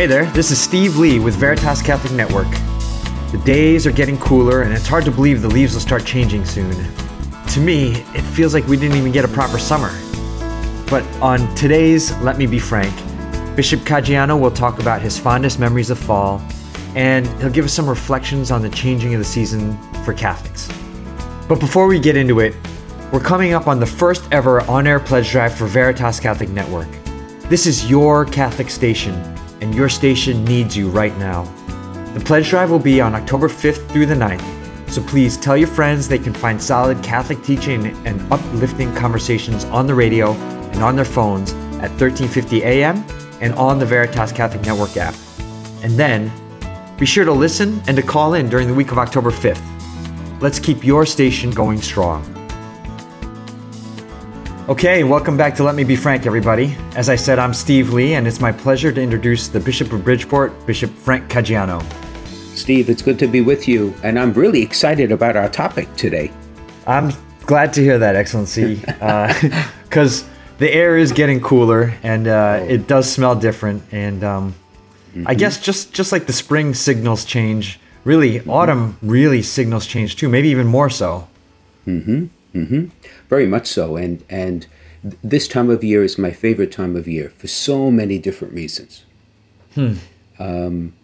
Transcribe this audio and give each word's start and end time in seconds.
Hey 0.00 0.06
there, 0.06 0.24
this 0.30 0.50
is 0.50 0.58
Steve 0.58 0.96
Lee 0.96 1.18
with 1.18 1.34
Veritas 1.34 1.82
Catholic 1.82 2.14
Network. 2.14 2.48
The 3.32 3.42
days 3.44 3.86
are 3.86 3.92
getting 3.92 4.16
cooler, 4.16 4.62
and 4.62 4.72
it's 4.72 4.86
hard 4.86 5.04
to 5.04 5.10
believe 5.10 5.42
the 5.42 5.48
leaves 5.48 5.74
will 5.74 5.82
start 5.82 6.06
changing 6.06 6.46
soon. 6.46 6.74
To 7.48 7.60
me, 7.60 7.96
it 8.14 8.22
feels 8.22 8.54
like 8.54 8.66
we 8.66 8.78
didn't 8.78 8.96
even 8.96 9.12
get 9.12 9.26
a 9.26 9.28
proper 9.28 9.58
summer. 9.58 9.90
But 10.88 11.04
on 11.20 11.54
today's 11.54 12.16
Let 12.22 12.38
Me 12.38 12.46
Be 12.46 12.58
Frank, 12.58 12.94
Bishop 13.54 13.80
Caggiano 13.80 14.40
will 14.40 14.50
talk 14.50 14.78
about 14.78 15.02
his 15.02 15.18
fondest 15.18 15.58
memories 15.58 15.90
of 15.90 15.98
fall, 15.98 16.40
and 16.94 17.26
he'll 17.38 17.50
give 17.50 17.66
us 17.66 17.74
some 17.74 17.86
reflections 17.86 18.50
on 18.50 18.62
the 18.62 18.70
changing 18.70 19.12
of 19.12 19.18
the 19.18 19.24
season 19.26 19.76
for 20.02 20.14
Catholics. 20.14 20.66
But 21.46 21.60
before 21.60 21.86
we 21.86 22.00
get 22.00 22.16
into 22.16 22.40
it, 22.40 22.54
we're 23.12 23.20
coming 23.20 23.52
up 23.52 23.66
on 23.66 23.78
the 23.78 23.84
first 23.84 24.26
ever 24.32 24.62
on 24.62 24.86
air 24.86 24.98
pledge 24.98 25.30
drive 25.30 25.54
for 25.54 25.66
Veritas 25.66 26.20
Catholic 26.20 26.48
Network. 26.48 26.88
This 27.50 27.66
is 27.66 27.90
your 27.90 28.24
Catholic 28.24 28.70
station, 28.70 29.36
and 29.60 29.74
your 29.74 29.88
station 29.88 30.44
needs 30.44 30.76
you 30.76 30.88
right 30.88 31.16
now. 31.18 31.44
The 32.14 32.20
pledge 32.20 32.48
drive 32.50 32.70
will 32.70 32.78
be 32.78 33.00
on 33.00 33.14
October 33.14 33.48
5th 33.48 33.88
through 33.90 34.06
the 34.06 34.14
9th, 34.14 34.90
so 34.90 35.02
please 35.02 35.36
tell 35.36 35.56
your 35.56 35.68
friends 35.68 36.08
they 36.08 36.18
can 36.18 36.34
find 36.34 36.60
solid 36.60 37.02
Catholic 37.02 37.42
teaching 37.44 37.86
and 38.06 38.20
uplifting 38.32 38.94
conversations 38.94 39.64
on 39.66 39.86
the 39.86 39.94
radio 39.94 40.32
and 40.72 40.82
on 40.82 40.96
their 40.96 41.04
phones 41.04 41.52
at 41.80 41.90
1350 41.90 42.64
AM 42.64 43.04
and 43.40 43.54
on 43.54 43.78
the 43.78 43.86
Veritas 43.86 44.32
Catholic 44.32 44.62
Network 44.62 44.96
app. 44.96 45.14
And 45.82 45.92
then, 45.92 46.32
be 46.98 47.06
sure 47.06 47.24
to 47.24 47.32
listen 47.32 47.82
and 47.86 47.96
to 47.96 48.02
call 48.02 48.34
in 48.34 48.48
during 48.48 48.68
the 48.68 48.74
week 48.74 48.92
of 48.92 48.98
October 48.98 49.30
5th. 49.30 49.62
Let's 50.40 50.58
keep 50.58 50.84
your 50.84 51.06
station 51.06 51.50
going 51.50 51.80
strong. 51.80 52.39
Okay, 54.68 55.04
welcome 55.04 55.36
back 55.36 55.54
to 55.56 55.64
Let 55.64 55.74
Me 55.74 55.84
Be 55.84 55.96
Frank, 55.96 56.26
everybody. 56.26 56.76
As 56.94 57.08
I 57.08 57.16
said, 57.16 57.38
I'm 57.38 57.54
Steve 57.54 57.92
Lee, 57.92 58.14
and 58.14 58.26
it's 58.26 58.40
my 58.40 58.52
pleasure 58.52 58.92
to 58.92 59.00
introduce 59.00 59.48
the 59.48 59.58
Bishop 59.58 59.92
of 59.92 60.04
Bridgeport, 60.04 60.66
Bishop 60.66 60.90
Frank 60.90 61.28
Caggiano. 61.28 61.82
Steve, 62.54 62.90
it's 62.90 63.02
good 63.02 63.18
to 63.18 63.26
be 63.26 63.40
with 63.40 63.66
you, 63.66 63.94
and 64.04 64.18
I'm 64.18 64.32
really 64.32 64.62
excited 64.62 65.12
about 65.12 65.34
our 65.36 65.48
topic 65.48 65.92
today. 65.96 66.30
I'm 66.86 67.12
glad 67.46 67.72
to 67.72 67.80
hear 67.80 67.98
that, 67.98 68.14
Excellency, 68.14 68.76
because 68.76 70.22
uh, 70.24 70.26
the 70.58 70.72
air 70.72 70.96
is 70.98 71.10
getting 71.10 71.40
cooler 71.40 71.94
and 72.02 72.28
uh, 72.28 72.58
oh. 72.60 72.66
it 72.68 72.86
does 72.86 73.10
smell 73.10 73.34
different. 73.34 73.82
And 73.92 74.22
um, 74.22 74.54
mm-hmm. 75.10 75.26
I 75.26 75.34
guess 75.34 75.58
just 75.58 75.92
just 75.92 76.12
like 76.12 76.26
the 76.26 76.32
spring 76.32 76.74
signals 76.74 77.24
change, 77.24 77.80
really 78.04 78.38
mm-hmm. 78.38 78.50
autumn 78.50 78.98
really 79.02 79.42
signals 79.42 79.86
change 79.86 80.16
too, 80.16 80.28
maybe 80.28 80.48
even 80.50 80.66
more 80.66 80.90
so. 80.90 81.26
Mm-hmm. 81.86 82.26
Mm-hmm. 82.54 82.86
Very 83.28 83.46
much 83.46 83.66
so, 83.66 83.96
and 83.96 84.24
and 84.28 84.66
this 85.22 85.48
time 85.48 85.70
of 85.70 85.82
year 85.82 86.02
is 86.04 86.18
my 86.18 86.30
favorite 86.30 86.72
time 86.72 86.96
of 86.96 87.08
year 87.08 87.30
for 87.30 87.46
so 87.46 87.90
many 87.90 88.18
different 88.18 88.54
reasons. 88.54 89.04
Hmm. 89.74 89.94
Um, 90.38 90.94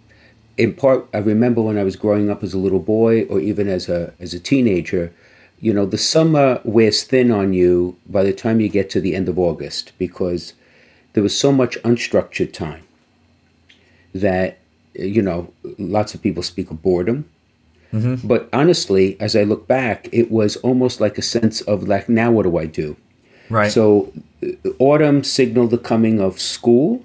in 0.57 0.75
part, 0.75 1.07
I 1.15 1.19
remember 1.19 1.63
when 1.63 1.79
I 1.79 1.85
was 1.85 1.97
growing 1.97 2.31
up 2.31 2.43
as 2.43 2.55
a 2.55 2.59
little 2.59 2.81
boy, 2.81 3.25
or 3.25 3.41
even 3.41 3.69
as 3.69 3.89
a 3.89 4.13
as 4.19 4.35
a 4.35 4.41
teenager, 4.41 5.13
you 5.61 5.73
know, 5.73 5.87
the 5.87 5.99
summer 5.99 6.61
wears 6.65 7.05
thin 7.05 7.31
on 7.31 7.53
you 7.53 7.97
by 8.07 8.23
the 8.23 8.33
time 8.33 8.61
you 8.61 8.69
get 8.69 8.91
to 8.91 9.01
the 9.01 9.15
end 9.15 9.29
of 9.29 9.39
August 9.39 9.93
because 9.99 10.55
there 11.13 11.23
was 11.23 11.39
so 11.39 11.53
much 11.53 11.79
unstructured 11.83 12.53
time 12.53 12.85
that 14.15 14.59
you 14.95 15.23
know 15.23 15.53
lots 15.79 16.15
of 16.15 16.23
people 16.23 16.43
speak 16.43 16.71
of 16.71 16.83
boredom 16.83 17.29
Mm-hmm. 17.97 18.29
But 18.29 18.49
honestly, 18.53 19.19
as 19.21 19.35
I 19.35 19.45
look 19.45 19.67
back, 19.67 20.09
it 20.13 20.31
was 20.31 20.57
almost 20.57 21.01
like 21.01 21.17
a 21.17 21.23
sense 21.23 21.63
of 21.63 21.89
like, 21.89 22.09
now 22.09 22.31
what 22.31 22.43
do 22.43 22.59
I 22.59 22.67
do? 22.67 22.97
Right. 23.49 23.73
So 23.73 24.13
uh, 24.43 24.49
autumn 24.79 25.25
signaled 25.25 25.71
the 25.71 25.79
coming 25.79 26.21
of 26.21 26.41
school. 26.41 27.05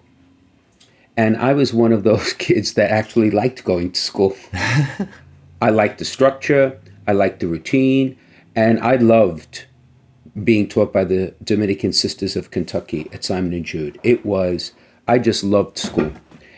And 1.16 1.38
I 1.38 1.54
was 1.54 1.74
one 1.74 1.94
of 1.94 2.04
those 2.04 2.34
kids 2.46 2.74
that 2.74 2.92
actually 2.92 3.32
liked 3.32 3.64
going 3.64 3.92
to 3.92 4.00
school. 4.00 4.36
I 5.62 5.70
liked 5.70 6.00
the 6.00 6.06
structure, 6.06 6.80
I 7.08 7.12
liked 7.12 7.40
the 7.40 7.48
routine, 7.48 8.18
and 8.56 8.80
I 8.80 8.96
loved 8.96 9.66
being 10.44 10.68
taught 10.68 10.92
by 10.92 11.04
the 11.04 11.36
Dominican 11.44 11.94
Sisters 11.94 12.36
of 12.36 12.52
Kentucky 12.52 13.08
at 13.14 13.24
Simon 13.24 13.54
and 13.54 13.66
Jude. 13.66 14.00
It 14.02 14.26
was, 14.26 14.72
I 15.08 15.20
just 15.20 15.44
loved 15.44 15.78
school 15.78 16.12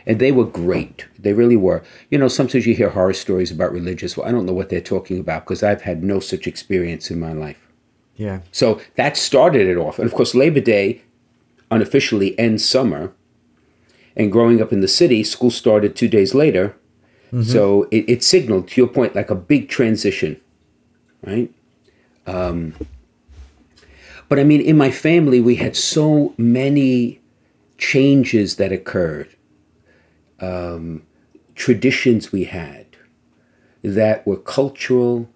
and 0.05 0.19
they 0.19 0.31
were 0.31 0.45
great. 0.45 1.07
They 1.17 1.33
really 1.33 1.55
were. 1.55 1.83
You 2.09 2.17
know, 2.17 2.27
sometimes 2.27 2.65
you 2.65 2.75
hear 2.75 2.89
horror 2.89 3.13
stories 3.13 3.51
about 3.51 3.71
religious. 3.71 4.17
Well, 4.17 4.27
I 4.27 4.31
don't 4.31 4.45
know 4.45 4.53
what 4.53 4.69
they're 4.69 4.81
talking 4.81 5.19
about 5.19 5.45
because 5.45 5.63
I've 5.63 5.83
had 5.83 6.03
no 6.03 6.19
such 6.19 6.47
experience 6.47 7.09
in 7.09 7.19
my 7.19 7.33
life. 7.33 7.67
Yeah. 8.15 8.41
So 8.51 8.81
that 8.95 9.17
started 9.17 9.67
it 9.67 9.77
off. 9.77 9.99
And 9.99 10.07
of 10.07 10.13
course, 10.13 10.35
Labor 10.35 10.59
Day 10.59 11.01
unofficially 11.71 12.37
ends 12.37 12.67
summer. 12.67 13.13
And 14.15 14.31
growing 14.31 14.61
up 14.61 14.71
in 14.71 14.81
the 14.81 14.87
city, 14.87 15.23
school 15.23 15.49
started 15.49 15.95
two 15.95 16.07
days 16.07 16.35
later. 16.35 16.75
Mm-hmm. 17.27 17.43
So 17.43 17.87
it, 17.89 18.05
it, 18.07 18.23
signaled, 18.23 18.67
to 18.69 18.81
your 18.81 18.87
point, 18.87 19.15
like 19.15 19.31
a 19.31 19.35
big 19.35 19.67
transition, 19.67 20.39
right? 21.25 21.51
Um, 22.27 22.75
but 24.29 24.37
I 24.37 24.43
mean, 24.43 24.61
in 24.61 24.77
my 24.77 24.91
family, 24.91 25.41
we 25.41 25.55
had 25.55 25.75
so 25.75 26.35
many 26.37 27.21
changes 27.79 28.57
that 28.57 28.71
occurred 28.71 29.29
um, 30.39 31.03
traditions 31.55 32.31
we 32.31 32.45
had 32.45 32.85
that 33.83 34.25
were 34.25 34.37
cultural, 34.37 35.29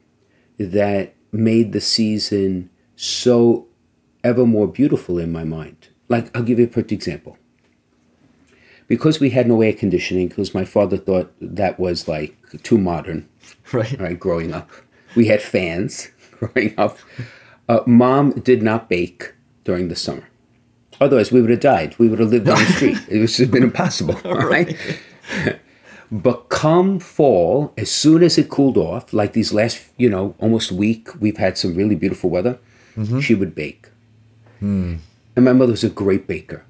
that 0.57 1.13
made 1.31 1.73
the 1.73 1.81
season 1.81 2.69
so 2.95 3.67
ever 4.23 4.45
more 4.45 4.67
beautiful 4.67 5.19
in 5.19 5.31
my 5.31 5.43
mind. 5.43 5.89
Like, 6.09 6.35
I'll 6.35 6.43
give 6.43 6.59
you 6.59 6.65
a 6.65 6.69
perfect 6.69 6.91
example. 6.91 7.37
Because 8.87 9.19
we 9.19 9.31
had 9.31 9.47
no 9.47 9.61
air 9.61 9.73
conditioning, 9.73 10.29
because 10.29 10.53
my 10.53 10.63
father 10.63 10.97
thought 10.97 11.33
that 11.41 11.77
was 11.77 12.07
like 12.07 12.37
too 12.63 12.77
modern, 12.77 13.27
right? 13.73 13.99
Right, 13.99 14.19
growing 14.19 14.53
up, 14.53 14.69
we 15.15 15.27
had 15.27 15.41
fans 15.41 16.09
growing 16.39 16.73
up. 16.77 16.97
Uh, 17.67 17.81
Mom 17.85 18.31
did 18.31 18.63
not 18.63 18.87
bake 18.87 19.33
during 19.65 19.89
the 19.89 19.95
summer. 19.95 20.27
Otherwise, 20.99 21.31
we 21.31 21.41
would 21.41 21.49
have 21.49 21.59
died. 21.59 21.95
We 21.97 22.07
would 22.07 22.19
have 22.19 22.29
lived 22.29 22.49
on 22.49 22.57
the 22.57 22.65
street. 22.71 22.97
It 23.09 23.19
would 23.19 23.35
have 23.35 23.51
been 23.51 23.63
impossible, 23.63 24.15
right? 24.23 24.75
but 26.11 26.49
come 26.49 26.99
fall, 26.99 27.73
as 27.77 27.91
soon 27.91 28.23
as 28.23 28.37
it 28.37 28.49
cooled 28.49 28.77
off, 28.77 29.13
like 29.13 29.33
these 29.33 29.53
last, 29.53 29.85
you 29.97 30.09
know, 30.09 30.35
almost 30.39 30.71
week, 30.71 31.09
we've 31.19 31.37
had 31.37 31.57
some 31.57 31.75
really 31.75 31.95
beautiful 31.95 32.29
weather. 32.29 32.59
Mm-hmm. 32.95 33.19
She 33.19 33.35
would 33.35 33.53
bake, 33.53 33.89
mm. 34.59 34.97
and 35.35 35.45
my 35.45 35.53
mother 35.53 35.71
was 35.71 35.83
a 35.83 35.89
great 35.89 36.25
baker. 36.25 36.65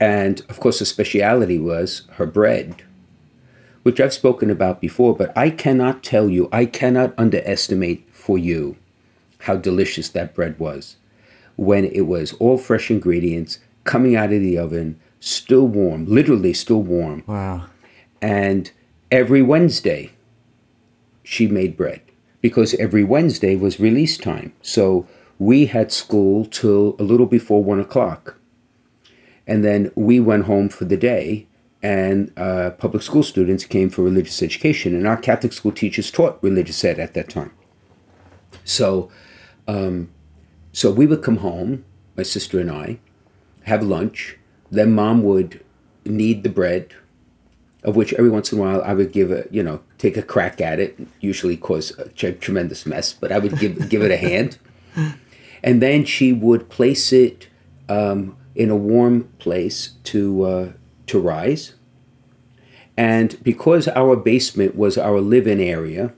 And 0.00 0.40
of 0.48 0.60
course, 0.60 0.78
her 0.78 0.86
speciality 0.86 1.58
was 1.58 2.06
her 2.12 2.24
bread, 2.24 2.82
which 3.82 4.00
I've 4.00 4.14
spoken 4.14 4.48
about 4.48 4.80
before. 4.80 5.14
But 5.14 5.36
I 5.36 5.50
cannot 5.50 6.02
tell 6.02 6.30
you, 6.30 6.48
I 6.50 6.64
cannot 6.64 7.12
underestimate 7.18 8.08
for 8.12 8.38
you 8.38 8.76
how 9.40 9.56
delicious 9.56 10.08
that 10.10 10.34
bread 10.34 10.58
was 10.58 10.96
when 11.60 11.84
it 11.84 12.06
was 12.06 12.32
all 12.34 12.56
fresh 12.56 12.90
ingredients 12.90 13.58
coming 13.84 14.16
out 14.16 14.32
of 14.32 14.40
the 14.40 14.56
oven, 14.56 14.98
still 15.20 15.68
warm, 15.68 16.06
literally 16.06 16.54
still 16.54 16.82
warm. 16.82 17.22
Wow. 17.26 17.66
And 18.22 18.70
every 19.10 19.42
Wednesday, 19.42 20.12
she 21.22 21.46
made 21.46 21.76
bread 21.76 22.00
because 22.40 22.72
every 22.76 23.04
Wednesday 23.04 23.56
was 23.56 23.78
release 23.78 24.16
time. 24.16 24.54
So 24.62 25.06
we 25.38 25.66
had 25.66 25.92
school 25.92 26.46
till 26.46 26.96
a 26.98 27.02
little 27.02 27.26
before 27.26 27.62
one 27.62 27.78
o'clock. 27.78 28.38
And 29.46 29.62
then 29.62 29.92
we 29.94 30.18
went 30.18 30.46
home 30.46 30.70
for 30.70 30.86
the 30.86 30.96
day, 30.96 31.46
and 31.82 32.32
uh, 32.38 32.70
public 32.78 33.02
school 33.02 33.22
students 33.22 33.66
came 33.66 33.90
for 33.90 34.00
religious 34.00 34.42
education. 34.42 34.94
And 34.94 35.06
our 35.06 35.18
Catholic 35.18 35.52
school 35.52 35.72
teachers 35.72 36.10
taught 36.10 36.42
religious 36.42 36.82
ed 36.82 36.98
at 36.98 37.12
that 37.12 37.28
time. 37.28 37.52
So, 38.64 39.10
um, 39.68 40.08
so 40.72 40.90
we 40.90 41.06
would 41.06 41.22
come 41.22 41.38
home, 41.38 41.84
my 42.16 42.22
sister 42.22 42.60
and 42.60 42.70
I, 42.70 42.98
have 43.64 43.82
lunch. 43.82 44.36
Then 44.70 44.94
mom 44.94 45.22
would 45.22 45.64
knead 46.04 46.42
the 46.42 46.48
bread, 46.48 46.92
of 47.82 47.96
which 47.96 48.12
every 48.14 48.30
once 48.30 48.52
in 48.52 48.58
a 48.58 48.62
while 48.62 48.82
I 48.82 48.94
would 48.94 49.12
give 49.12 49.30
a, 49.30 49.46
you 49.50 49.62
know, 49.62 49.80
take 49.98 50.16
a 50.16 50.22
crack 50.22 50.60
at 50.60 50.78
it. 50.78 50.98
Usually 51.20 51.56
cause 51.56 51.98
a 51.98 52.32
tremendous 52.32 52.86
mess, 52.86 53.12
but 53.12 53.32
I 53.32 53.38
would 53.38 53.58
give 53.58 53.88
give 53.88 54.02
it 54.02 54.10
a 54.10 54.16
hand. 54.16 54.58
And 55.62 55.82
then 55.82 56.06
she 56.06 56.32
would 56.32 56.70
place 56.70 57.12
it 57.12 57.48
um, 57.86 58.34
in 58.54 58.70
a 58.70 58.76
warm 58.76 59.24
place 59.38 59.90
to 60.04 60.42
uh, 60.42 60.72
to 61.06 61.20
rise. 61.20 61.74
And 62.96 63.42
because 63.42 63.86
our 63.88 64.16
basement 64.16 64.74
was 64.74 64.96
our 64.96 65.20
live-in 65.20 65.60
area, 65.60 66.14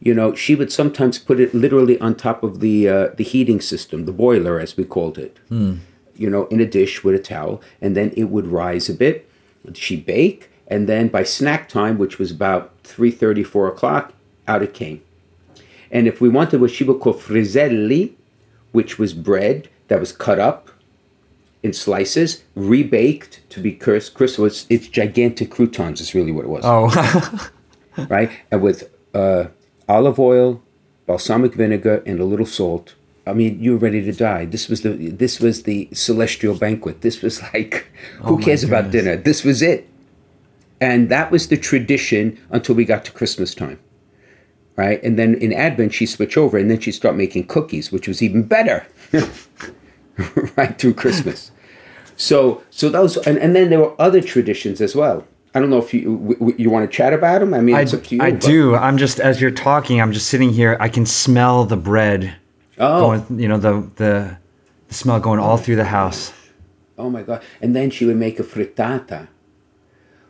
you 0.00 0.14
know, 0.14 0.34
she 0.34 0.54
would 0.54 0.72
sometimes 0.72 1.18
put 1.18 1.38
it 1.40 1.54
literally 1.54 2.00
on 2.00 2.14
top 2.14 2.42
of 2.42 2.60
the 2.60 2.88
uh, 2.88 3.08
the 3.16 3.24
heating 3.24 3.60
system, 3.60 4.06
the 4.06 4.12
boiler 4.12 4.58
as 4.58 4.76
we 4.76 4.84
called 4.84 5.18
it. 5.18 5.38
Hmm. 5.48 5.74
You 6.16 6.28
know, 6.28 6.46
in 6.46 6.60
a 6.60 6.66
dish 6.66 7.02
with 7.04 7.14
a 7.14 7.18
towel, 7.18 7.62
and 7.80 7.96
then 7.96 8.12
it 8.16 8.24
would 8.24 8.46
rise 8.46 8.88
a 8.90 8.94
bit. 8.94 9.28
She 9.74 9.96
bake, 9.96 10.50
and 10.66 10.86
then 10.88 11.08
by 11.08 11.22
snack 11.22 11.68
time, 11.68 11.96
which 11.98 12.18
was 12.18 12.30
about 12.30 12.82
3.30, 12.84 13.46
4 13.46 13.68
o'clock, 13.68 14.12
out 14.46 14.62
it 14.62 14.74
came. 14.74 15.02
And 15.90 16.06
if 16.06 16.20
we 16.20 16.28
wanted 16.28 16.60
what 16.60 16.70
she 16.70 16.84
would 16.84 17.00
call 17.00 17.14
frizzelli, 17.14 18.12
which 18.72 18.98
was 18.98 19.14
bread 19.14 19.68
that 19.88 19.98
was 19.98 20.12
cut 20.12 20.38
up 20.38 20.70
in 21.62 21.72
slices, 21.72 22.42
rebaked 22.54 23.40
to 23.50 23.60
be 23.60 23.72
crisp. 23.72 24.14
Crisp 24.14 24.38
was 24.38 24.66
it's 24.70 24.88
gigantic 24.88 25.50
croutons. 25.50 26.00
Is 26.00 26.14
really 26.14 26.32
what 26.32 26.44
it 26.44 26.48
was, 26.48 26.64
Oh, 26.64 27.50
right? 28.08 28.30
And 28.50 28.62
with 28.62 28.90
uh, 29.14 29.46
olive 29.90 30.18
oil, 30.18 30.62
balsamic 31.06 31.54
vinegar, 31.54 32.02
and 32.06 32.20
a 32.20 32.24
little 32.24 32.46
salt. 32.46 32.94
I 33.26 33.32
mean, 33.32 33.62
you 33.62 33.72
were 33.72 33.78
ready 33.78 34.02
to 34.02 34.12
die. 34.12 34.44
This 34.46 34.68
was 34.68 34.82
the 34.82 35.10
this 35.10 35.40
was 35.40 35.64
the 35.64 35.88
celestial 35.92 36.54
banquet. 36.54 37.02
This 37.02 37.20
was 37.22 37.42
like, 37.54 37.86
oh 38.20 38.26
who 38.26 38.34
Oh 38.34 38.38
cares 38.38 38.64
about 38.64 38.90
dinner? 38.90 39.16
This 39.16 39.44
was 39.44 39.60
it, 39.62 39.88
and 40.80 41.08
that 41.10 41.30
was 41.30 41.48
the 41.48 41.56
tradition 41.56 42.38
until 42.50 42.74
we 42.74 42.84
got 42.84 43.04
to 43.06 43.12
Christmas 43.12 43.54
time, 43.54 43.78
right? 44.76 45.02
And 45.02 45.18
then 45.18 45.34
in 45.34 45.52
Advent 45.52 45.92
she 45.92 46.06
switched 46.06 46.38
over, 46.38 46.56
and 46.56 46.70
then 46.70 46.80
she 46.80 46.92
started 46.92 47.18
making 47.18 47.46
cookies, 47.46 47.92
which 47.92 48.08
was 48.08 48.22
even 48.22 48.42
better, 48.44 48.86
right 50.56 50.78
through 50.78 50.94
Christmas. 50.94 51.50
So 52.20 52.62
so 52.68 52.90
those 52.90 53.16
and, 53.16 53.38
and 53.38 53.56
then 53.56 53.70
there 53.70 53.80
were 53.80 53.94
other 53.98 54.20
traditions 54.20 54.82
as 54.82 54.94
well. 54.94 55.26
I 55.54 55.58
don't 55.60 55.70
know 55.70 55.78
if 55.78 55.92
you 55.92 56.16
w- 56.16 56.34
w- 56.38 56.54
you 56.58 56.70
want 56.70 56.88
to 56.90 56.96
chat 56.96 57.12
about 57.12 57.40
them. 57.40 57.54
I 57.54 57.60
mean, 57.60 57.74
I, 57.74 57.80
it's 57.82 57.92
up 57.94 58.04
to 58.04 58.16
you. 58.16 58.22
I 58.22 58.30
do. 58.30 58.76
I'm 58.76 58.96
just 58.98 59.18
as 59.18 59.40
you're 59.40 59.50
talking, 59.50 60.00
I'm 60.00 60.12
just 60.12 60.28
sitting 60.28 60.50
here. 60.50 60.76
I 60.78 60.88
can 60.88 61.04
smell 61.06 61.64
the 61.64 61.76
bread 61.76 62.36
Oh, 62.78 63.00
going. 63.00 63.40
You 63.40 63.48
know 63.48 63.58
the 63.58 63.88
the, 63.96 64.36
the 64.88 64.94
smell 64.94 65.18
going 65.20 65.40
all 65.40 65.56
through 65.56 65.76
the 65.76 65.84
house. 65.86 66.32
oh 66.98 67.10
my 67.10 67.22
god! 67.22 67.42
And 67.60 67.74
then 67.74 67.90
she 67.90 68.04
would 68.04 68.16
make 68.16 68.38
a 68.38 68.44
frittata, 68.44 69.28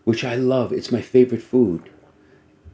which 0.05 0.25
I 0.25 0.34
love. 0.37 0.72
It's 0.72 0.90
my 0.90 1.02
favorite 1.02 1.43
food. 1.43 1.90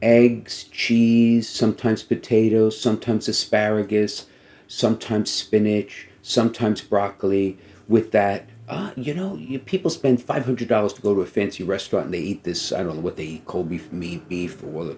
Eggs, 0.01 0.65
cheese, 0.65 1.49
sometimes 1.49 2.03
potatoes, 2.03 2.79
sometimes 2.79 3.27
asparagus, 3.27 4.27
sometimes 4.67 5.31
spinach, 5.31 6.07
sometimes 6.21 6.81
broccoli. 6.81 7.57
With 7.89 8.11
that, 8.11 8.47
uh, 8.67 8.91
you 8.95 9.13
know, 9.13 9.35
you, 9.35 9.59
people 9.59 9.89
spend 9.89 10.21
five 10.21 10.45
hundred 10.45 10.67
dollars 10.67 10.93
to 10.93 11.01
go 11.01 11.13
to 11.15 11.21
a 11.21 11.25
fancy 11.25 11.63
restaurant 11.63 12.05
and 12.05 12.13
they 12.13 12.19
eat 12.19 12.43
this. 12.43 12.71
I 12.71 12.83
don't 12.83 12.95
know 12.95 13.01
what 13.01 13.15
they 13.17 13.25
eat: 13.25 13.45
cold 13.45 13.69
beef, 13.69 13.91
meat, 13.91 14.27
beef, 14.27 14.61
or 14.63 14.67
what. 14.67 14.97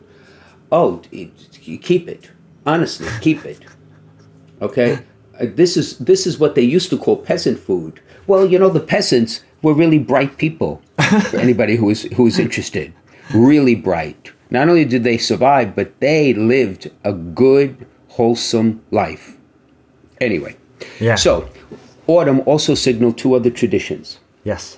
Oh, 0.72 1.02
it, 1.12 1.32
keep 1.62 2.08
it. 2.08 2.30
Honestly, 2.66 3.08
keep 3.22 3.46
it. 3.46 3.60
Okay, 4.62 5.00
uh, 5.40 5.46
this 5.56 5.78
is 5.78 5.98
this 6.00 6.28
is 6.28 6.38
what 6.40 6.56
they 6.56 6.62
used 6.62 6.90
to 6.90 6.98
call 6.98 7.18
peasant 7.18 7.60
food. 7.60 8.02
Well, 8.28 8.46
you 8.46 8.60
know, 8.60 8.70
the 8.70 8.80
peasants 8.80 9.44
were 9.62 9.74
really 9.74 10.00
bright 10.00 10.38
people. 10.38 10.82
For 11.32 11.38
anybody 11.38 11.76
who 11.76 11.90
is 11.90 12.04
who 12.16 12.28
is 12.28 12.38
interested, 12.40 12.94
really 13.34 13.74
bright. 13.76 14.32
Not 14.52 14.68
only 14.70 14.86
did 14.86 15.04
they 15.04 15.18
survive, 15.18 15.76
but 15.76 16.00
they 16.00 16.34
lived 16.34 16.92
a 17.04 17.14
good, 17.14 17.88
wholesome 18.10 18.82
life. 18.92 19.38
Anyway, 20.22 20.56
Yeah. 21.00 21.16
so 21.16 21.48
autumn 22.10 22.42
also 22.46 22.74
signaled 22.76 23.18
two 23.18 23.34
other 23.36 23.50
traditions. 23.50 24.20
yes. 24.44 24.78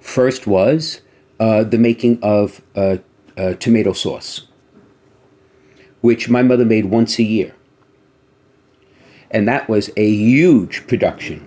First 0.00 0.48
was 0.48 1.00
uh, 1.38 1.62
the 1.62 1.78
making 1.78 2.18
of 2.22 2.60
uh, 2.74 2.96
uh, 3.36 3.54
tomato 3.54 3.92
sauce, 3.92 4.48
which 6.00 6.28
my 6.28 6.42
mother 6.42 6.64
made 6.64 6.86
once 6.86 7.20
a 7.20 7.22
year. 7.22 7.54
And 9.30 9.46
that 9.46 9.68
was 9.68 9.90
a 9.96 10.08
huge 10.10 10.88
production. 10.88 11.38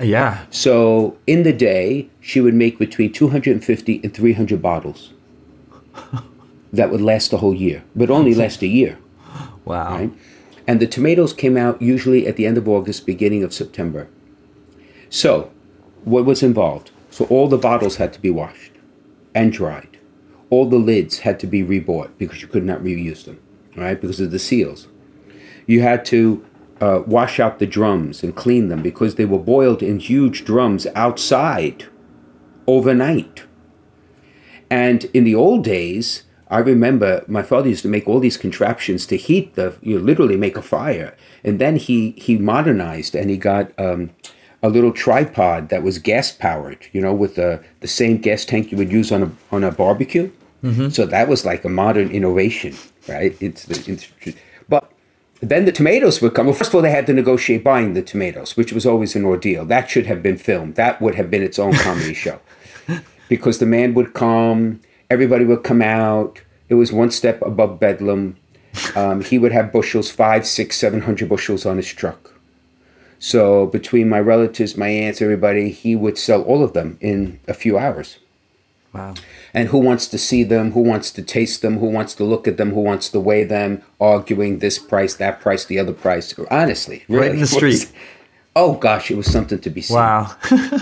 Yeah. 0.00 0.46
So 0.50 1.18
in 1.26 1.42
the 1.42 1.52
day, 1.52 2.08
she 2.20 2.40
would 2.40 2.54
make 2.54 2.78
between 2.78 3.12
250 3.12 4.00
and 4.04 4.14
300 4.14 4.62
bottles. 4.62 5.12
That 6.72 6.90
would 6.90 7.00
last 7.00 7.30
the 7.30 7.38
whole 7.38 7.54
year, 7.54 7.84
but 7.94 8.10
only 8.10 8.34
last 8.34 8.60
a 8.60 8.66
year. 8.66 8.98
Wow. 9.64 9.96
Right? 9.96 10.12
And 10.66 10.78
the 10.80 10.86
tomatoes 10.86 11.32
came 11.32 11.56
out 11.56 11.80
usually 11.80 12.26
at 12.26 12.36
the 12.36 12.44
end 12.44 12.58
of 12.58 12.68
August, 12.68 13.06
beginning 13.06 13.42
of 13.44 13.54
September. 13.54 14.08
So, 15.08 15.50
what 16.04 16.24
was 16.24 16.42
involved? 16.42 16.90
So, 17.10 17.24
all 17.26 17.48
the 17.48 17.58
bottles 17.58 17.96
had 17.96 18.12
to 18.14 18.20
be 18.20 18.30
washed 18.30 18.72
and 19.34 19.52
dried. 19.52 19.98
All 20.50 20.68
the 20.68 20.78
lids 20.78 21.20
had 21.20 21.40
to 21.40 21.46
be 21.46 21.62
rebought 21.62 22.18
because 22.18 22.42
you 22.42 22.48
could 22.48 22.64
not 22.64 22.80
reuse 22.80 23.24
them, 23.24 23.40
right? 23.76 24.00
Because 24.00 24.20
of 24.20 24.30
the 24.30 24.38
seals. 24.38 24.88
You 25.66 25.82
had 25.82 26.04
to 26.06 26.44
uh, 26.80 27.02
wash 27.06 27.40
out 27.40 27.58
the 27.58 27.66
drums 27.66 28.22
and 28.22 28.34
clean 28.34 28.68
them 28.68 28.82
because 28.82 29.14
they 29.14 29.24
were 29.24 29.38
boiled 29.38 29.82
in 29.82 29.98
huge 29.98 30.44
drums 30.44 30.86
outside 30.94 31.86
overnight. 32.66 33.44
And 34.70 35.04
in 35.14 35.24
the 35.24 35.34
old 35.34 35.64
days, 35.64 36.24
I 36.48 36.58
remember 36.58 37.24
my 37.26 37.42
father 37.42 37.68
used 37.68 37.82
to 37.82 37.88
make 37.88 38.06
all 38.06 38.20
these 38.20 38.36
contraptions 38.36 39.06
to 39.06 39.16
heat 39.16 39.54
the, 39.54 39.76
you 39.80 39.98
know, 39.98 40.04
literally 40.04 40.36
make 40.36 40.56
a 40.56 40.62
fire. 40.62 41.16
And 41.42 41.58
then 41.58 41.76
he 41.76 42.12
he 42.16 42.38
modernized 42.38 43.14
and 43.14 43.30
he 43.30 43.36
got 43.36 43.72
um, 43.78 44.10
a 44.62 44.68
little 44.68 44.92
tripod 44.92 45.68
that 45.68 45.82
was 45.82 45.98
gas 45.98 46.32
powered, 46.32 46.86
you 46.92 47.00
know, 47.00 47.14
with 47.14 47.34
the 47.34 47.62
the 47.80 47.88
same 47.88 48.18
gas 48.18 48.44
tank 48.44 48.72
you 48.72 48.78
would 48.78 48.92
use 48.92 49.12
on 49.12 49.22
a 49.22 49.30
on 49.52 49.64
a 49.64 49.70
barbecue. 49.70 50.30
So 50.90 51.06
that 51.06 51.28
was 51.28 51.44
like 51.44 51.64
a 51.64 51.68
modern 51.68 52.10
innovation, 52.10 52.74
right? 53.08 53.36
It's 53.40 53.66
the 53.66 53.92
it's, 53.92 54.36
but 54.68 54.90
then 55.40 55.64
the 55.64 55.72
tomatoes 55.72 56.20
would 56.20 56.34
come. 56.34 56.46
Well, 56.46 56.54
first 56.54 56.70
of 56.70 56.74
all, 56.74 56.82
they 56.82 56.90
had 56.90 57.06
to 57.06 57.12
negotiate 57.12 57.62
buying 57.62 57.94
the 57.94 58.02
tomatoes, 58.02 58.56
which 58.56 58.72
was 58.72 58.84
always 58.86 59.14
an 59.14 59.24
ordeal. 59.24 59.64
That 59.64 59.88
should 59.90 60.06
have 60.06 60.22
been 60.22 60.36
filmed. 60.36 60.74
That 60.74 61.00
would 61.00 61.14
have 61.14 61.30
been 61.30 61.42
its 61.42 61.58
own 61.58 61.74
comedy 61.74 62.14
show 62.24 62.40
because 63.28 63.58
the 63.58 63.66
man 63.66 63.94
would 63.94 64.14
come, 64.14 64.80
everybody 65.10 65.44
would 65.44 65.62
come 65.62 65.82
out. 65.82 66.40
It 66.68 66.74
was 66.74 66.92
one 66.92 67.10
step 67.10 67.40
above 67.42 67.78
bedlam. 67.78 68.36
Um, 68.94 69.22
he 69.22 69.38
would 69.38 69.52
have 69.52 69.72
bushels, 69.72 70.10
five, 70.10 70.46
six, 70.46 70.76
seven 70.76 71.02
hundred 71.02 71.28
bushels 71.28 71.64
on 71.64 71.76
his 71.76 71.92
truck. 71.92 72.32
So 73.18 73.66
between 73.66 74.08
my 74.08 74.20
relatives, 74.20 74.76
my 74.76 74.88
aunts, 74.88 75.22
everybody, 75.22 75.70
he 75.70 75.96
would 75.96 76.18
sell 76.18 76.42
all 76.42 76.62
of 76.62 76.72
them 76.72 76.98
in 77.00 77.40
a 77.48 77.54
few 77.54 77.78
hours. 77.78 78.18
Wow. 78.92 79.14
And 79.52 79.68
who 79.68 79.78
wants 79.78 80.06
to 80.08 80.18
see 80.18 80.42
them? 80.42 80.72
Who 80.72 80.80
wants 80.80 81.10
to 81.12 81.22
taste 81.22 81.62
them? 81.62 81.78
Who 81.78 81.86
wants 81.86 82.14
to 82.14 82.24
look 82.24 82.46
at 82.48 82.56
them? 82.56 82.72
Who 82.72 82.80
wants 82.80 83.08
to 83.10 83.20
weigh 83.20 83.44
them? 83.44 83.82
Arguing 84.00 84.58
this 84.58 84.78
price, 84.78 85.14
that 85.16 85.40
price, 85.40 85.64
the 85.64 85.78
other 85.78 85.92
price. 85.92 86.34
Honestly, 86.50 87.04
Right 87.08 87.18
really, 87.18 87.30
in 87.30 87.36
the 87.36 87.40
was- 87.42 87.50
street. 87.52 87.92
oh 88.56 88.74
gosh, 88.74 89.10
it 89.10 89.16
was 89.16 89.30
something 89.30 89.58
to 89.60 89.70
be 89.70 89.82
seen. 89.82 89.96
Wow. 89.96 90.36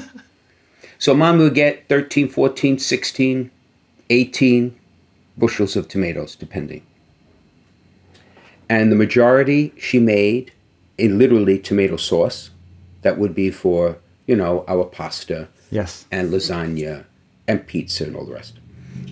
So 0.97 1.13
mom 1.13 1.37
would 1.39 1.55
get 1.55 1.87
13, 1.91 2.31
14, 2.31 2.79
16, 2.79 3.51
18 4.09 4.79
bushels 5.37 5.77
of 5.77 5.87
tomatoes, 5.87 6.35
depending. 6.35 6.81
And 8.71 8.91
the 8.91 8.97
majority 8.97 9.75
she 9.77 9.99
made 9.99 10.53
in 10.99 11.19
literally 11.19 11.59
tomato 11.59 11.97
sauce. 11.97 12.51
That 13.03 13.19
would 13.19 13.35
be 13.35 13.51
for, 13.51 13.99
you 14.27 14.37
know, 14.37 14.65
our 14.67 14.85
pasta 14.85 15.49
yes. 15.71 16.07
and 16.11 16.31
lasagna 16.31 17.05
and 17.47 17.67
pizza 17.67 18.05
and 18.05 18.17
all 18.17 18.25
the 18.25 18.33
rest. 18.33 18.59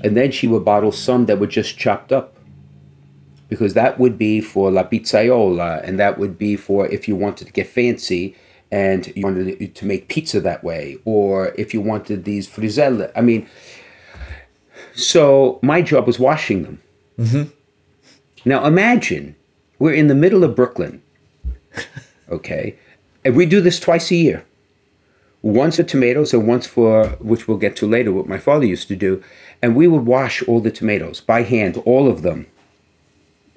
And 0.02 0.16
then 0.16 0.30
she 0.30 0.46
would 0.46 0.64
bottle 0.64 0.92
some 0.92 1.26
that 1.26 1.38
were 1.38 1.46
just 1.46 1.76
chopped 1.78 2.12
up. 2.12 2.36
Because 3.48 3.74
that 3.74 3.98
would 3.98 4.16
be 4.16 4.40
for 4.40 4.70
la 4.70 4.82
pizzaiola, 4.82 5.86
and 5.86 5.98
that 5.98 6.16
would 6.18 6.38
be 6.38 6.56
for 6.56 6.86
if 6.86 7.06
you 7.06 7.14
wanted 7.14 7.48
to 7.48 7.52
get 7.52 7.66
fancy 7.66 8.34
and 8.70 9.12
you 9.14 9.22
wanted 9.22 9.74
to 9.74 9.84
make 9.84 10.08
pizza 10.08 10.40
that 10.40 10.64
way, 10.64 10.96
or 11.04 11.52
if 11.58 11.74
you 11.74 11.82
wanted 11.82 12.24
these 12.24 12.48
frizzelle. 12.48 13.12
I 13.14 13.20
mean, 13.20 13.46
so 14.94 15.58
my 15.62 15.82
job 15.82 16.06
was 16.06 16.18
washing 16.18 16.62
them. 16.62 16.82
Mm-hmm. 17.18 17.50
Now 18.48 18.64
imagine 18.64 19.36
we're 19.78 19.92
in 19.92 20.06
the 20.06 20.14
middle 20.14 20.44
of 20.44 20.56
Brooklyn, 20.56 21.01
okay, 22.30 22.76
and 23.24 23.36
we 23.36 23.46
do 23.46 23.60
this 23.60 23.80
twice 23.80 24.10
a 24.10 24.16
year. 24.16 24.44
Once 25.42 25.76
for 25.76 25.82
tomatoes 25.82 26.32
and 26.32 26.46
once 26.46 26.66
for 26.66 27.08
which 27.18 27.48
we'll 27.48 27.58
get 27.58 27.74
to 27.76 27.86
later 27.86 28.12
what 28.12 28.28
my 28.28 28.38
father 28.38 28.64
used 28.64 28.88
to 28.88 28.96
do. 28.96 29.22
And 29.60 29.74
we 29.74 29.88
would 29.88 30.06
wash 30.06 30.42
all 30.44 30.60
the 30.60 30.70
tomatoes 30.70 31.20
by 31.20 31.42
hand 31.42 31.76
all 31.78 32.08
of 32.08 32.22
them. 32.22 32.46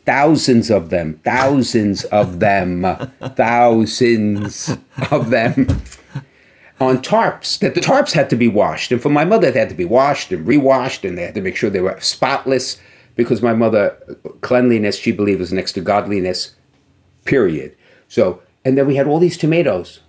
Thousands 0.06 0.70
of 0.72 0.90
them. 0.90 1.20
Thousands 1.24 2.04
of 2.06 2.40
them. 2.40 2.84
Thousands 3.36 4.78
of 5.12 5.30
them. 5.30 5.82
On 6.80 6.98
tarps 7.02 7.60
that 7.60 7.76
the 7.76 7.82
tarps 7.82 8.12
had 8.14 8.30
to 8.32 8.36
be 8.36 8.48
washed. 8.48 8.92
And 8.92 9.02
for 9.02 9.10
my 9.10 9.24
mother 9.24 9.52
they 9.52 9.60
had 9.60 9.70
to 9.70 9.76
be 9.76 9.86
washed 9.86 10.32
and 10.32 10.46
rewashed 10.46 11.06
and 11.06 11.18
they 11.18 11.24
had 11.24 11.36
to 11.36 11.42
make 11.42 11.56
sure 11.56 11.70
they 11.70 11.82
were 11.82 12.00
spotless 12.02 12.80
because 13.16 13.42
my 13.42 13.54
mother 13.54 13.96
cleanliness 14.42 14.98
she 14.98 15.12
believed 15.12 15.40
was 15.40 15.54
next 15.54 15.74
to 15.74 15.82
godliness 15.82 16.56
period 17.24 17.76
so 18.08 18.42
and 18.64 18.78
then 18.78 18.88
we 18.88 18.96
had 18.96 19.08
all 19.08 19.20
these 19.20 19.38
tomatoes 19.38 20.00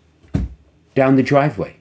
down 0.94 1.16
the 1.16 1.22
driveway 1.22 1.76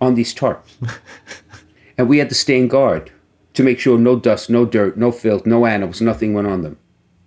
on 0.00 0.14
these 0.14 0.34
tarps. 0.34 0.74
and 1.98 2.08
we 2.08 2.18
had 2.18 2.30
to 2.30 2.34
stand 2.34 2.70
guard 2.70 3.12
to 3.52 3.62
make 3.62 3.78
sure 3.78 3.98
no 3.98 4.16
dust, 4.16 4.50
no 4.50 4.64
dirt, 4.64 4.96
no 4.96 5.12
filth, 5.12 5.46
no 5.46 5.66
animals, 5.66 6.00
nothing 6.00 6.32
went 6.34 6.46
on 6.46 6.62
them, 6.62 6.78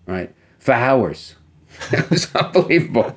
right? 0.06 0.34
For 0.60 0.74
hours. 0.74 1.36
It 1.92 2.10
was 2.10 2.34
unbelievable. 2.34 3.16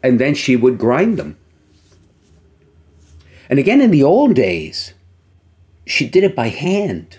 And 0.00 0.20
then 0.20 0.34
she 0.34 0.54
would 0.54 0.78
grind 0.78 1.18
them. 1.18 1.36
And 3.50 3.58
again, 3.58 3.80
in 3.80 3.90
the 3.90 4.04
old 4.04 4.34
days, 4.34 4.94
she 5.84 6.08
did 6.08 6.22
it 6.22 6.36
by 6.36 6.48
hand. 6.48 7.18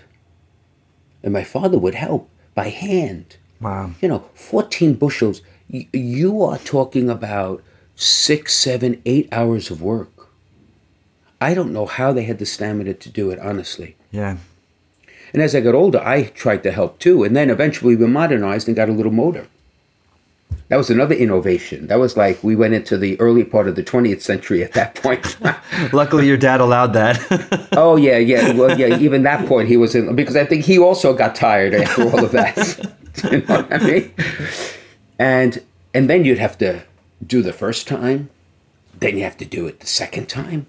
And 1.22 1.32
my 1.32 1.44
father 1.44 1.78
would 1.78 1.94
help 1.94 2.30
by 2.54 2.70
hand 2.70 3.36
Wow. 3.60 3.92
you 4.00 4.08
know, 4.08 4.24
14 4.34 4.94
bushels, 4.94 5.42
you 5.68 6.42
are 6.42 6.58
talking 6.58 7.10
about 7.10 7.62
six, 7.96 8.54
seven, 8.54 9.00
eight 9.06 9.28
hours 9.32 9.70
of 9.70 9.80
work. 9.80 10.28
I 11.40 11.54
don't 11.54 11.72
know 11.72 11.86
how 11.86 12.12
they 12.12 12.24
had 12.24 12.38
the 12.38 12.46
stamina 12.46 12.94
to 12.94 13.08
do 13.08 13.30
it, 13.30 13.38
honestly. 13.38 13.96
Yeah. 14.10 14.38
And 15.32 15.42
as 15.42 15.54
I 15.54 15.60
got 15.60 15.74
older, 15.74 16.00
I 16.00 16.24
tried 16.24 16.62
to 16.62 16.70
help 16.70 16.98
too. 16.98 17.24
And 17.24 17.36
then 17.36 17.50
eventually 17.50 17.96
we 17.96 18.06
modernized 18.06 18.68
and 18.68 18.76
got 18.76 18.88
a 18.88 18.92
little 18.92 19.12
motor. 19.12 19.48
That 20.68 20.76
was 20.76 20.90
another 20.90 21.14
innovation. 21.14 21.88
That 21.88 21.98
was 21.98 22.16
like 22.16 22.42
we 22.42 22.56
went 22.56 22.74
into 22.74 22.96
the 22.96 23.20
early 23.20 23.44
part 23.44 23.68
of 23.68 23.76
the 23.76 23.82
20th 23.82 24.22
century 24.22 24.62
at 24.62 24.72
that 24.72 24.94
point. 24.94 25.36
Luckily, 25.92 26.26
your 26.26 26.36
dad 26.36 26.60
allowed 26.60 26.94
that. 26.94 27.68
oh 27.72 27.96
yeah, 27.96 28.18
yeah. 28.18 28.52
Well, 28.52 28.78
yeah. 28.78 28.98
Even 28.98 29.24
that 29.24 29.46
point, 29.46 29.68
he 29.68 29.76
was 29.76 29.94
in 29.94 30.14
because 30.16 30.36
I 30.36 30.44
think 30.44 30.64
he 30.64 30.78
also 30.78 31.12
got 31.12 31.34
tired 31.34 31.74
after 31.74 32.04
all 32.04 32.24
of 32.24 32.32
that. 32.32 32.56
you 33.30 33.42
know 33.42 33.56
what 33.56 33.72
I 33.72 33.78
mean? 33.78 34.14
And 35.18 35.62
and 35.92 36.10
then 36.10 36.24
you'd 36.24 36.38
have 36.38 36.58
to 36.58 36.84
do 37.24 37.42
the 37.42 37.52
first 37.52 37.86
time, 37.86 38.30
then 38.98 39.16
you 39.16 39.24
have 39.24 39.36
to 39.38 39.44
do 39.44 39.66
it 39.66 39.80
the 39.80 39.86
second 39.86 40.28
time, 40.28 40.66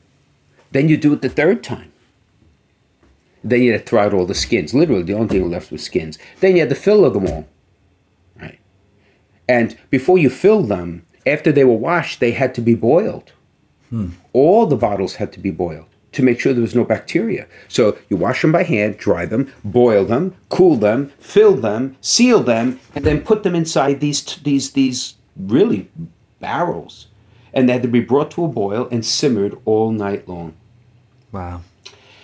then 0.71 0.87
you 0.87 0.97
do 0.97 1.13
it 1.13 1.21
the 1.21 1.29
third 1.29 1.63
time. 1.63 1.91
Then 3.43 3.61
you 3.61 3.71
had 3.73 3.81
to 3.81 3.87
throw 3.87 4.01
out 4.01 4.13
all 4.13 4.25
the 4.25 4.33
skins. 4.33 4.73
Literally, 4.73 5.03
the 5.03 5.13
only 5.13 5.27
thing 5.27 5.49
left 5.49 5.71
was 5.71 5.83
skins. 5.83 6.17
Then 6.39 6.55
you 6.55 6.61
had 6.61 6.69
to 6.69 6.75
fill 6.75 7.09
them 7.11 7.27
all. 7.27 7.47
Right. 8.39 8.59
And 9.47 9.77
before 9.91 10.17
you 10.17 10.31
filled 10.31 10.67
them, 10.67 11.05
after 11.27 11.51
they 11.51 11.63
were 11.63 11.75
washed, 11.75 12.19
they 12.19 12.31
had 12.31 12.55
to 12.55 12.61
be 12.61 12.73
boiled. 12.73 13.33
Hmm. 13.89 14.09
All 14.33 14.65
the 14.65 14.75
bottles 14.75 15.15
had 15.15 15.31
to 15.33 15.39
be 15.39 15.51
boiled 15.51 15.94
to 16.15 16.23
make 16.23 16.39
sure 16.39 16.53
there 16.53 16.61
was 16.61 16.75
no 16.75 16.83
bacteria. 16.83 17.45
So 17.67 17.97
you 18.09 18.17
wash 18.17 18.41
them 18.41 18.51
by 18.51 18.63
hand, 18.63 18.97
dry 18.97 19.25
them, 19.25 19.51
boil 19.63 20.05
them, 20.05 20.35
cool 20.49 20.75
them, 20.77 21.11
fill 21.19 21.55
them, 21.55 21.95
seal 22.01 22.41
them, 22.41 22.79
and 22.95 23.05
then 23.05 23.21
put 23.21 23.43
them 23.43 23.55
inside 23.55 23.99
these 23.99 24.23
these 24.37 24.71
these 24.71 25.15
really 25.37 25.89
barrels. 26.39 27.07
And 27.53 27.69
they 27.69 27.73
had 27.73 27.81
to 27.83 27.87
be 27.87 28.01
brought 28.01 28.31
to 28.31 28.45
a 28.45 28.49
boil 28.49 28.87
and 28.91 29.05
simmered 29.05 29.57
all 29.65 29.91
night 29.91 30.27
long. 30.27 30.55
Wow. 31.31 31.61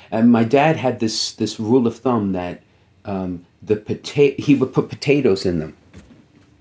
And 0.09 0.31
my 0.31 0.43
dad 0.43 0.77
had 0.77 0.99
this 0.99 1.33
this 1.33 1.59
rule 1.59 1.87
of 1.87 1.97
thumb 1.97 2.31
that 2.33 2.61
um, 3.05 3.45
the 3.61 3.75
potato 3.75 4.41
he 4.41 4.55
would 4.55 4.73
put 4.73 4.89
potatoes 4.89 5.45
in 5.45 5.59
them 5.59 5.75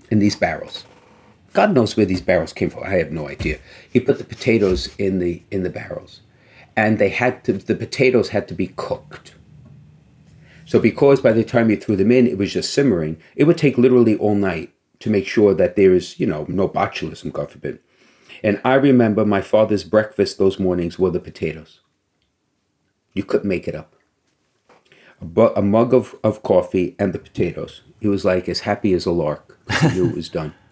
in 0.09 0.19
these 0.19 0.35
barrels. 0.35 0.85
God 1.53 1.73
knows 1.73 1.97
where 1.97 2.05
these 2.05 2.21
barrels 2.21 2.53
came 2.53 2.69
from. 2.69 2.83
I 2.83 2.91
have 2.91 3.11
no 3.11 3.27
idea. 3.27 3.59
He 3.91 3.99
put 3.99 4.17
the 4.17 4.23
potatoes 4.23 4.89
in 4.97 5.19
the 5.19 5.41
in 5.51 5.63
the 5.63 5.69
barrels, 5.69 6.21
and 6.75 6.99
they 6.99 7.09
had 7.09 7.43
to 7.45 7.53
the 7.53 7.75
potatoes 7.75 8.29
had 8.29 8.47
to 8.47 8.53
be 8.53 8.67
cooked. 8.67 9.35
So 10.65 10.79
because 10.79 11.19
by 11.19 11.33
the 11.33 11.43
time 11.43 11.69
you 11.69 11.75
threw 11.75 11.95
them 11.95 12.11
in, 12.11 12.27
it 12.27 12.37
was 12.37 12.53
just 12.53 12.73
simmering, 12.73 13.17
it 13.35 13.43
would 13.43 13.57
take 13.57 13.77
literally 13.77 14.15
all 14.15 14.35
night 14.35 14.73
to 14.99 15.09
make 15.09 15.27
sure 15.27 15.53
that 15.53 15.75
there 15.75 15.93
is 15.93 16.19
you 16.19 16.27
know 16.27 16.45
no 16.47 16.67
botulism, 16.67 17.31
God 17.31 17.51
forbid. 17.51 17.79
And 18.43 18.59
I 18.65 18.75
remember 18.75 19.25
my 19.25 19.41
father's 19.41 19.83
breakfast 19.83 20.37
those 20.37 20.59
mornings 20.59 20.97
were 20.97 21.11
the 21.11 21.19
potatoes. 21.19 21.81
You 23.13 23.23
couldn't 23.23 23.49
make 23.49 23.67
it 23.67 23.75
up. 23.75 23.95
A, 25.21 25.25
bu- 25.25 25.53
a 25.55 25.61
mug 25.61 25.93
of, 25.93 26.15
of 26.23 26.41
coffee 26.41 26.95
and 26.97 27.13
the 27.13 27.19
potatoes. 27.19 27.81
He 27.99 28.07
was 28.07 28.25
like 28.25 28.49
as 28.49 28.61
happy 28.61 28.93
as 28.93 29.05
a 29.05 29.11
lark. 29.11 29.59
He 29.81 29.89
knew 29.89 30.09
it 30.09 30.15
was 30.15 30.29
done. 30.29 30.53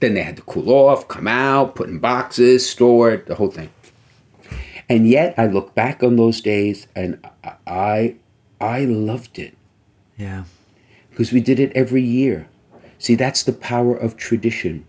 Then 0.00 0.14
they 0.14 0.22
had 0.22 0.36
to 0.36 0.42
cool 0.42 0.70
off, 0.70 1.08
come 1.08 1.28
out, 1.28 1.74
put 1.74 1.90
in 1.90 1.98
boxes, 1.98 2.66
store 2.66 3.10
it, 3.10 3.26
the 3.26 3.34
whole 3.34 3.50
thing. 3.50 3.68
And 4.90 5.08
yet 5.08 5.34
I 5.38 5.46
look 5.46 5.72
back 5.76 6.02
on 6.02 6.16
those 6.16 6.40
days 6.40 6.88
and 6.96 7.24
I 7.64 8.16
I 8.60 8.84
loved 8.84 9.38
it. 9.38 9.56
Yeah. 10.18 10.44
Because 11.10 11.32
we 11.32 11.40
did 11.40 11.60
it 11.60 11.72
every 11.76 12.02
year. 12.02 12.48
See, 12.98 13.14
that's 13.14 13.44
the 13.44 13.52
power 13.52 13.96
of 13.96 14.16
tradition. 14.16 14.84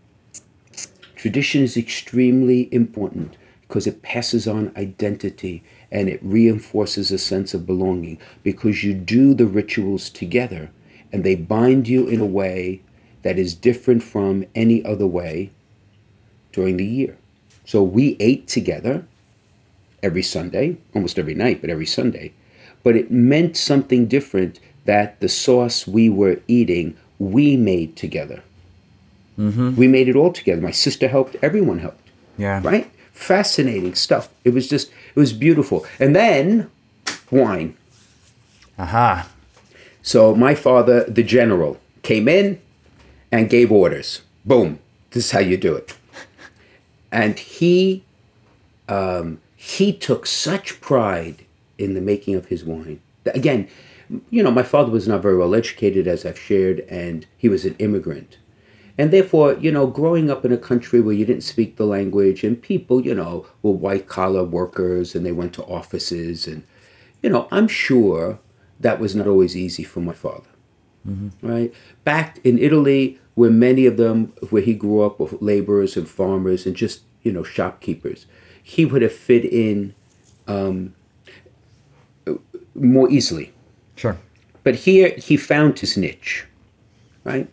Tradition 1.15 1.61
is 1.61 1.77
extremely 1.77 2.67
important 2.73 3.37
because 3.67 3.85
it 3.85 4.01
passes 4.01 4.47
on 4.47 4.73
identity 4.75 5.63
and 5.91 6.09
it 6.09 6.19
reinforces 6.23 7.11
a 7.11 7.19
sense 7.19 7.53
of 7.53 7.67
belonging 7.67 8.17
because 8.41 8.83
you 8.83 8.95
do 8.95 9.35
the 9.35 9.45
rituals 9.45 10.09
together 10.09 10.71
and 11.13 11.23
they 11.23 11.35
bind 11.35 11.87
you 11.87 12.07
in 12.07 12.19
a 12.19 12.25
way 12.25 12.81
that 13.21 13.37
is 13.37 13.53
different 13.53 14.01
from 14.01 14.45
any 14.55 14.83
other 14.83 15.05
way 15.05 15.51
during 16.51 16.77
the 16.77 16.85
year. 16.85 17.17
So 17.65 17.83
we 17.83 18.17
ate 18.19 18.47
together 18.47 19.05
every 20.03 20.23
Sunday, 20.23 20.77
almost 20.93 21.19
every 21.19 21.35
night, 21.35 21.61
but 21.61 21.69
every 21.69 21.85
Sunday. 21.85 22.33
But 22.83 22.95
it 22.95 23.11
meant 23.11 23.57
something 23.57 24.07
different 24.07 24.59
that 24.85 25.19
the 25.19 25.29
sauce 25.29 25.87
we 25.87 26.09
were 26.09 26.39
eating, 26.47 26.97
we 27.19 27.55
made 27.55 27.95
together. 27.95 28.41
Mm-hmm. 29.37 29.75
We 29.75 29.87
made 29.87 30.07
it 30.07 30.15
all 30.15 30.33
together. 30.33 30.61
My 30.61 30.71
sister 30.71 31.07
helped, 31.07 31.35
everyone 31.41 31.79
helped. 31.79 32.09
Yeah. 32.37 32.61
Right? 32.63 32.91
Fascinating 33.13 33.95
stuff. 33.95 34.29
It 34.43 34.53
was 34.53 34.67
just, 34.67 34.89
it 34.89 35.19
was 35.19 35.33
beautiful. 35.33 35.85
And 35.99 36.15
then 36.15 36.69
wine. 37.29 37.77
Aha. 38.79 39.29
So 40.01 40.33
my 40.33 40.55
father, 40.55 41.03
the 41.03 41.23
general, 41.23 41.79
came 42.01 42.27
in 42.27 42.59
and 43.31 43.49
gave 43.49 43.71
orders. 43.71 44.21
Boom. 44.43 44.79
This 45.11 45.25
is 45.25 45.31
how 45.31 45.39
you 45.39 45.57
do 45.57 45.75
it. 45.75 45.95
And 47.11 47.37
he 47.37 48.03
um, 48.87 49.40
he 49.63 49.93
took 49.93 50.25
such 50.25 50.81
pride 50.81 51.45
in 51.77 51.93
the 51.93 52.01
making 52.01 52.33
of 52.33 52.47
his 52.47 52.65
wine. 52.65 52.99
Again, 53.27 53.67
you 54.31 54.41
know, 54.41 54.49
my 54.49 54.63
father 54.63 54.91
was 54.91 55.07
not 55.07 55.21
very 55.21 55.37
well 55.37 55.53
educated, 55.53 56.07
as 56.07 56.25
I've 56.25 56.39
shared, 56.39 56.79
and 56.89 57.27
he 57.37 57.47
was 57.47 57.63
an 57.63 57.75
immigrant. 57.77 58.39
And 58.97 59.13
therefore, 59.13 59.53
you 59.53 59.71
know, 59.71 59.85
growing 59.85 60.31
up 60.31 60.43
in 60.45 60.51
a 60.51 60.57
country 60.57 60.99
where 60.99 61.13
you 61.13 61.25
didn't 61.25 61.43
speak 61.43 61.75
the 61.75 61.85
language 61.85 62.43
and 62.43 62.59
people, 62.59 63.05
you 63.05 63.13
know, 63.13 63.45
were 63.61 63.71
white 63.71 64.07
collar 64.07 64.43
workers 64.43 65.13
and 65.13 65.23
they 65.23 65.31
went 65.31 65.53
to 65.53 65.63
offices 65.65 66.47
and, 66.47 66.63
you 67.21 67.29
know, 67.29 67.47
I'm 67.51 67.67
sure 67.67 68.39
that 68.79 68.99
was 68.99 69.15
not 69.15 69.27
always 69.27 69.55
easy 69.55 69.83
for 69.83 69.99
my 69.99 70.13
father. 70.13 70.49
Mm-hmm. 71.07 71.47
Right? 71.47 71.73
Back 72.03 72.39
in 72.43 72.57
Italy, 72.57 73.19
where 73.35 73.51
many 73.51 73.85
of 73.85 73.97
them, 73.97 74.33
where 74.49 74.63
he 74.63 74.73
grew 74.73 75.03
up 75.03 75.19
were 75.19 75.29
laborers 75.39 75.95
and 75.95 76.09
farmers 76.09 76.65
and 76.65 76.75
just, 76.75 77.01
you 77.21 77.31
know, 77.31 77.43
shopkeepers, 77.43 78.25
he 78.63 78.85
would 78.85 79.01
have 79.01 79.13
fit 79.13 79.45
in 79.45 79.93
um, 80.47 80.93
more 82.75 83.09
easily. 83.09 83.53
Sure. 83.95 84.17
But 84.63 84.75
here 84.75 85.15
he 85.17 85.37
found 85.37 85.79
his 85.79 85.97
niche, 85.97 86.45
right? 87.23 87.49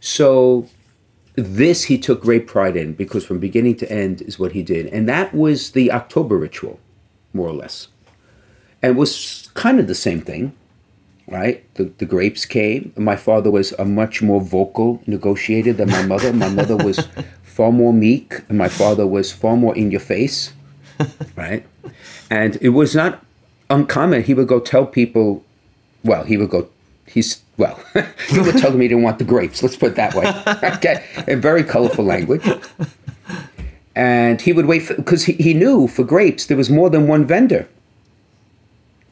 So 0.00 0.68
this 1.36 1.84
he 1.84 1.98
took 1.98 2.20
great 2.20 2.46
pride 2.46 2.76
in 2.76 2.92
because 2.94 3.24
from 3.24 3.38
beginning 3.38 3.76
to 3.76 3.90
end 3.90 4.22
is 4.22 4.38
what 4.38 4.52
he 4.52 4.62
did. 4.62 4.86
And 4.86 5.08
that 5.08 5.34
was 5.34 5.72
the 5.72 5.90
October 5.92 6.36
ritual, 6.36 6.78
more 7.32 7.48
or 7.48 7.54
less. 7.54 7.88
And 8.82 8.96
was 8.96 9.50
kind 9.54 9.78
of 9.78 9.86
the 9.86 9.94
same 9.94 10.20
thing 10.20 10.54
right? 11.30 11.64
The, 11.74 11.84
the 11.98 12.04
grapes 12.04 12.44
came. 12.44 12.92
My 12.96 13.16
father 13.16 13.50
was 13.50 13.72
a 13.72 13.84
much 13.84 14.20
more 14.20 14.40
vocal 14.40 15.00
negotiator 15.06 15.72
than 15.72 15.88
my 15.88 16.02
mother. 16.02 16.32
My 16.32 16.48
mother 16.48 16.76
was 16.76 17.08
far 17.50 17.72
more 17.72 17.92
meek, 17.92 18.40
and 18.48 18.56
my 18.56 18.68
father 18.68 19.06
was 19.06 19.32
far 19.32 19.56
more 19.56 19.76
in 19.76 19.90
your 19.90 20.00
face, 20.00 20.52
right? 21.36 21.66
And 22.30 22.56
it 22.60 22.70
was 22.70 22.94
not 22.94 23.24
uncommon. 23.68 24.22
He 24.22 24.34
would 24.34 24.48
go 24.48 24.60
tell 24.60 24.86
people, 24.86 25.44
well, 26.04 26.24
he 26.24 26.36
would 26.36 26.50
go, 26.50 26.68
he's, 27.06 27.42
well, 27.56 27.82
he 28.28 28.38
would 28.38 28.56
tell 28.58 28.70
them 28.70 28.80
he 28.80 28.88
didn't 28.88 29.02
want 29.02 29.18
the 29.18 29.24
grapes. 29.24 29.62
Let's 29.62 29.76
put 29.76 29.92
it 29.92 29.96
that 29.96 30.14
way. 30.14 30.26
okay. 30.76 31.04
In 31.26 31.40
very 31.40 31.64
colorful 31.64 32.04
language. 32.04 32.48
And 33.96 34.40
he 34.40 34.52
would 34.52 34.66
wait 34.66 34.88
because 34.88 35.24
he, 35.24 35.32
he 35.34 35.52
knew 35.52 35.88
for 35.88 36.04
grapes 36.04 36.46
there 36.46 36.56
was 36.56 36.70
more 36.70 36.88
than 36.88 37.08
one 37.08 37.26
vendor, 37.26 37.68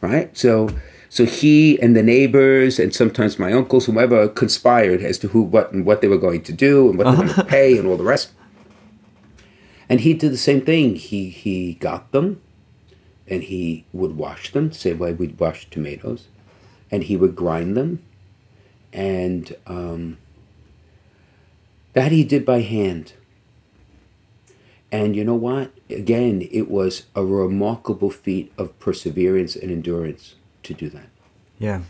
right? 0.00 0.35
So 0.38 0.71
so 1.09 1.25
he 1.25 1.81
and 1.81 1.97
the 1.97 2.03
neighbors 2.03 2.79
and 2.79 2.95
sometimes 2.95 3.38
my 3.38 3.53
uncles, 3.53 3.87
whoever, 3.87 4.29
conspired 4.29 5.03
as 5.03 5.19
to 5.19 5.29
who, 5.29 5.43
what, 5.43 5.73
and 5.73 5.87
what 5.87 6.00
they 6.00 6.09
were 6.09 6.19
going 6.19 6.43
to 6.43 6.53
do 6.53 6.91
and 6.91 6.99
what 6.99 7.05
they 7.05 7.11
were 7.11 7.17
going 7.17 7.35
to 7.35 7.45
pay 7.45 7.79
and 7.79 7.87
all 7.87 7.97
the 7.97 8.05
rest. 8.05 8.33
And 9.88 10.00
he 10.00 10.12
did 10.12 10.33
the 10.33 10.37
same 10.37 10.61
thing. 10.61 10.97
He 10.97 11.31
he 11.31 11.75
got 11.75 12.12
them, 12.12 12.43
and 13.27 13.43
he 13.43 13.87
would 13.93 14.17
wash 14.19 14.53
them, 14.53 14.71
same 14.71 14.99
way 14.99 15.15
we'd 15.15 15.41
wash 15.41 15.71
tomatoes, 15.71 16.29
and 16.91 17.05
he 17.05 17.17
would 17.17 17.35
grind 17.35 17.75
them, 17.75 18.03
and 18.93 19.57
um, 19.67 20.19
that 21.95 22.12
he 22.12 22.23
did 22.23 22.45
by 22.45 22.61
hand. 22.61 23.15
And 24.93 25.17
you 25.17 25.25
know 25.25 25.35
what? 25.35 25.73
Again, 25.88 26.47
it 26.50 26.71
was 26.71 27.05
a 27.15 27.25
remarkable 27.25 28.11
feat 28.11 28.53
of 28.59 28.79
perseverance 28.79 29.57
and 29.57 29.71
endurance 29.71 30.35
to 30.69 30.75
do 30.75 30.89
that. 30.91 31.09
Yeah. 31.59 31.83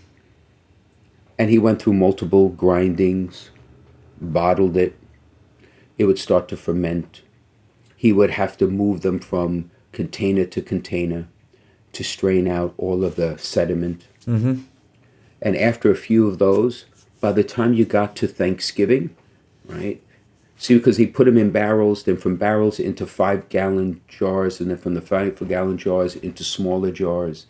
And 1.38 1.50
he 1.50 1.58
went 1.58 1.80
through 1.80 1.92
multiple 1.92 2.48
grindings, 2.48 3.50
bottled 4.20 4.76
it. 4.76 4.98
It 5.98 6.04
would 6.04 6.18
start 6.18 6.48
to 6.48 6.56
ferment. 6.56 7.22
He 7.96 8.12
would 8.12 8.30
have 8.30 8.56
to 8.58 8.66
move 8.66 9.02
them 9.02 9.18
from 9.18 9.70
container 9.92 10.44
to 10.46 10.62
container 10.62 11.28
to 11.92 12.04
strain 12.04 12.48
out 12.48 12.74
all 12.76 13.04
of 13.04 13.16
the 13.16 13.36
sediment. 13.38 14.06
Mm-hmm. 14.26 14.62
And 15.40 15.56
after 15.56 15.90
a 15.90 15.96
few 15.96 16.26
of 16.26 16.38
those, 16.38 16.86
by 17.20 17.32
the 17.32 17.44
time 17.44 17.74
you 17.74 17.84
got 17.84 18.14
to 18.16 18.26
Thanksgiving, 18.26 19.14
right, 19.66 20.02
See, 20.60 20.76
because 20.76 20.96
he 20.96 21.06
put 21.06 21.26
them 21.26 21.38
in 21.38 21.52
barrels, 21.52 22.02
then 22.02 22.16
from 22.16 22.34
barrels 22.34 22.80
into 22.80 23.06
five 23.06 23.48
gallon 23.48 24.00
jars, 24.08 24.60
and 24.60 24.70
then 24.70 24.76
from 24.76 24.94
the 24.94 25.00
five 25.00 25.38
gallon 25.48 25.78
jars 25.78 26.16
into 26.16 26.42
smaller 26.42 26.90
jars. 26.90 27.46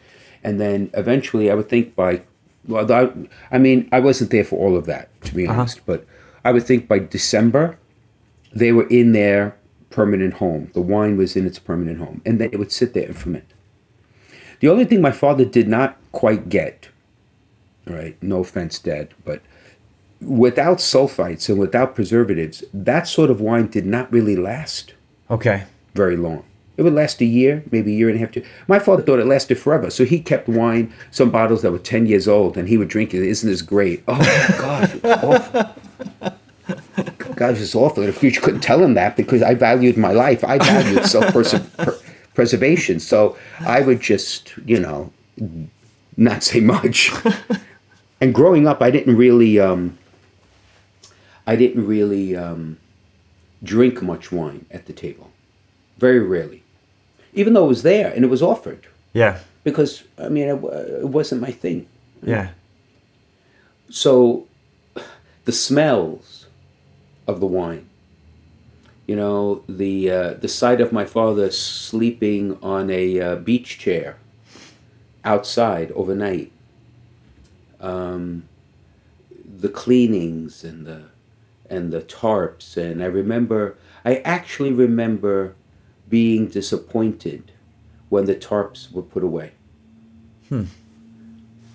And 0.49 0.59
then 0.59 0.91
eventually, 0.95 1.51
I 1.51 1.55
would 1.55 1.69
think 1.69 1.95
by, 1.95 2.23
well, 2.67 2.91
I, 2.91 3.11
I 3.51 3.59
mean, 3.59 3.87
I 3.93 4.01
wasn't 4.01 4.31
there 4.31 4.45
for 4.45 4.57
all 4.59 4.79
of 4.79 4.87
that, 4.87 5.11
to 5.25 5.35
be 5.35 5.47
uh-huh. 5.47 5.61
honest, 5.61 5.85
but 5.85 6.07
I 6.43 6.53
would 6.53 6.63
think 6.63 6.89
by 6.89 7.01
December, 7.01 7.79
they 8.55 8.73
were 8.73 8.89
in 8.89 9.13
their 9.13 9.55
permanent 9.91 10.35
home. 10.35 10.71
The 10.73 10.81
wine 10.81 11.19
was 11.19 11.37
in 11.37 11.47
its 11.47 11.59
permanent 11.59 11.99
home, 11.99 12.23
and 12.25 12.41
they 12.41 12.49
would 12.49 12.73
sit 12.73 12.95
there 12.95 13.05
and 13.05 13.15
ferment. 13.17 13.45
The 14.61 14.69
only 14.69 14.87
thing 14.87 15.03
my 15.03 15.13
father 15.13 15.45
did 15.45 15.69
not 15.69 15.99
quite 16.13 16.49
get, 16.49 16.89
right, 17.87 18.17
no 18.23 18.41
offense, 18.41 18.79
Dad, 18.79 19.13
but 19.27 19.43
without 20.23 20.79
sulfites 20.79 21.51
and 21.51 21.59
without 21.59 21.95
preservatives, 21.95 22.65
that 22.73 23.07
sort 23.07 23.29
of 23.31 23.43
wine 23.43 23.67
did 23.67 23.85
not 23.85 24.11
really 24.11 24.35
last 24.35 24.95
Okay. 25.31 25.65
very 25.95 26.17
long. 26.17 26.45
It 26.79 26.83
would 26.83 26.95
last 26.95 27.21
a 27.21 27.27
year, 27.27 27.63
maybe 27.71 27.93
a 27.93 27.97
year 27.97 28.09
and 28.09 28.17
a 28.17 28.21
half. 28.21 28.31
Two. 28.31 28.43
My 28.69 28.79
father 28.79 29.03
thought 29.03 29.19
it 29.19 29.27
lasted 29.27 29.59
forever, 29.59 29.91
so 29.91 30.05
he 30.05 30.21
kept 30.21 30.49
wine, 30.49 30.95
some 31.11 31.31
bottles 31.31 31.61
that 31.63 31.73
were 31.73 31.79
ten 31.79 32.07
years 32.07 32.27
old, 32.27 32.57
and 32.57 32.69
he 32.69 32.79
would 32.79 32.89
drink 32.89 33.13
it. 33.13 33.23
Isn't 33.23 33.51
this 33.51 33.63
great? 33.63 34.05
Oh 34.09 34.15
my 34.15 34.55
gosh, 34.59 34.95
it's 34.95 35.05
awful. 35.05 35.75
God, 37.35 37.55
this 37.55 37.61
is 37.61 37.75
awful. 37.75 38.05
Course, 38.05 38.23
you 38.23 38.31
couldn't 38.31 38.61
tell 38.61 38.83
him 38.83 38.95
that 38.95 39.17
because 39.17 39.43
I 39.43 39.55
valued 39.55 39.97
my 39.97 40.13
life. 40.13 40.45
I 40.45 40.59
valued 40.59 41.05
self-preservation. 41.05 43.01
So 43.01 43.37
I 43.61 43.81
would 43.81 44.01
just, 44.01 44.57
you 44.65 44.79
know, 44.79 45.13
not 46.17 46.43
say 46.45 46.61
much. 46.61 47.11
and 48.21 48.35
growing 48.35 48.67
up, 48.69 48.83
I 48.83 48.91
didn't 48.91 49.17
really, 49.17 49.59
um, 49.59 49.99
I 51.47 51.57
didn't 51.57 51.87
really 51.87 52.37
um, 52.37 52.77
drink 53.63 54.03
much 54.03 54.31
wine 54.31 54.67
at 54.71 54.87
the 54.87 54.93
table. 54.93 55.31
Very 55.99 56.21
rarely, 56.21 56.63
even 57.33 57.53
though 57.53 57.65
it 57.65 57.69
was 57.69 57.83
there 57.83 58.13
and 58.13 58.25
it 58.25 58.29
was 58.29 58.43
offered. 58.43 58.87
Yeah. 59.13 59.41
Because 59.65 60.05
I 60.19 60.29
mean, 60.29 60.49
it, 60.49 60.65
it 61.03 61.09
wasn't 61.09 61.41
my 61.41 61.51
thing. 61.51 61.87
Yeah. 62.23 62.51
So 63.91 64.47
the 65.45 65.53
smells 65.53 66.47
of 67.27 67.41
the 67.41 67.47
wine. 67.47 67.89
You 69.07 69.17
know, 69.17 69.65
the 69.69 70.11
uh, 70.11 70.35
the 70.35 70.49
sight 70.49 70.81
of 70.81 70.93
my 70.93 71.07
father 71.07 71.51
sleeping 71.51 72.59
on 72.63 72.91
a 72.91 73.21
uh, 73.21 73.37
beach 73.37 73.79
chair 73.79 74.19
outside 75.25 75.91
overnight. 75.93 76.53
Um, 77.81 78.49
the 79.59 79.69
cleanings 79.69 80.63
and 80.63 80.87
the 80.87 81.05
and 81.71 81.93
the 81.93 82.03
tarps 82.03 82.77
and 82.77 83.03
I 83.03 83.07
remember 83.07 83.77
I 84.05 84.17
actually 84.17 84.73
remember 84.73 85.55
being 86.09 86.47
disappointed 86.47 87.53
when 88.09 88.25
the 88.25 88.35
tarps 88.35 88.91
were 88.91 89.03
put 89.03 89.23
away 89.23 89.53
hmm. 90.49 90.65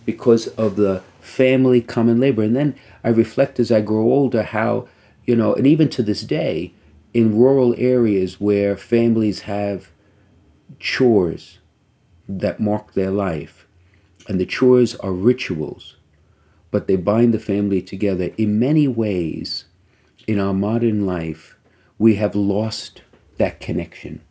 because 0.06 0.48
of 0.48 0.76
the 0.76 1.04
family 1.22 1.82
common 1.82 2.20
labor. 2.20 2.44
And 2.44 2.56
then 2.56 2.76
I 3.04 3.10
reflect 3.10 3.60
as 3.60 3.72
I 3.72 3.82
grow 3.82 4.04
older 4.04 4.44
how, 4.44 4.88
you 5.26 5.36
know, 5.36 5.54
and 5.54 5.68
even 5.68 5.90
to 5.90 6.04
this 6.04 6.22
day, 6.22 6.74
in 7.14 7.38
rural 7.38 7.76
areas 7.78 8.42
where 8.42 8.76
families 8.76 9.42
have 9.42 9.90
chores 10.80 11.60
that 12.28 12.60
mark 12.60 12.94
their 12.94 13.12
life, 13.12 13.68
and 14.28 14.40
the 14.40 14.46
chores 14.46 14.96
are 14.96 15.12
rituals, 15.12 15.98
but 16.72 16.88
they 16.88 16.96
bind 16.96 17.34
the 17.34 17.40
family 17.40 17.82
together. 17.82 18.32
In 18.38 18.58
many 18.58 18.88
ways, 18.88 19.66
in 20.26 20.40
our 20.40 20.54
modern 20.54 21.06
life, 21.06 21.58
we 22.00 22.16
have 22.16 22.36
lost 22.36 23.02
that 23.38 23.60
connection. 23.60 24.22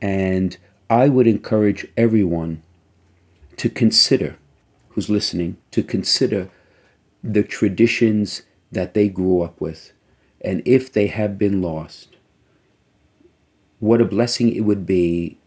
And 0.00 0.56
I 0.90 1.08
would 1.08 1.26
encourage 1.26 1.86
everyone 1.96 2.62
to 3.56 3.68
consider, 3.68 4.36
who's 4.90 5.08
listening, 5.08 5.56
to 5.70 5.82
consider 5.82 6.50
the 7.22 7.42
traditions 7.42 8.42
that 8.72 8.94
they 8.94 9.08
grew 9.08 9.42
up 9.42 9.60
with. 9.60 9.92
And 10.40 10.62
if 10.64 10.92
they 10.92 11.06
have 11.06 11.38
been 11.38 11.62
lost, 11.62 12.16
what 13.78 14.00
a 14.00 14.04
blessing 14.04 14.52
it 14.54 14.62
would 14.62 14.84
be 14.86 15.38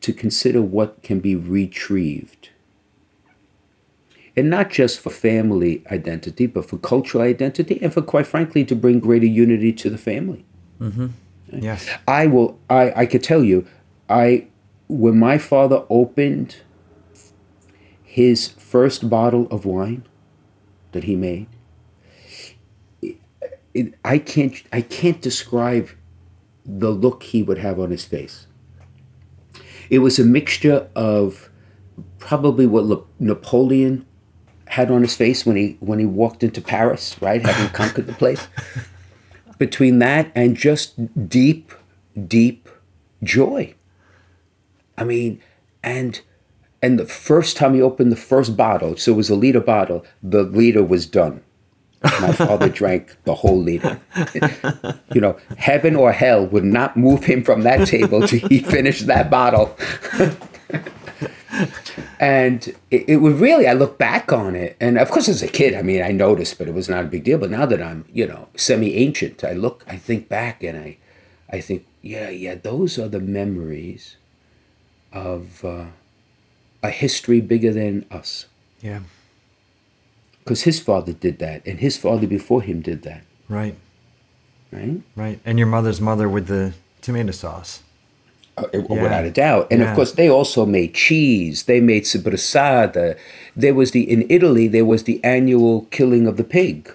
to 0.00 0.12
consider 0.12 0.62
what 0.62 1.02
can 1.02 1.20
be 1.20 1.34
retrieved. 1.34 2.50
And 4.36 4.48
not 4.48 4.70
just 4.70 5.00
for 5.00 5.10
family 5.10 5.82
identity, 5.90 6.46
but 6.46 6.64
for 6.64 6.78
cultural 6.78 7.24
identity, 7.24 7.78
and 7.82 7.92
for, 7.92 8.02
quite 8.02 8.26
frankly, 8.26 8.64
to 8.64 8.76
bring 8.76 9.00
greater 9.00 9.26
unity 9.26 9.72
to 9.72 9.90
the 9.90 9.98
family. 9.98 10.44
Mm-hmm. 10.80 11.08
Yes. 11.52 11.88
I 12.06 12.26
will. 12.26 12.58
I 12.68 12.92
I 12.94 13.06
could 13.06 13.22
tell 13.22 13.42
you, 13.42 13.66
I 14.08 14.46
when 14.88 15.18
my 15.18 15.38
father 15.38 15.84
opened 15.90 16.56
his 18.02 18.48
first 18.48 19.08
bottle 19.08 19.46
of 19.50 19.64
wine 19.64 20.04
that 20.92 21.04
he 21.04 21.14
made, 21.14 21.46
it, 23.02 23.16
it, 23.74 23.94
I 24.04 24.18
can't 24.18 24.62
I 24.72 24.80
can't 24.82 25.20
describe 25.20 25.90
the 26.64 26.90
look 26.90 27.22
he 27.22 27.42
would 27.42 27.58
have 27.58 27.78
on 27.80 27.90
his 27.90 28.04
face. 28.04 28.46
It 29.90 30.00
was 30.00 30.18
a 30.18 30.24
mixture 30.24 30.88
of 30.94 31.48
probably 32.18 32.66
what 32.66 32.84
Le- 32.84 33.04
Napoleon 33.18 34.04
had 34.66 34.90
on 34.90 35.00
his 35.00 35.16
face 35.16 35.46
when 35.46 35.56
he 35.56 35.76
when 35.80 35.98
he 35.98 36.04
walked 36.04 36.42
into 36.42 36.60
Paris, 36.60 37.16
right, 37.22 37.44
having 37.44 37.68
conquered 37.72 38.06
the 38.06 38.12
place. 38.12 38.48
Between 39.58 39.98
that 39.98 40.30
and 40.34 40.56
just 40.56 41.28
deep, 41.28 41.72
deep 42.26 42.68
joy. 43.22 43.74
I 44.96 45.04
mean, 45.04 45.40
and 45.82 46.20
and 46.82 46.98
the 46.98 47.06
first 47.06 47.56
time 47.56 47.74
he 47.74 47.82
opened 47.82 48.12
the 48.12 48.16
first 48.16 48.56
bottle, 48.56 48.96
so 48.96 49.12
it 49.12 49.16
was 49.16 49.30
a 49.30 49.34
liter 49.34 49.60
bottle, 49.60 50.04
the 50.22 50.44
liter 50.44 50.82
was 50.82 51.06
done. 51.06 51.42
My 52.02 52.32
father 52.32 52.68
drank 52.80 53.16
the 53.24 53.34
whole 53.34 53.60
liter. 53.60 54.00
you 55.12 55.20
know, 55.20 55.36
heaven 55.56 55.96
or 55.96 56.12
hell 56.12 56.46
would 56.46 56.64
not 56.64 56.96
move 56.96 57.24
him 57.24 57.42
from 57.42 57.62
that 57.62 57.88
table 57.88 58.26
till 58.26 58.48
he 58.48 58.60
finished 58.60 59.06
that 59.06 59.30
bottle. 59.30 59.76
and 62.20 62.68
it, 62.90 63.08
it 63.08 63.16
was 63.18 63.34
really, 63.34 63.66
I 63.66 63.72
look 63.72 63.98
back 63.98 64.32
on 64.32 64.54
it, 64.56 64.76
and 64.80 64.98
of 64.98 65.10
course, 65.10 65.28
as 65.28 65.42
a 65.42 65.48
kid, 65.48 65.74
I 65.74 65.82
mean, 65.82 66.02
I 66.02 66.10
noticed, 66.12 66.58
but 66.58 66.68
it 66.68 66.74
was 66.74 66.88
not 66.88 67.04
a 67.04 67.08
big 67.08 67.24
deal. 67.24 67.38
But 67.38 67.50
now 67.50 67.66
that 67.66 67.82
I'm, 67.82 68.04
you 68.12 68.26
know, 68.26 68.48
semi-ancient, 68.56 69.44
I 69.44 69.52
look, 69.52 69.84
I 69.86 69.96
think 69.96 70.28
back, 70.28 70.62
and 70.62 70.78
I, 70.78 70.98
I 71.50 71.60
think, 71.60 71.86
yeah, 72.02 72.28
yeah, 72.30 72.54
those 72.54 72.98
are 72.98 73.08
the 73.08 73.20
memories 73.20 74.16
of 75.12 75.64
uh, 75.64 75.86
a 76.82 76.90
history 76.90 77.40
bigger 77.40 77.72
than 77.72 78.04
us. 78.10 78.46
Yeah. 78.80 79.00
Because 80.44 80.62
his 80.62 80.80
father 80.80 81.12
did 81.12 81.38
that, 81.40 81.66
and 81.66 81.78
his 81.80 81.96
father 81.98 82.26
before 82.26 82.62
him 82.62 82.80
did 82.80 83.02
that, 83.02 83.22
Right. 83.48 83.74
right? 84.72 85.00
Right. 85.16 85.40
And 85.44 85.58
your 85.58 85.68
mother's 85.68 86.00
mother 86.00 86.28
with 86.28 86.46
the 86.46 86.74
tomato 87.02 87.32
sauce. 87.32 87.82
Uh, 88.64 88.78
Yeah. 88.78 89.02
Without 89.02 89.24
a 89.24 89.30
doubt. 89.30 89.66
And 89.70 89.80
Yeah. 89.80 89.88
of 89.90 89.94
course, 89.96 90.12
they 90.12 90.28
also 90.28 90.66
made 90.66 90.94
cheese. 90.94 91.64
They 91.64 91.80
made 91.80 92.04
sobrasada. 92.04 93.16
There 93.56 93.74
was 93.74 93.90
the, 93.92 94.02
in 94.10 94.24
Italy, 94.28 94.68
there 94.68 94.84
was 94.84 95.02
the 95.04 95.20
annual 95.24 95.86
killing 95.90 96.26
of 96.26 96.36
the 96.36 96.44
pig 96.44 96.90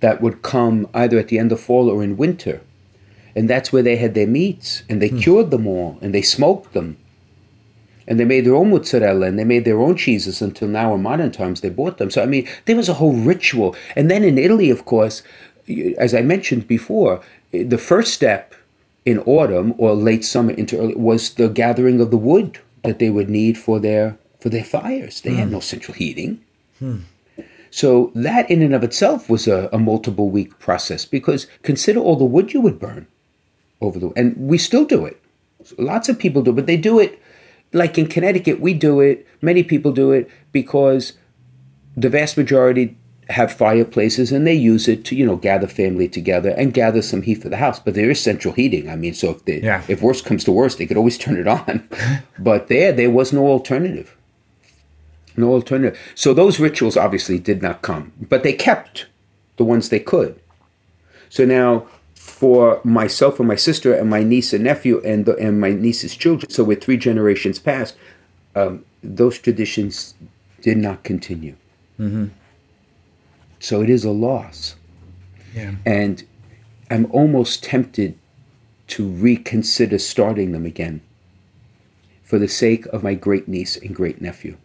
that 0.00 0.20
would 0.22 0.42
come 0.42 0.88
either 0.94 1.18
at 1.18 1.28
the 1.28 1.38
end 1.38 1.52
of 1.52 1.60
fall 1.60 1.88
or 1.90 2.02
in 2.02 2.16
winter. 2.16 2.60
And 3.36 3.48
that's 3.48 3.72
where 3.72 3.82
they 3.82 3.96
had 3.96 4.14
their 4.14 4.26
meats. 4.26 4.82
And 4.88 5.00
they 5.00 5.08
cured 5.10 5.50
them 5.50 5.66
all 5.66 5.98
and 6.00 6.14
they 6.14 6.22
smoked 6.22 6.72
them. 6.72 6.96
And 8.08 8.18
they 8.18 8.24
made 8.24 8.44
their 8.44 8.56
own 8.56 8.70
mozzarella 8.70 9.26
and 9.26 9.38
they 9.38 9.44
made 9.44 9.64
their 9.64 9.78
own 9.78 9.94
cheeses 9.96 10.42
until 10.42 10.66
now 10.68 10.94
in 10.94 11.02
modern 11.02 11.30
times 11.30 11.60
they 11.60 11.68
bought 11.68 11.98
them. 11.98 12.10
So, 12.10 12.22
I 12.22 12.26
mean, 12.26 12.48
there 12.64 12.74
was 12.76 12.88
a 12.88 12.94
whole 12.94 13.12
ritual. 13.12 13.76
And 13.94 14.10
then 14.10 14.24
in 14.24 14.36
Italy, 14.36 14.68
of 14.70 14.84
course, 14.84 15.22
as 15.96 16.12
I 16.14 16.22
mentioned 16.22 16.66
before, 16.66 17.20
eh, 17.52 17.62
the 17.62 17.78
first 17.78 18.12
step 18.12 18.54
in 19.04 19.18
autumn 19.20 19.74
or 19.78 19.94
late 19.94 20.24
summer 20.24 20.52
into 20.52 20.78
early 20.78 20.94
was 20.94 21.34
the 21.34 21.48
gathering 21.48 22.00
of 22.00 22.10
the 22.10 22.16
wood 22.16 22.58
that 22.84 22.98
they 22.98 23.10
would 23.10 23.28
need 23.28 23.56
for 23.58 23.78
their 23.80 24.18
for 24.38 24.48
their 24.48 24.64
fires. 24.64 25.20
They 25.20 25.34
had 25.34 25.48
hmm. 25.48 25.54
no 25.54 25.60
central 25.60 25.94
heating. 25.94 26.42
Hmm. 26.78 26.98
So 27.70 28.10
that 28.14 28.50
in 28.50 28.62
and 28.62 28.74
of 28.74 28.82
itself 28.82 29.30
was 29.30 29.46
a, 29.46 29.68
a 29.72 29.78
multiple 29.78 30.28
week 30.28 30.58
process 30.58 31.04
because 31.04 31.46
consider 31.62 32.00
all 32.00 32.16
the 32.16 32.24
wood 32.24 32.52
you 32.52 32.60
would 32.60 32.80
burn 32.80 33.06
over 33.80 33.98
the 33.98 34.12
and 34.16 34.36
we 34.36 34.58
still 34.58 34.84
do 34.84 35.04
it. 35.04 35.20
Lots 35.78 36.08
of 36.08 36.18
people 36.18 36.42
do, 36.42 36.52
but 36.52 36.66
they 36.66 36.76
do 36.76 36.98
it 36.98 37.20
like 37.72 37.98
in 37.98 38.06
Connecticut, 38.06 38.60
we 38.60 38.74
do 38.74 39.00
it, 39.00 39.26
many 39.40 39.62
people 39.62 39.92
do 39.92 40.10
it 40.12 40.28
because 40.52 41.14
the 41.96 42.08
vast 42.08 42.36
majority 42.36 42.96
have 43.30 43.52
fireplaces 43.52 44.32
and 44.32 44.46
they 44.46 44.54
use 44.54 44.88
it 44.88 45.04
to, 45.04 45.14
you 45.16 45.24
know, 45.24 45.36
gather 45.36 45.66
family 45.66 46.08
together 46.08 46.50
and 46.50 46.74
gather 46.74 47.00
some 47.00 47.22
heat 47.22 47.36
for 47.42 47.48
the 47.48 47.56
house. 47.56 47.78
But 47.78 47.94
there 47.94 48.10
is 48.10 48.20
central 48.20 48.52
heating. 48.54 48.88
I 48.90 48.96
mean, 48.96 49.14
so 49.14 49.30
if 49.30 49.44
they, 49.44 49.60
Yeah. 49.60 49.82
if 49.88 50.02
worst 50.02 50.24
comes 50.24 50.44
to 50.44 50.52
worst, 50.52 50.78
they 50.78 50.86
could 50.86 50.96
always 50.96 51.16
turn 51.16 51.36
it 51.38 51.46
on. 51.46 51.88
but 52.38 52.68
there, 52.68 52.92
there 52.92 53.10
was 53.10 53.32
no 53.32 53.46
alternative. 53.46 54.16
No 55.36 55.52
alternative. 55.52 55.98
So 56.14 56.34
those 56.34 56.58
rituals 56.60 56.96
obviously 56.96 57.38
did 57.38 57.62
not 57.62 57.82
come, 57.82 58.12
but 58.20 58.42
they 58.42 58.52
kept 58.52 59.06
the 59.56 59.64
ones 59.64 59.88
they 59.88 60.00
could. 60.00 60.38
So 61.28 61.44
now, 61.44 61.86
for 62.14 62.80
myself 62.84 63.38
and 63.38 63.46
my 63.46 63.54
sister 63.56 63.94
and 63.94 64.10
my 64.10 64.22
niece 64.22 64.52
and 64.52 64.64
nephew 64.64 65.00
and 65.04 65.24
the, 65.24 65.36
and 65.36 65.60
my 65.60 65.70
niece's 65.72 66.16
children, 66.16 66.50
so 66.50 66.64
we're 66.64 66.78
three 66.78 66.96
generations 66.96 67.58
past, 67.58 67.94
um, 68.56 68.84
those 69.02 69.38
traditions 69.38 70.14
did 70.62 70.76
not 70.78 71.04
continue. 71.04 71.54
So 73.60 73.82
it 73.82 73.90
is 73.90 74.04
a 74.04 74.10
loss. 74.10 74.74
Yeah. 75.54 75.74
And 75.86 76.24
I'm 76.90 77.06
almost 77.12 77.62
tempted 77.62 78.18
to 78.88 79.06
reconsider 79.06 79.98
starting 79.98 80.50
them 80.50 80.66
again 80.66 81.02
for 82.24 82.38
the 82.38 82.48
sake 82.48 82.86
of 82.86 83.04
my 83.04 83.14
great 83.14 83.46
niece 83.46 83.76
and 83.76 83.94
great 83.94 84.20
nephew. 84.20 84.56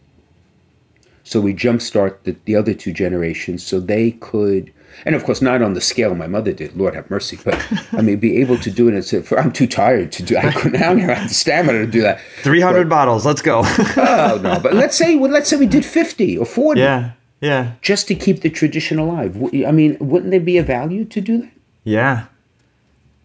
So 1.22 1.40
we 1.40 1.54
jumpstart 1.54 2.22
the, 2.22 2.36
the 2.44 2.54
other 2.54 2.72
two 2.72 2.92
generations 2.92 3.66
so 3.66 3.80
they 3.80 4.12
could, 4.12 4.72
and 5.04 5.16
of 5.16 5.24
course, 5.24 5.42
not 5.42 5.60
on 5.60 5.74
the 5.74 5.80
scale 5.80 6.14
my 6.14 6.28
mother 6.28 6.52
did, 6.52 6.76
Lord 6.76 6.94
have 6.94 7.10
mercy, 7.10 7.38
but 7.44 7.60
I 7.92 8.00
mean, 8.02 8.18
be 8.18 8.36
able 8.40 8.58
to 8.58 8.70
do 8.70 8.88
it. 8.88 8.94
And 8.94 9.04
say, 9.04 9.22
for, 9.22 9.38
I'm 9.38 9.52
too 9.52 9.66
tired 9.66 10.12
to 10.12 10.22
do 10.22 10.36
I 10.36 10.52
couldn't, 10.52 10.80
I 10.80 10.86
don't 10.86 11.00
have 11.00 11.28
the 11.28 11.34
stamina 11.34 11.80
to 11.80 11.86
do 11.86 12.02
that. 12.02 12.20
300 12.42 12.88
bottles. 12.88 13.26
Let's 13.26 13.42
go. 13.42 13.62
Oh, 13.96 14.38
no. 14.40 14.60
But 14.60 14.74
let's 14.74 14.96
say, 14.96 15.16
well, 15.16 15.30
let's 15.30 15.50
say 15.50 15.56
we 15.56 15.66
did 15.66 15.84
50 15.84 16.38
or 16.38 16.46
40 16.46 16.80
yeah. 16.80 17.12
Yeah. 17.40 17.72
just 17.82 18.08
to 18.08 18.14
keep 18.14 18.40
the 18.40 18.50
tradition 18.50 18.98
alive. 18.98 19.36
I 19.66 19.70
mean, 19.70 19.96
wouldn't 20.00 20.30
there 20.30 20.40
be 20.40 20.56
a 20.56 20.62
value 20.62 21.04
to 21.04 21.20
do 21.20 21.38
that? 21.42 21.50
Yeah. 21.84 22.26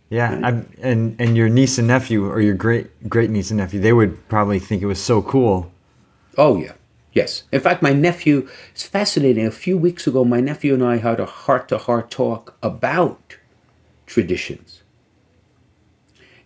Yeah. 0.10 0.64
And 0.82 1.16
and 1.20 1.38
your 1.38 1.48
niece 1.48 1.78
and 1.78 1.88
nephew 1.88 2.26
or 2.30 2.42
your 2.42 2.54
great 2.54 3.10
great 3.10 3.30
niece 3.30 3.52
and 3.52 3.58
nephew, 3.60 3.80
they 3.80 3.94
would 3.94 4.28
probably 4.28 4.60
think 4.60 4.82
it 4.82 4.86
was 4.86 5.02
so 5.02 5.22
cool. 5.22 5.72
Oh, 6.38 6.58
yeah. 6.58 6.74
Yes. 7.14 7.44
In 7.52 7.60
fact, 7.62 7.82
my 7.82 7.94
nephew, 7.94 8.48
it's 8.72 8.84
fascinating. 8.84 9.46
A 9.46 9.52
few 9.52 9.78
weeks 9.78 10.08
ago, 10.08 10.24
my 10.26 10.40
nephew 10.40 10.74
and 10.74 10.84
I 10.84 10.98
had 10.98 11.20
a 11.20 11.26
heart 11.26 11.68
to 11.70 11.78
heart 11.78 12.10
talk 12.12 12.58
about 12.62 13.38
traditions 14.06 14.84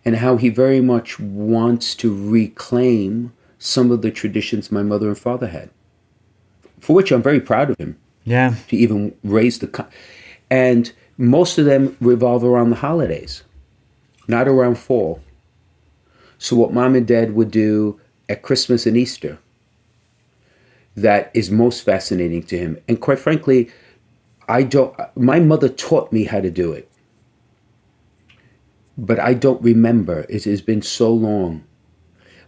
and 0.04 0.16
how 0.16 0.36
he 0.36 0.48
very 0.48 0.80
much 0.80 1.18
wants 1.18 1.94
to 1.96 2.14
reclaim 2.14 3.32
some 3.58 3.90
of 3.90 4.02
the 4.02 4.10
traditions 4.10 4.70
my 4.70 4.82
mother 4.82 5.08
and 5.08 5.18
father 5.18 5.48
had, 5.48 5.70
for 6.80 6.94
which 6.94 7.10
I'm 7.12 7.22
very 7.22 7.40
proud 7.40 7.70
of 7.70 7.78
him 7.78 7.96
Yeah. 8.24 8.54
to 8.68 8.76
even 8.76 9.14
raise 9.24 9.58
the. 9.58 9.66
co- 9.68 9.86
And 10.50 10.92
most 11.18 11.58
of 11.58 11.64
them 11.64 11.96
revolve 12.00 12.44
around 12.44 12.70
the 12.70 12.76
holidays, 12.76 13.42
not 14.28 14.46
around 14.48 14.76
fall. 14.78 15.20
So, 16.38 16.54
what 16.56 16.72
mom 16.74 16.94
and 16.94 17.06
dad 17.06 17.34
would 17.34 17.50
do 17.50 17.98
at 18.28 18.42
Christmas 18.42 18.86
and 18.86 18.96
Easter 18.96 19.38
that 20.96 21.30
is 21.34 21.50
most 21.50 21.82
fascinating 21.84 22.42
to 22.42 22.56
him. 22.56 22.78
And 22.88 22.98
quite 23.00 23.18
frankly, 23.18 23.68
I 24.48 24.62
don't, 24.62 24.94
my 25.14 25.40
mother 25.40 25.68
taught 25.68 26.10
me 26.12 26.24
how 26.24 26.40
to 26.40 26.50
do 26.50 26.72
it. 26.72 26.88
But 28.96 29.20
I 29.20 29.34
don't 29.34 29.60
remember. 29.62 30.24
It 30.30 30.44
has 30.44 30.62
been 30.62 30.80
so 30.80 31.12
long. 31.12 31.64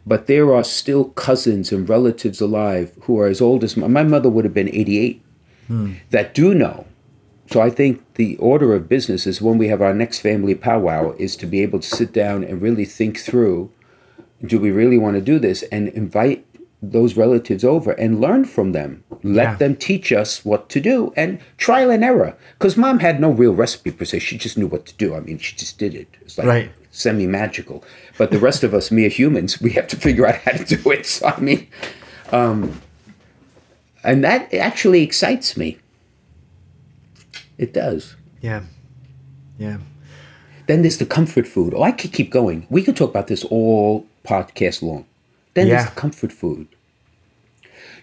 But 0.09 0.27
there 0.27 0.55
are 0.55 0.65
still 0.65 1.05
cousins 1.11 1.71
and 1.73 1.89
relatives 1.89 2.41
alive 2.41 2.93
who 3.03 3.21
are 3.21 3.27
as 3.27 3.41
old 3.41 3.63
as 3.63 3.77
my, 3.77 3.87
my 3.87 4.03
mother 4.03 4.31
would 4.31 4.45
have 4.45 4.55
been 4.55 4.69
88 4.69 5.23
hmm. 5.67 5.93
that 6.11 6.35
do 6.35 6.55
know. 6.55 6.87
So 7.51 7.61
I 7.61 7.71
think 7.71 8.03
the 8.15 8.37
order 8.37 8.75
of 8.75 8.89
business 8.89 9.27
is 9.27 9.41
when 9.41 9.57
we 9.59 9.69
have 9.69 9.81
our 9.81 9.95
next 9.95 10.21
family 10.21 10.55
powwow 10.55 11.15
is 11.19 11.37
to 11.37 11.47
be 11.47 11.63
able 11.63 11.81
to 11.81 11.97
sit 11.97 12.13
down 12.13 12.45
and 12.45 12.61
really 12.61 12.85
think 12.85 13.19
through 13.19 13.71
do 14.45 14.59
we 14.61 14.71
really 14.71 14.99
want 14.99 15.17
to 15.17 15.23
do 15.23 15.39
this 15.39 15.63
and 15.65 15.89
invite 15.89 16.45
those 16.81 17.17
relatives 17.17 17.65
over 17.65 17.93
and 17.93 18.21
learn 18.21 18.45
from 18.45 18.73
them. 18.73 19.03
Let 19.25 19.43
Yeah. 19.43 19.55
them 19.57 19.75
teach 19.77 20.13
us 20.13 20.45
what 20.45 20.69
to 20.69 20.81
do 20.81 21.13
and 21.17 21.39
trial 21.57 21.91
and 21.91 22.05
error. 22.05 22.37
Because 22.57 22.77
mom 22.77 23.01
had 23.01 23.21
no 23.21 23.31
real 23.31 23.55
recipe 23.55 23.91
per 23.91 24.05
se. 24.05 24.21
She 24.21 24.39
just 24.39 24.57
knew 24.57 24.69
what 24.69 24.87
to 24.87 24.95
do. 24.97 25.15
I 25.15 25.21
mean 25.21 25.39
she 25.39 25.57
just 25.57 25.79
did 25.79 25.95
it. 25.95 26.09
It's 26.21 26.39
like 26.39 26.47
Right. 26.47 26.71
semi-magical 26.91 27.83
but 28.19 28.31
the 28.31 28.39
rest 28.39 28.63
of 28.65 28.75
us 28.75 28.91
mere 28.91 29.09
humans 29.09 29.61
we 29.61 29.71
have 29.71 29.87
to 29.89 29.97
figure 29.97 30.27
out 30.27 30.37
how 30.37 30.53
to 30.53 30.77
do 30.77 30.91
it 30.91 31.07
so 31.07 31.27
i 31.27 31.41
mean 31.41 31.67
um, 32.33 32.81
and 34.05 34.23
that 34.23 34.53
actually 34.53 35.03
excites 35.03 35.57
me 35.57 35.79
it 37.57 37.73
does 37.73 38.15
Yeah. 38.41 38.63
Yeah. 39.59 39.79
then 40.67 40.83
there's 40.83 40.99
the 40.99 41.07
comfort 41.07 41.47
food. 41.49 41.73
Oh, 41.75 41.83
I 41.83 41.91
could 41.93 42.13
keep 42.13 42.31
going. 42.31 42.67
We 42.71 42.83
could 42.83 42.95
talk 42.97 43.11
about 43.11 43.27
this 43.27 43.43
all 43.45 44.07
podcast 44.25 44.83
long. 44.83 45.07
Then 45.55 45.67
Yeah. 45.67 45.77
there's 45.77 45.89
the 45.91 46.01
comfort 46.01 46.31
food. 46.33 46.69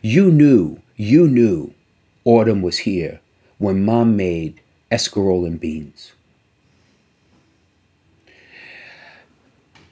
You 0.01 0.31
knew, 0.31 0.81
you 0.97 1.27
knew 1.27 1.73
autumn 2.25 2.61
was 2.63 2.79
here 2.79 3.21
when 3.59 3.85
mom 3.85 4.17
made 4.17 4.59
escarole 4.91 5.45
and 5.47 5.59
beans. 5.59 6.11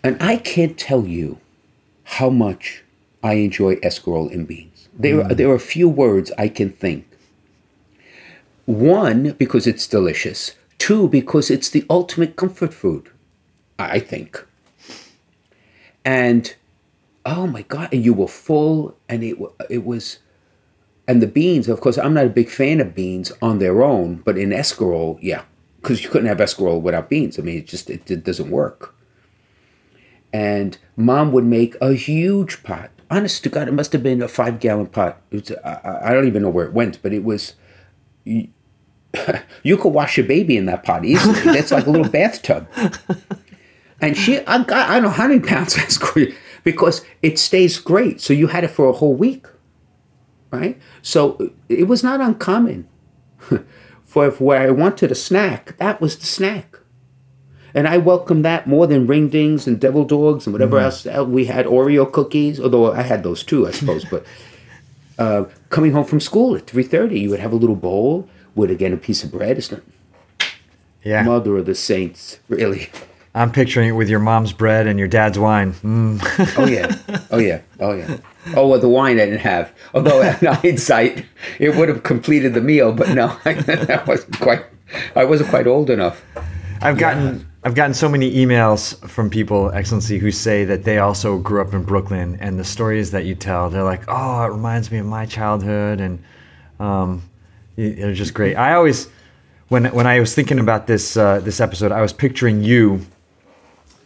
And 0.03 0.21
I 0.21 0.37
can't 0.37 0.77
tell 0.77 1.07
you 1.07 1.39
how 2.03 2.29
much 2.29 2.83
I 3.23 3.33
enjoy 3.35 3.77
escarole 3.77 4.31
and 4.33 4.47
beans. 4.47 4.89
There, 4.93 5.23
mm. 5.23 5.37
there 5.37 5.49
are 5.49 5.55
a 5.55 5.59
few 5.59 5.87
words 5.87 6.31
I 6.37 6.49
can 6.49 6.69
think. 6.69 7.07
One, 8.65 9.31
because 9.33 9.65
it's 9.65 9.87
delicious. 9.87 10.55
Two, 10.77 11.07
because 11.07 11.49
it's 11.49 11.69
the 11.69 11.85
ultimate 11.89 12.35
comfort 12.35 12.73
food, 12.73 13.09
I 13.79 13.99
think. 13.99 14.45
And 16.03 16.53
oh 17.25 17.47
my 17.47 17.61
God, 17.63 17.89
and 17.93 18.03
you 18.03 18.13
were 18.13 18.27
full, 18.27 18.97
and 19.07 19.23
it 19.23 19.37
it 19.69 19.85
was, 19.85 20.19
and 21.07 21.21
the 21.21 21.27
beans. 21.27 21.69
Of 21.69 21.79
course, 21.79 21.97
I'm 21.97 22.13
not 22.13 22.25
a 22.25 22.29
big 22.29 22.49
fan 22.49 22.81
of 22.81 22.93
beans 22.93 23.31
on 23.41 23.59
their 23.59 23.81
own, 23.81 24.17
but 24.25 24.37
in 24.37 24.49
escarole, 24.49 25.17
yeah, 25.21 25.43
because 25.81 26.03
you 26.03 26.09
couldn't 26.09 26.27
have 26.27 26.39
escarole 26.39 26.81
without 26.81 27.09
beans. 27.09 27.39
I 27.39 27.43
mean, 27.43 27.57
it 27.59 27.67
just 27.67 27.89
it, 27.89 28.09
it 28.11 28.25
doesn't 28.25 28.49
work. 28.49 28.92
And 30.33 30.77
mom 30.97 31.31
would 31.31 31.45
make 31.45 31.75
a 31.79 31.93
huge 31.93 32.63
pot. 32.63 32.89
Honest 33.09 33.43
to 33.43 33.49
God, 33.49 33.67
it 33.67 33.73
must 33.73 33.93
have 33.93 34.01
been 34.01 34.21
a 34.21 34.27
five 34.27 34.59
gallon 34.59 34.87
pot. 34.87 35.21
Was, 35.31 35.51
I, 35.63 35.99
I 36.05 36.13
don't 36.13 36.27
even 36.27 36.41
know 36.41 36.49
where 36.49 36.65
it 36.65 36.73
went, 36.73 37.01
but 37.01 37.13
it 37.13 37.23
was 37.23 37.53
you 38.25 39.77
could 39.77 39.89
wash 39.89 40.17
a 40.17 40.23
baby 40.23 40.57
in 40.57 40.65
that 40.65 40.83
pot 40.83 41.05
easily. 41.05 41.39
That's 41.43 41.71
like 41.71 41.85
a 41.85 41.89
little 41.89 42.09
bathtub. 42.09 42.67
And 44.01 44.17
she, 44.17 44.39
I 44.39 44.63
got, 44.63 44.89
I 44.89 44.95
don't 44.95 45.03
know 45.03 45.09
how 45.09 45.27
many 45.27 45.39
pounds 45.39 45.75
of 45.77 45.83
escarole 45.83 46.35
because 46.63 47.05
it 47.21 47.37
stays 47.37 47.79
great. 47.79 48.19
So 48.19 48.33
you 48.33 48.47
had 48.47 48.63
it 48.63 48.69
for 48.69 48.87
a 48.89 48.93
whole 48.93 49.15
week, 49.15 49.45
right? 50.51 50.79
So 51.01 51.53
it 51.69 51.87
was 51.87 52.03
not 52.03 52.19
uncommon 52.19 52.87
for 54.13 54.27
if 54.27 54.39
where 54.39 54.61
I 54.61 54.71
wanted 54.71 55.11
a 55.11 55.15
snack, 55.15 55.77
that 55.77 56.01
was 56.01 56.17
the 56.17 56.25
snack. 56.25 56.79
And 57.75 57.87
I 57.87 57.97
welcome 57.97 58.43
that 58.43 58.67
more 58.67 58.85
than 58.87 59.07
ring 59.07 59.29
dings 59.29 59.65
and 59.67 59.79
devil 59.79 60.05
dogs 60.05 60.45
and 60.45 60.53
whatever 60.53 60.77
else. 60.79 61.05
Uh, 61.07 61.25
We 61.25 61.45
had 61.45 61.65
Oreo 61.65 62.11
cookies, 62.11 62.59
although 62.59 62.91
I 62.93 63.01
had 63.01 63.23
those 63.23 63.43
too, 63.43 63.67
I 63.67 63.71
suppose. 63.71 64.05
but 64.05 64.25
uh, 65.19 65.45
coming 65.69 65.91
home 65.91 66.05
from 66.05 66.19
school 66.19 66.55
at 66.55 66.67
three 66.67 66.83
thirty, 66.83 67.19
you 67.19 67.29
would 67.31 67.39
have 67.39 67.51
a 67.53 67.55
little 67.55 67.75
bowl 67.75 68.27
with 68.55 68.69
again 68.71 68.93
a 68.93 68.97
piece 68.97 69.23
of 69.23 69.31
bread. 69.31 69.57
It's 69.57 69.71
not 69.71 69.81
Yeah. 71.03 71.23
mother 71.23 71.57
of 71.57 71.65
the 71.65 71.75
saints, 71.75 72.39
really. 72.47 72.89
I'm 73.35 73.51
picturing 73.51 73.89
it 73.89 73.93
with 73.93 74.09
your 74.09 74.19
mom's 74.19 74.53
bread 74.53 74.85
and 74.85 74.99
your 74.99 75.07
dad's 75.07 75.39
wine. 75.39 75.73
Mm. 75.83 76.21
Oh 76.59 76.67
yeah, 76.67 76.95
oh 77.31 77.39
yeah, 77.39 77.61
oh 77.79 77.93
yeah. 77.93 78.17
Oh 78.55 78.67
well, 78.67 78.79
the 78.79 78.87
wine 78.89 79.19
I 79.19 79.25
didn't 79.25 79.39
have. 79.39 79.71
Although 79.95 80.21
in 80.29 80.35
hindsight, 80.35 81.25
it 81.57 81.75
would 81.75 81.89
have 81.89 82.03
completed 82.03 82.53
the 82.53 82.61
meal. 82.61 82.93
But 82.93 83.09
no, 83.15 83.35
I 83.45 84.03
wasn't 84.05 84.39
quite. 84.39 84.63
I 85.15 85.25
wasn't 85.25 85.49
quite 85.49 85.65
old 85.65 85.89
enough. 85.89 86.23
I've 86.81 86.97
gotten 86.99 87.47
I've 87.65 87.75
gotten 87.75 87.93
so 87.93 88.09
many 88.09 88.29
emails 88.35 88.97
from 89.07 89.29
people, 89.29 89.71
Excellency, 89.71 90.17
who 90.17 90.31
say 90.31 90.65
that 90.65 90.83
they 90.83 90.97
also 90.97 91.37
grew 91.37 91.61
up 91.61 91.73
in 91.73 91.83
Brooklyn, 91.83 92.37
and 92.41 92.59
the 92.59 92.63
stories 92.65 93.11
that 93.11 93.25
you 93.25 93.35
tell, 93.35 93.69
they're 93.69 93.83
like, 93.83 94.03
oh, 94.09 94.43
it 94.43 94.49
reminds 94.49 94.91
me 94.91 94.97
of 94.97 95.05
my 95.05 95.25
childhood, 95.25 96.01
and 96.01 96.21
um, 96.81 97.21
they're 97.77 98.13
just 98.13 98.33
great. 98.33 98.55
I 98.55 98.73
always, 98.73 99.07
when 99.69 99.85
when 99.93 100.05
I 100.05 100.19
was 100.19 100.35
thinking 100.35 100.59
about 100.59 100.87
this 100.87 101.15
uh, 101.15 101.39
this 101.39 101.61
episode, 101.61 101.93
I 101.93 102.01
was 102.01 102.11
picturing 102.11 102.61
you 102.61 103.05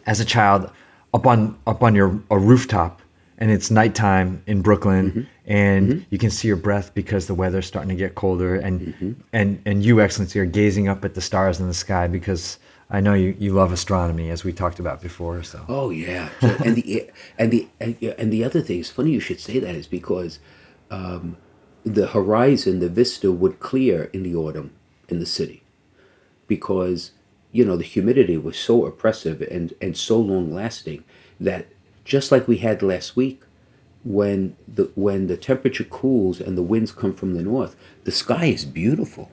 as 0.06 0.20
a 0.20 0.24
child 0.24 0.70
up 1.12 1.26
on 1.26 1.58
up 1.66 1.82
on 1.82 1.96
your 1.96 2.16
a 2.30 2.38
rooftop, 2.38 3.02
and 3.38 3.50
it's 3.50 3.72
nighttime 3.72 4.40
in 4.46 4.62
Brooklyn, 4.62 5.28
and 5.46 6.06
you 6.10 6.18
can 6.18 6.30
see 6.30 6.46
your 6.46 6.56
breath 6.56 6.94
because 6.94 7.26
the 7.26 7.34
weather's 7.34 7.66
starting 7.66 7.88
to 7.88 7.96
get 7.96 8.14
colder, 8.14 8.54
and 8.54 9.20
and 9.32 9.60
and 9.66 9.84
you, 9.84 10.00
Excellency, 10.00 10.38
are 10.38 10.46
gazing 10.46 10.86
up 10.86 11.04
at 11.04 11.14
the 11.14 11.20
stars 11.20 11.58
in 11.58 11.66
the 11.66 11.74
sky 11.74 12.06
because 12.06 12.60
I 12.90 13.00
know 13.00 13.12
you, 13.14 13.36
you 13.38 13.52
love 13.52 13.70
astronomy 13.72 14.30
as 14.30 14.44
we 14.44 14.52
talked 14.52 14.78
about 14.78 15.02
before. 15.02 15.42
So. 15.42 15.64
Oh 15.68 15.90
yeah, 15.90 16.30
So- 16.40 16.56
and 16.64 16.74
the 16.76 17.10
and 17.38 17.50
the 17.50 17.68
and, 17.80 18.32
the 18.32 18.44
other 18.44 18.60
thing 18.62 18.80
is 18.80 18.90
funny 18.90 19.10
you 19.10 19.20
should 19.20 19.40
say 19.40 19.58
that 19.58 19.74
is 19.74 19.86
because 19.86 20.38
um, 20.90 21.36
the 21.84 22.08
horizon, 22.08 22.80
the 22.80 22.88
vista 22.88 23.30
would 23.30 23.60
clear 23.60 24.04
in 24.12 24.22
the 24.22 24.34
autumn 24.34 24.72
in 25.08 25.18
the 25.20 25.26
city 25.26 25.62
because 26.46 27.12
you 27.52 27.64
know 27.64 27.76
the 27.76 27.84
humidity 27.84 28.36
was 28.36 28.58
so 28.58 28.86
oppressive 28.86 29.40
and 29.42 29.74
and 29.80 29.96
so 29.96 30.18
long 30.18 30.52
lasting 30.52 31.04
that 31.40 31.66
just 32.04 32.32
like 32.32 32.48
we 32.48 32.58
had 32.58 32.82
last 32.82 33.16
week 33.16 33.42
when 34.04 34.56
the 34.66 34.90
when 34.94 35.26
the 35.26 35.36
temperature 35.36 35.84
cools 35.84 36.40
and 36.40 36.56
the 36.56 36.62
winds 36.62 36.92
come 36.92 37.12
from 37.14 37.34
the 37.34 37.42
north 37.42 37.76
the 38.04 38.12
sky 38.12 38.46
is 38.46 38.64
beautiful 38.64 39.30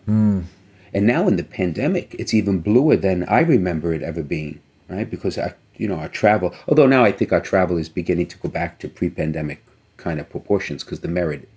And 0.95 1.05
now 1.05 1.27
in 1.27 1.35
the 1.35 1.43
pandemic, 1.43 2.15
it's 2.17 2.33
even 2.33 2.61
bluer 2.61 2.95
than 2.95 3.25
I 3.25 3.41
remember 3.41 3.93
it 3.93 4.01
ever 4.01 4.23
being, 4.23 4.61
right? 4.87 5.09
Because 5.09 5.37
our, 5.37 5.53
you 5.75 5.89
know, 5.89 5.95
our 5.95 6.07
travel, 6.07 6.55
although 6.69 6.87
now 6.87 7.03
I 7.03 7.11
think 7.11 7.33
our 7.33 7.41
travel 7.41 7.75
is 7.75 7.89
beginning 7.89 8.27
to 8.27 8.37
go 8.37 8.47
back 8.47 8.79
to 8.79 8.87
pre-pandemic 8.87 9.61
kind 9.97 10.21
of 10.21 10.29
proportions 10.29 10.85
because 10.85 11.01
the 11.01 11.09
Merritt 11.09 11.49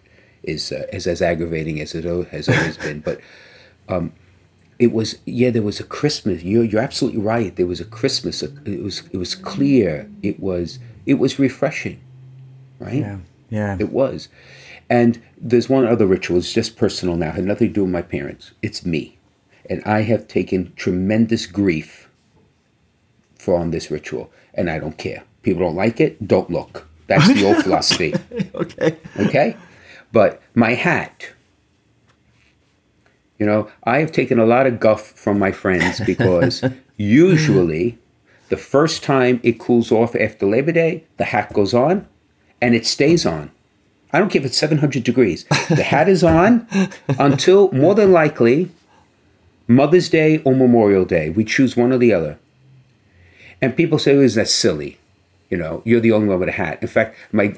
is 0.42 0.72
uh, 0.72 0.86
is 0.92 1.06
as 1.06 1.22
aggravating 1.22 1.80
as 1.80 1.94
it 1.94 2.04
has 2.32 2.48
always 2.48 2.76
been. 2.78 2.98
But 3.00 3.20
um, 3.88 4.12
it 4.80 4.92
was 4.92 5.18
yeah, 5.24 5.50
there 5.50 5.62
was 5.62 5.78
a 5.78 5.84
Christmas. 5.84 6.42
You're 6.42 6.64
you're 6.64 6.82
absolutely 6.82 7.20
right. 7.20 7.54
There 7.54 7.66
was 7.66 7.80
a 7.80 7.84
Christmas. 7.84 8.42
It 8.42 8.82
was 8.82 9.02
it 9.12 9.18
was 9.18 9.36
clear. 9.36 10.10
It 10.20 10.40
was 10.40 10.80
it 11.06 11.14
was 11.14 11.38
refreshing, 11.38 12.00
right? 12.80 12.94
Yeah, 12.94 13.18
yeah. 13.50 13.76
It 13.78 13.92
was. 13.92 14.28
And 14.90 15.22
there's 15.36 15.68
one 15.68 15.86
other 15.86 16.06
ritual. 16.06 16.38
It's 16.38 16.52
just 16.52 16.76
personal 16.76 17.16
now. 17.16 17.28
It 17.28 17.34
had 17.36 17.44
nothing 17.44 17.68
to 17.68 17.74
do 17.74 17.82
with 17.82 17.92
my 17.92 18.02
parents. 18.02 18.52
It's 18.62 18.86
me, 18.86 19.17
and 19.68 19.82
I 19.84 20.02
have 20.02 20.28
taken 20.28 20.72
tremendous 20.76 21.46
grief 21.46 22.08
from 23.34 23.70
this 23.70 23.90
ritual, 23.90 24.30
and 24.54 24.70
I 24.70 24.78
don't 24.78 24.98
care. 24.98 25.24
People 25.42 25.62
don't 25.62 25.76
like 25.76 26.00
it. 26.00 26.26
Don't 26.26 26.50
look. 26.50 26.86
That's 27.06 27.28
the 27.28 27.46
old 27.46 27.56
philosophy. 27.64 28.14
okay. 28.54 28.96
Okay. 29.18 29.56
But 30.12 30.42
my 30.54 30.74
hat, 30.74 31.28
you 33.38 33.46
know, 33.46 33.70
I 33.84 33.98
have 33.98 34.12
taken 34.12 34.38
a 34.38 34.46
lot 34.46 34.66
of 34.66 34.80
guff 34.80 35.02
from 35.02 35.38
my 35.38 35.52
friends 35.52 36.00
because 36.06 36.64
usually 36.96 37.98
the 38.48 38.56
first 38.56 39.02
time 39.02 39.40
it 39.42 39.58
cools 39.58 39.92
off 39.92 40.14
after 40.16 40.46
Labor 40.46 40.72
Day, 40.72 41.04
the 41.18 41.24
hat 41.24 41.52
goes 41.52 41.74
on 41.74 42.06
and 42.60 42.74
it 42.74 42.86
stays 42.86 43.24
on. 43.26 43.50
I 44.12 44.18
don't 44.18 44.30
care 44.30 44.40
if 44.40 44.46
it's 44.46 44.56
700 44.56 45.04
degrees. 45.04 45.44
The 45.68 45.82
hat 45.82 46.08
is 46.08 46.24
on 46.24 46.66
until 47.18 47.70
more 47.72 47.94
than 47.94 48.10
likely 48.10 48.70
Mother's 49.68 50.08
Day 50.08 50.38
or 50.44 50.54
Memorial 50.54 51.04
Day. 51.04 51.30
We 51.30 51.44
choose 51.44 51.76
one 51.76 51.92
or 51.92 51.98
the 51.98 52.12
other. 52.12 52.38
And 53.60 53.76
people 53.76 53.98
say, 53.98 54.16
oh, 54.16 54.20
is 54.20 54.34
that 54.34 54.48
silly? 54.48 54.98
You 55.50 55.58
know, 55.58 55.82
you're 55.84 56.00
the 56.00 56.12
only 56.12 56.28
one 56.28 56.40
with 56.40 56.48
a 56.48 56.52
hat. 56.52 56.78
In 56.82 56.88
fact, 56.88 57.16
my 57.32 57.54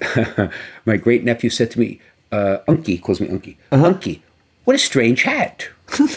my 0.84 0.96
great 0.96 1.24
nephew 1.24 1.50
said 1.50 1.70
to 1.72 1.80
me, 1.80 2.00
uh, 2.30 2.58
Unky 2.68 3.00
calls 3.00 3.20
me 3.20 3.28
Unky. 3.28 3.56
Uh-huh. 3.72 3.92
Unky, 3.92 4.20
what 4.64 4.76
a 4.76 4.78
strange 4.78 5.22
hat. 5.24 5.68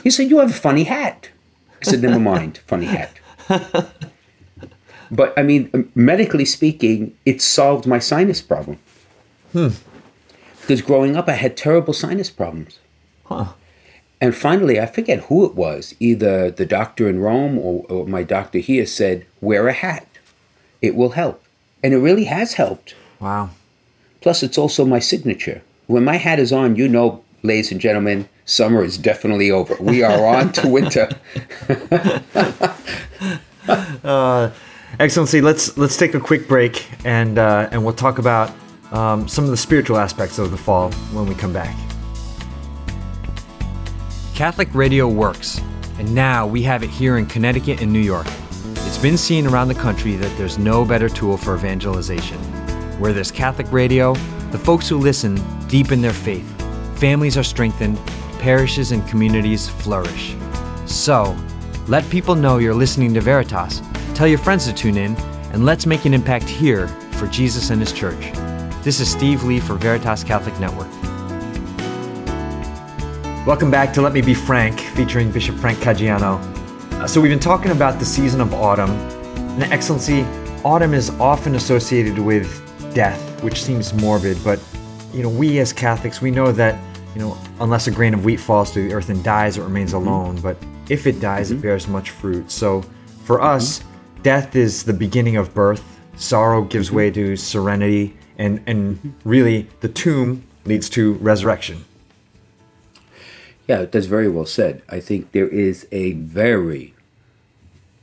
he 0.03 0.09
said, 0.09 0.29
You 0.29 0.39
have 0.39 0.51
a 0.51 0.53
funny 0.53 0.83
hat. 0.83 1.29
I 1.81 1.85
said, 1.85 2.01
Never 2.01 2.19
mind, 2.19 2.59
funny 2.67 2.85
hat. 2.85 3.11
but 5.11 5.33
I 5.37 5.43
mean, 5.43 5.91
medically 5.95 6.45
speaking, 6.45 7.17
it 7.25 7.41
solved 7.41 7.87
my 7.87 7.99
sinus 7.99 8.41
problem. 8.41 8.77
Hmm. 9.51 9.69
Because 10.61 10.81
growing 10.81 11.17
up, 11.17 11.27
I 11.27 11.33
had 11.33 11.57
terrible 11.57 11.93
sinus 11.93 12.29
problems. 12.29 12.79
Huh. 13.25 13.53
And 14.23 14.33
finally, 14.33 14.79
I 14.79 14.85
forget 14.85 15.25
who 15.25 15.43
it 15.43 15.53
was, 15.53 15.95
either 15.99 16.49
the 16.49 16.65
doctor 16.65 17.09
in 17.09 17.19
Rome 17.19 17.57
or, 17.57 17.83
or 17.89 18.07
my 18.07 18.23
doctor 18.23 18.59
here 18.59 18.85
said, 18.85 19.25
Wear 19.41 19.67
a 19.67 19.73
hat. 19.73 20.07
It 20.81 20.95
will 20.95 21.09
help. 21.09 21.43
And 21.83 21.93
it 21.93 21.97
really 21.97 22.23
has 22.23 22.53
helped. 22.53 22.95
Wow. 23.19 23.49
Plus, 24.21 24.41
it's 24.41 24.57
also 24.57 24.85
my 24.85 24.99
signature. 24.99 25.61
When 25.87 26.05
my 26.05 26.15
hat 26.15 26.39
is 26.39 26.53
on, 26.53 26.77
you 26.77 26.87
know, 26.87 27.21
ladies 27.41 27.73
and 27.73 27.81
gentlemen, 27.81 28.29
summer 28.45 28.81
is 28.81 28.97
definitely 28.97 29.51
over. 29.51 29.75
We 29.81 30.03
are 30.03 30.25
on 30.37 30.53
to 30.53 30.69
winter. 30.69 31.09
uh, 34.05 34.51
Excellency, 35.01 35.41
let's 35.41 35.77
let's 35.77 35.97
take 35.97 36.13
a 36.13 36.19
quick 36.21 36.47
break 36.47 36.87
and 37.03 37.37
uh, 37.37 37.67
and 37.73 37.83
we'll 37.83 37.93
talk 37.93 38.19
about 38.19 38.55
um, 38.93 39.27
some 39.27 39.43
of 39.43 39.49
the 39.49 39.57
spiritual 39.57 39.97
aspects 39.97 40.39
of 40.39 40.49
the 40.49 40.57
fall 40.57 40.93
when 41.11 41.25
we 41.25 41.35
come 41.35 41.51
back. 41.51 41.75
Catholic 44.33 44.73
radio 44.73 45.07
works, 45.07 45.61
and 45.99 46.15
now 46.15 46.47
we 46.47 46.63
have 46.63 46.81
it 46.81 46.89
here 46.89 47.17
in 47.17 47.25
Connecticut 47.27 47.83
and 47.83 47.93
New 47.93 47.99
York. 47.99 48.25
It's 48.77 48.97
been 48.97 49.15
seen 49.15 49.45
around 49.45 49.67
the 49.67 49.75
country 49.75 50.15
that 50.15 50.35
there's 50.39 50.57
no 50.57 50.83
better 50.83 51.07
tool 51.07 51.37
for 51.37 51.53
evangelization. 51.53 52.39
Where 52.99 53.13
there's 53.13 53.29
Catholic 53.29 53.71
radio, 53.71 54.15
the 54.49 54.57
folks 54.57 54.89
who 54.89 54.97
listen 54.97 55.39
deepen 55.67 56.01
their 56.01 56.13
faith, 56.13 56.49
families 56.99 57.37
are 57.37 57.43
strengthened, 57.43 57.99
parishes 58.39 58.91
and 58.91 59.07
communities 59.07 59.69
flourish. 59.69 60.35
So, 60.87 61.37
let 61.87 62.09
people 62.09 62.33
know 62.33 62.57
you're 62.57 62.73
listening 62.73 63.13
to 63.13 63.21
Veritas, 63.21 63.83
tell 64.15 64.27
your 64.27 64.39
friends 64.39 64.65
to 64.65 64.73
tune 64.73 64.97
in, 64.97 65.15
and 65.53 65.63
let's 65.63 65.85
make 65.85 66.05
an 66.05 66.13
impact 66.15 66.45
here 66.45 66.87
for 67.11 67.27
Jesus 67.27 67.69
and 67.69 67.79
His 67.79 67.93
church. 67.93 68.31
This 68.81 68.99
is 68.99 69.11
Steve 69.11 69.43
Lee 69.43 69.59
for 69.59 69.75
Veritas 69.75 70.23
Catholic 70.23 70.59
Network. 70.59 70.89
Welcome 73.45 73.69
back 73.69 73.91
to 73.95 74.01
Let 74.01 74.13
Me 74.13 74.21
Be 74.21 74.33
Frank, 74.33 74.79
featuring 74.79 75.29
Bishop 75.29 75.57
Frank 75.57 75.77
Caggiano. 75.79 76.39
Uh, 76.93 77.05
so, 77.05 77.19
we've 77.19 77.29
been 77.29 77.41
talking 77.41 77.71
about 77.71 77.99
the 77.99 78.05
season 78.05 78.39
of 78.39 78.53
autumn. 78.53 78.89
And, 78.89 79.63
Excellency, 79.63 80.21
autumn 80.63 80.93
is 80.93 81.09
often 81.19 81.55
associated 81.55 82.17
with 82.17 82.47
death, 82.93 83.43
which 83.43 83.61
seems 83.61 83.93
morbid, 83.95 84.41
but 84.45 84.61
you 85.13 85.21
know, 85.21 85.27
we 85.27 85.59
as 85.59 85.73
Catholics, 85.73 86.21
we 86.21 86.31
know 86.31 86.53
that, 86.53 86.79
you 87.13 87.19
know, 87.19 87.37
unless 87.59 87.87
a 87.87 87.91
grain 87.91 88.13
of 88.13 88.23
wheat 88.23 88.39
falls 88.39 88.71
to 88.71 88.87
the 88.87 88.93
earth 88.93 89.09
and 89.09 89.21
dies, 89.25 89.57
it 89.57 89.63
remains 89.63 89.91
mm-hmm. 89.91 90.07
alone. 90.07 90.39
But 90.39 90.55
if 90.89 91.05
it 91.05 91.19
dies, 91.19 91.49
mm-hmm. 91.49 91.59
it 91.59 91.63
bears 91.63 91.85
much 91.89 92.11
fruit. 92.11 92.49
So 92.49 92.81
for 93.25 93.39
mm-hmm. 93.39 93.57
us, 93.57 93.83
death 94.21 94.55
is 94.55 94.83
the 94.83 94.93
beginning 94.93 95.35
of 95.35 95.53
birth. 95.53 95.83
Sorrow 96.15 96.61
gives 96.61 96.87
mm-hmm. 96.87 96.95
way 96.95 97.11
to 97.11 97.35
serenity, 97.35 98.15
and 98.37 98.63
and 98.67 98.95
mm-hmm. 98.95 99.29
really, 99.29 99.67
the 99.81 99.89
tomb 99.89 100.45
leads 100.63 100.89
to 100.91 101.15
resurrection. 101.15 101.83
Yeah, 103.67 103.85
that's 103.85 104.07
very 104.07 104.29
well 104.29 104.45
said. 104.45 104.81
I 104.89 104.99
think 104.99 105.31
there 105.31 105.47
is 105.47 105.87
a 105.91 106.13
very 106.13 106.93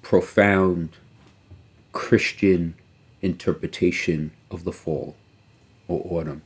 profound 0.03 0.97
Christian 1.93 2.75
interpretation 3.21 4.31
of 4.51 4.65
the 4.65 4.73
fall 4.73 5.17
or 5.87 6.03
autumn 6.05 6.43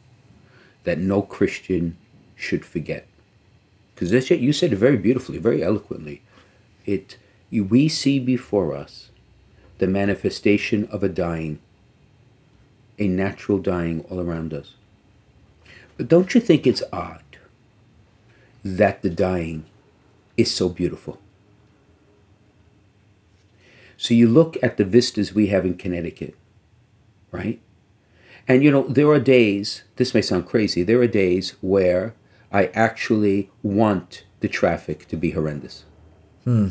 that 0.82 0.98
no 0.98 1.22
Christian 1.22 1.96
should 2.34 2.64
forget. 2.64 3.06
Because 3.94 4.30
you 4.30 4.52
said 4.52 4.72
it 4.72 4.76
very 4.76 4.96
beautifully, 4.96 5.38
very 5.38 5.62
eloquently. 5.62 6.22
It 6.84 7.16
we 7.50 7.88
see 7.88 8.18
before 8.18 8.74
us 8.74 9.10
the 9.78 9.86
manifestation 9.86 10.86
of 10.86 11.04
a 11.04 11.08
dying, 11.08 11.60
a 12.98 13.06
natural 13.06 13.58
dying 13.58 14.04
all 14.10 14.20
around 14.20 14.52
us. 14.52 14.74
But 15.96 16.08
don't 16.08 16.34
you 16.34 16.40
think 16.40 16.66
it's 16.66 16.82
odd 16.92 17.22
that 18.64 19.02
the 19.02 19.10
dying 19.10 19.66
is 20.36 20.52
so 20.52 20.68
beautiful? 20.68 21.20
So 23.96 24.14
you 24.14 24.28
look 24.28 24.56
at 24.62 24.76
the 24.76 24.84
vistas 24.84 25.34
we 25.34 25.48
have 25.48 25.64
in 25.64 25.76
Connecticut 25.76 26.34
right? 27.34 27.60
And 28.46 28.62
you 28.62 28.70
know, 28.70 28.86
there 28.86 29.08
are 29.08 29.18
days, 29.18 29.82
this 29.96 30.14
may 30.14 30.22
sound 30.22 30.46
crazy, 30.46 30.82
there 30.82 31.00
are 31.00 31.08
days 31.08 31.54
where 31.60 32.14
I 32.52 32.66
actually 32.66 33.50
want 33.62 34.24
the 34.40 34.48
traffic 34.48 35.08
to 35.08 35.16
be 35.16 35.32
horrendous. 35.32 35.84
Hmm. 36.44 36.68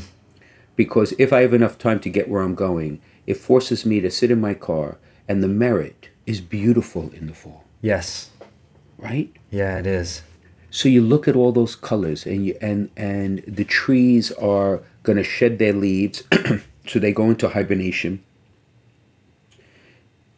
Because 0.75 1.13
if 1.19 1.33
I 1.33 1.41
have 1.41 1.53
enough 1.53 1.77
time 1.77 1.99
to 1.99 2.09
get 2.09 2.29
where 2.29 2.41
I'm 2.41 2.55
going, 2.55 3.01
it 3.27 3.35
forces 3.35 3.85
me 3.85 3.99
to 3.99 4.09
sit 4.09 4.31
in 4.31 4.39
my 4.39 4.53
car, 4.53 4.97
and 5.27 5.43
the 5.43 5.47
Merritt 5.47 6.09
is 6.25 6.39
beautiful 6.39 7.11
in 7.11 7.27
the 7.27 7.33
fall. 7.33 7.65
Yes. 7.81 8.29
Right? 8.97 9.31
Yeah, 9.51 9.77
it 9.79 9.85
is. 9.85 10.21
So 10.73 10.89
you 10.89 11.03
look 11.03 11.27
at 11.27 11.35
all 11.35 11.51
those 11.51 11.75
colors, 11.75 12.25
and 12.25 12.47
you, 12.47 12.57
and 12.59 12.89
and 12.97 13.43
the 13.47 13.63
trees 13.63 14.31
are 14.33 14.81
going 15.03 15.17
to 15.17 15.23
shed 15.23 15.59
their 15.59 15.73
leaves, 15.73 16.23
so 16.87 16.97
they 16.97 17.13
go 17.13 17.29
into 17.29 17.49
hibernation 17.49 18.23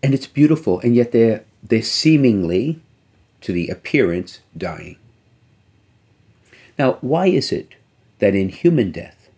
and 0.05 0.13
it's 0.13 0.27
beautiful, 0.27 0.79
and 0.81 0.95
yet 0.95 1.13
they're 1.13 1.43
they're 1.63 1.81
seemingly, 1.81 2.79
to 3.41 3.51
the 3.51 3.69
appearance, 3.69 4.39
dying. 4.55 4.97
Now, 6.77 6.99
why 7.01 7.25
is 7.25 7.51
it 7.51 7.69
that 8.19 8.35
in 8.35 8.49
human 8.49 8.91
death 8.91 9.29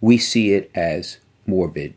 we 0.00 0.16
see 0.16 0.54
it 0.54 0.70
as 0.74 1.18
morbid 1.46 1.92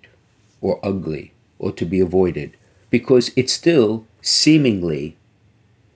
or 0.59 0.77
ugly 0.83 1.31
or 1.57 1.71
to 1.71 1.85
be 1.85 2.01
avoided? 2.01 2.57
Because 2.89 3.31
it's 3.37 3.53
still 3.53 4.05
seemingly 4.21 5.15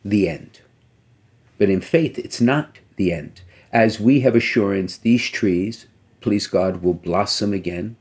the 0.06 0.30
end. 0.30 0.62
But 1.60 1.70
in 1.70 1.82
faith, 1.82 2.18
it's 2.18 2.42
not 2.42 2.80
the 2.96 3.14
end. 3.14 3.42
As 3.72 4.00
we 4.00 4.22
have 4.22 4.36
assurance, 4.36 4.98
these 4.98 5.30
trees, 5.30 5.86
please 6.20 6.48
God, 6.48 6.82
will 6.82 6.96
blossom 6.96 7.54
again 7.54 7.96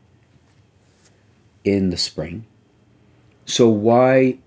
in 1.65 1.91
the 1.91 1.99
spring 1.99 2.47
so, 3.49 3.71
why 3.71 4.41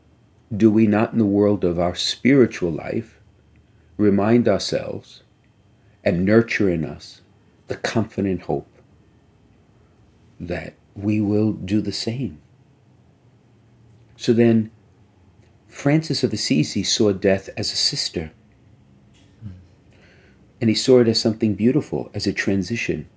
do 0.55 0.69
we 0.69 0.85
not, 0.85 1.11
in 1.11 1.17
the 1.17 1.25
world 1.25 1.63
of 1.63 1.79
our 1.79 1.95
spiritual 1.95 2.69
life, 2.69 3.19
remind 3.97 4.47
ourselves 4.47 5.23
and 6.03 6.23
nurture 6.23 6.69
in 6.69 6.85
us 6.85 7.21
the 7.67 7.77
confident 7.77 8.43
hope 8.43 8.69
that 10.39 10.75
we 10.93 11.19
will 11.19 11.51
do 11.51 11.81
the 11.81 11.91
same? 11.91 12.39
So 14.17 14.33
then, 14.33 14.69
Francis 15.67 16.23
of 16.23 16.31
Assisi 16.31 16.83
saw 16.83 17.11
death 17.11 17.49
as 17.57 17.73
a 17.73 17.75
sister. 17.75 18.31
And 20.61 20.69
he 20.69 20.75
saw 20.75 20.99
it 20.99 21.07
as 21.07 21.19
something 21.19 21.55
beautiful, 21.55 22.09
as 22.13 22.27
a 22.27 22.33
transition. 22.33 23.09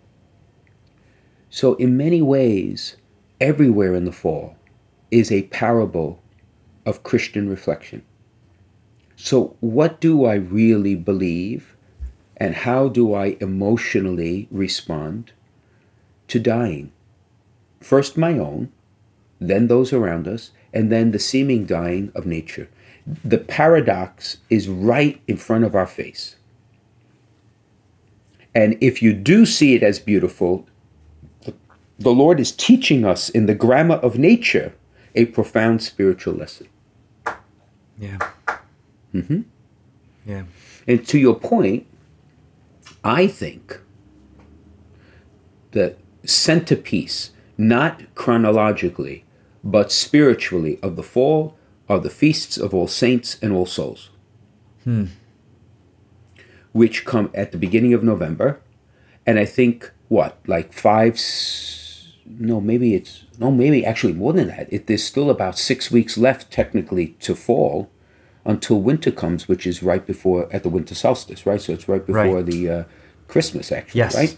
So, 1.51 1.75
in 1.75 1.97
many 1.97 2.21
ways, 2.21 2.97
everywhere 3.41 3.95
in 3.95 4.07
the 4.07 4.13
fall 4.13 4.57
is 5.11 5.31
a 5.31 5.43
parable 5.43 6.21
of 6.85 7.05
Christian 7.05 7.49
reflection. 7.49 8.03
So, 9.15 9.57
what 9.61 10.01
do 10.01 10.25
I 10.25 10.35
really 10.35 10.97
believe, 10.97 11.77
and 12.37 12.55
how 12.55 12.89
do 12.89 13.15
I 13.15 13.37
emotionally 13.41 14.49
respond 14.51 15.33
to 16.29 16.41
dying? 16.41 16.91
First, 17.81 18.17
my 18.17 18.39
own, 18.39 18.73
then 19.39 19.69
those 19.69 19.93
around 19.93 20.27
us, 20.27 20.51
and 20.73 20.91
then 20.91 21.13
the 21.13 21.19
seeming 21.19 21.67
dying 21.67 22.11
of 22.15 22.27
nature. 22.27 22.69
The 23.25 23.39
paradox 23.39 24.39
is 24.51 24.69
right 24.69 25.21
in 25.29 25.37
front 25.37 25.65
of 25.65 25.75
our 25.75 25.87
face. 25.87 26.37
And 28.55 28.79
if 28.81 29.03
you 29.03 29.13
do 29.13 29.45
see 29.47 29.75
it 29.75 29.83
as 29.83 29.99
beautiful, 29.99 30.67
the 31.99 32.13
Lord 32.13 32.41
is 32.41 32.53
teaching 32.53 33.05
us 33.05 33.29
in 33.29 33.47
the 33.47 33.55
grammar 33.55 33.97
of 33.97 34.19
nature 34.19 34.75
a 35.15 35.27
profound 35.27 35.83
spiritual 35.83 36.35
lesson. 36.35 36.69
Yeah. 37.99 38.19
Mm-hmm. 39.15 39.43
Yeah. 40.27 40.45
And 40.87 41.07
to 41.09 41.19
your 41.19 41.39
point, 41.39 41.87
I 43.05 43.27
think 43.27 43.81
the 45.71 45.97
centerpiece, 46.25 47.31
not 47.57 48.03
chronologically, 48.15 49.25
but 49.63 49.93
spiritually, 49.93 50.79
of 50.83 50.97
the 50.97 51.03
fall 51.03 51.57
are 51.89 51.99
the 51.99 52.11
feasts 52.11 52.57
of 52.57 52.75
all 52.75 52.89
saints 52.89 53.39
and 53.41 53.53
all 53.53 53.67
souls, 53.67 54.11
which 56.75 57.05
come 57.05 57.31
at 57.35 57.53
the 57.53 57.57
beginning 57.57 57.95
of 57.95 58.03
November. 58.03 58.61
And 59.25 59.39
I 59.39 59.47
think, 59.47 59.91
what, 60.09 60.39
like 60.47 60.73
five, 60.73 61.19
no, 62.27 62.61
maybe 62.61 62.95
it's, 62.95 63.25
no, 63.39 63.51
maybe 63.51 63.87
actually 63.87 64.13
more 64.13 64.33
than 64.33 64.49
that. 64.49 64.71
It, 64.71 64.87
there's 64.89 65.05
still 65.05 65.31
about 65.31 65.57
six 65.57 65.91
weeks 65.91 66.19
left, 66.19 66.51
technically, 66.51 67.09
to 67.21 67.35
fall 67.37 67.89
until 68.45 68.81
winter 68.81 69.13
comes, 69.13 69.47
which 69.49 69.67
is 69.67 69.83
right 69.85 70.05
before, 70.05 70.49
at 70.53 70.65
the 70.65 70.69
winter 70.69 70.97
solstice, 70.97 71.47
right? 71.47 71.63
So 71.63 71.73
it's 71.73 71.89
right 71.89 72.05
before 72.05 72.37
Right. 72.43 72.47
the 72.47 72.69
uh, 72.69 72.85
Christmas, 73.29 73.71
actually, 73.73 74.01
Yes. 74.01 74.15
right? 74.15 74.37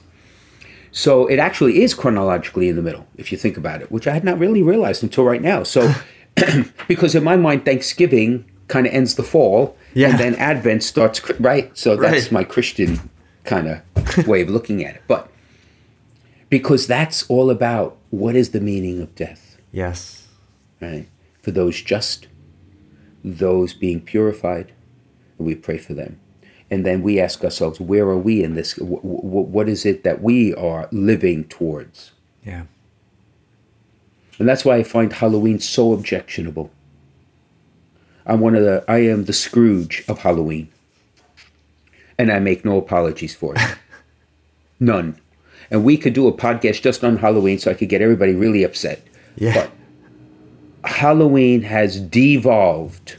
So 0.93 1.27
it 1.27 1.39
actually 1.39 1.83
is 1.83 1.95
chronologically 1.95 2.69
in 2.69 2.77
the 2.77 2.83
middle, 2.83 3.07
if 3.17 3.33
you 3.33 3.39
think 3.39 3.57
about 3.57 3.81
it, 3.81 3.91
which 3.91 4.07
I 4.07 4.13
had 4.13 4.25
not 4.25 4.39
really 4.39 4.63
realized 4.63 5.03
until 5.03 5.25
right 5.25 5.43
now. 5.43 5.63
So, 5.63 5.93
because 6.89 7.15
in 7.15 7.25
my 7.25 7.37
mind, 7.37 7.65
Thanksgiving 7.65 8.45
kind 8.69 8.87
of 8.87 8.93
ends 8.93 9.15
the 9.15 9.23
fall, 9.23 9.77
Yeah. 9.97 10.11
and 10.11 10.19
then 10.21 10.35
Advent 10.35 10.83
starts, 10.83 11.23
right? 11.41 11.71
So 11.77 11.97
that's 11.97 12.25
Right. 12.25 12.33
my 12.33 12.45
Christian 12.45 13.01
kind 13.45 13.67
of 13.69 14.27
way 14.29 14.43
of 14.43 14.51
looking 14.51 14.85
at 14.85 14.97
it. 14.97 15.03
But 15.09 15.31
because 16.51 16.87
that's 16.87 17.25
all 17.31 17.49
about 17.51 17.97
what 18.11 18.37
is 18.37 18.51
the 18.51 18.61
meaning 18.61 19.01
of 19.01 19.15
death, 19.15 19.57
Yes. 19.73 20.29
right? 20.83 21.09
For 21.41 21.51
those 21.51 21.81
just, 21.81 22.27
those 23.25 23.73
being 23.73 24.01
purified, 24.03 24.73
we 25.39 25.55
pray 25.55 25.79
for 25.79 25.95
them. 25.95 26.19
And 26.71 26.85
then 26.85 27.03
we 27.03 27.19
ask 27.19 27.43
ourselves, 27.43 27.81
where 27.81 28.05
are 28.05 28.19
we 28.19 28.43
in 28.43 28.55
this? 28.55 28.73
Wh- 28.75 29.01
wh- 29.01 29.49
what 29.55 29.69
is 29.69 29.87
it 29.87 30.05
that 30.05 30.21
we 30.23 30.53
are 30.55 30.89
living 30.93 31.45
towards? 31.45 32.13
Yeah. 32.45 32.65
And 34.39 34.47
that's 34.49 34.65
why 34.65 34.77
I 34.77 34.83
find 34.83 35.13
Halloween 35.13 35.59
so 35.61 35.93
objectionable. 35.95 36.71
I'm 38.27 38.41
one 38.41 38.55
of 38.55 38.63
the 38.63 38.85
I 38.89 38.99
am 38.99 39.25
the 39.25 39.33
Scrooge 39.33 40.05
of 40.09 40.19
Halloween. 40.19 40.69
And 42.19 42.33
I 42.33 42.39
make 42.39 42.65
no 42.65 42.79
apologies 42.79 43.35
for 43.35 43.55
it. 43.55 43.61
None. 44.81 45.21
And 45.71 45.85
we 45.85 45.97
could 45.97 46.13
do 46.13 46.29
a 46.29 46.33
podcast 46.33 46.83
just 46.83 47.05
on 47.05 47.19
Halloween 47.19 47.59
so 47.59 47.71
I 47.71 47.75
could 47.75 47.89
get 47.89 48.01
everybody 48.01 48.35
really 48.35 48.63
upset. 48.63 49.03
Yeah. 49.37 49.69
But 50.83 50.91
Halloween 50.91 51.63
has 51.63 52.01
devolved 52.01 53.17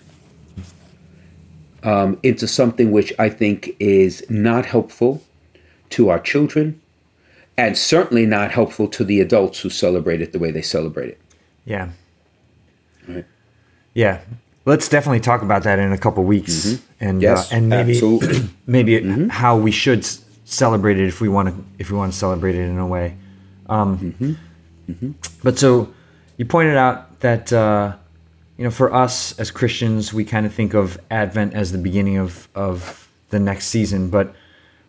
um, 1.84 2.20
into 2.24 2.48
something 2.48 2.92
which 2.92 3.14
I 3.20 3.30
think 3.30 3.76
is 3.80 4.26
not 4.30 4.66
helpful 4.66 5.24
to 5.92 6.10
our 6.10 6.20
children 6.20 6.82
and 7.58 7.78
certainly 7.78 8.26
not 8.26 8.52
helpful 8.52 8.88
to 8.90 9.04
the 9.04 9.20
adults 9.20 9.60
who 9.60 9.70
celebrate 9.70 10.22
it 10.22 10.32
the 10.32 10.40
way 10.40 10.52
they 10.52 10.62
celebrate 10.62 11.10
it. 11.10 11.22
Yeah. 11.66 11.90
Right. 13.08 13.26
Yeah. 13.94 14.22
Let's 14.68 14.90
definitely 14.90 15.22
talk 15.22 15.44
about 15.44 15.64
that 15.64 15.80
in 15.80 15.94
a 15.94 15.98
couple 15.98 16.26
weeks, 16.26 16.78
and 17.00 17.22
Yes, 17.22 17.52
uh, 17.52 17.56
and 17.56 17.70
maybe 17.70 17.94
maybe 18.68 19.28
how 19.30 19.56
we 19.56 19.72
should 19.72 20.06
celebrate 20.44 21.00
it 21.00 21.08
if 21.08 21.22
we 21.22 21.30
want 21.30 21.48
to 21.48 21.56
if 21.80 21.90
we 21.90 21.98
want 21.98 22.12
to 22.12 22.18
celebrate 22.20 22.56
it 22.56 22.68
in 22.68 22.78
a 22.78 22.86
way. 22.86 23.16
Um, 23.68 24.38
But 25.42 25.58
so 25.58 25.94
you 26.36 26.46
pointed 26.46 26.76
out 26.76 27.22
that 27.22 27.54
uh, 27.54 27.96
you 28.58 28.66
know 28.66 28.72
for 28.72 28.94
us 28.94 29.40
as 29.40 29.52
Christians 29.52 30.14
we 30.14 30.26
kind 30.26 30.46
of 30.46 30.54
think 30.54 30.74
of 30.74 31.00
Advent 31.10 31.54
as 31.54 31.72
the 31.72 31.78
beginning 31.78 32.18
of 32.18 32.50
of 32.54 33.08
the 33.30 33.40
next 33.40 33.68
season, 33.68 34.10
but 34.10 34.36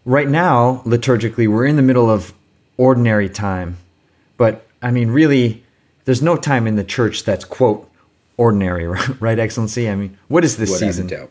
right 0.05 0.29
now 0.29 0.83
liturgically 0.87 1.47
we're 1.47 1.67
in 1.67 1.77
the 1.77 1.83
middle 1.83 2.11
of 2.11 2.33
ordinary 2.77 3.29
time. 3.29 3.77
But 4.37 4.67
I 4.83 4.91
mean, 4.91 5.11
really, 5.11 5.62
there's 6.05 6.23
no 6.23 6.37
time 6.37 6.67
in 6.67 6.75
the 6.75 6.85
church 6.85 7.23
that's 7.23 7.45
quote 7.45 7.88
ordinary, 8.38 8.87
right, 9.20 9.38
Excellency? 9.38 9.90
I 9.90 9.94
mean, 9.94 10.16
what 10.29 10.44
is 10.44 10.57
this 10.57 10.70
Without 10.70 10.87
season? 10.87 11.07
a 11.07 11.11
doubt. 11.11 11.31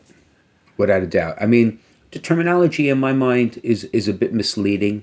Without 0.76 1.02
a 1.02 1.06
doubt. 1.06 1.36
I 1.40 1.46
mean, 1.46 1.80
the 2.12 2.20
terminology 2.20 2.88
in 2.88 3.00
my 3.00 3.12
mind 3.12 3.60
is 3.64 3.84
is 3.84 4.06
a 4.06 4.12
bit 4.12 4.32
misleading. 4.32 5.02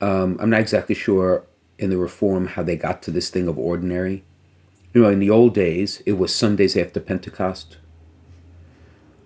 Um, 0.00 0.38
I'm 0.40 0.50
not 0.50 0.60
exactly 0.60 0.94
sure 0.94 1.44
in 1.78 1.90
the 1.90 1.96
reform 1.96 2.46
how 2.46 2.62
they 2.62 2.76
got 2.76 3.02
to 3.02 3.10
this 3.10 3.30
thing 3.30 3.48
of 3.48 3.58
ordinary. 3.58 4.22
You 4.92 5.02
know, 5.02 5.10
in 5.10 5.18
the 5.18 5.30
old 5.30 5.54
days, 5.54 6.02
it 6.06 6.12
was 6.12 6.32
Sundays 6.32 6.76
after 6.76 7.00
Pentecost, 7.00 7.78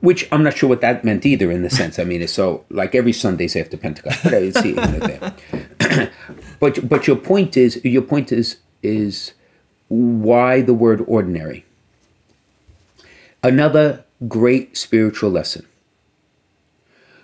which 0.01 0.27
I'm 0.33 0.43
not 0.43 0.57
sure 0.57 0.69
what 0.69 0.81
that 0.81 1.05
meant 1.05 1.27
either. 1.27 1.51
In 1.51 1.63
the 1.63 1.71
sense, 1.71 1.99
I 1.99 2.05
mean, 2.05 2.23
it's 2.23 2.33
so 2.33 2.65
like 2.71 2.95
every 2.95 3.13
Sundays 3.13 3.55
after 3.55 3.77
Pentecost. 3.77 4.23
But 4.25 4.35
I 4.35 4.51
see 4.51 4.75
it 4.77 5.37
there. 5.81 6.11
but 6.61 6.89
but 6.89 7.07
your 7.07 7.17
point 7.17 7.57
is 7.57 7.85
your 7.85 8.03
point 8.03 8.33
is 8.33 8.57
is 8.83 9.33
why 9.89 10.61
the 10.61 10.75
word 10.75 11.03
ordinary. 11.07 11.65
Another 13.43 14.05
great 14.27 14.77
spiritual 14.77 15.31
lesson. 15.31 15.67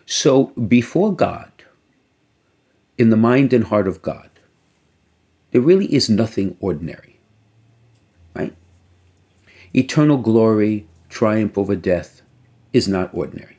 So, 0.07 0.47
before 0.69 1.15
God, 1.15 1.51
in 2.99 3.11
the 3.11 3.17
mind 3.17 3.53
and 3.53 3.65
heart 3.65 3.89
of 3.89 4.03
God, 4.03 4.31
there 5.51 5.61
really 5.61 5.93
is 5.93 6.11
nothing 6.11 6.57
ordinary, 6.61 7.19
right? 8.35 8.55
Eternal 9.75 10.19
glory, 10.19 10.87
triumph 11.09 11.57
over 11.57 11.75
death 11.75 12.23
is 12.73 12.87
not 12.89 13.11
ordinary. 13.15 13.57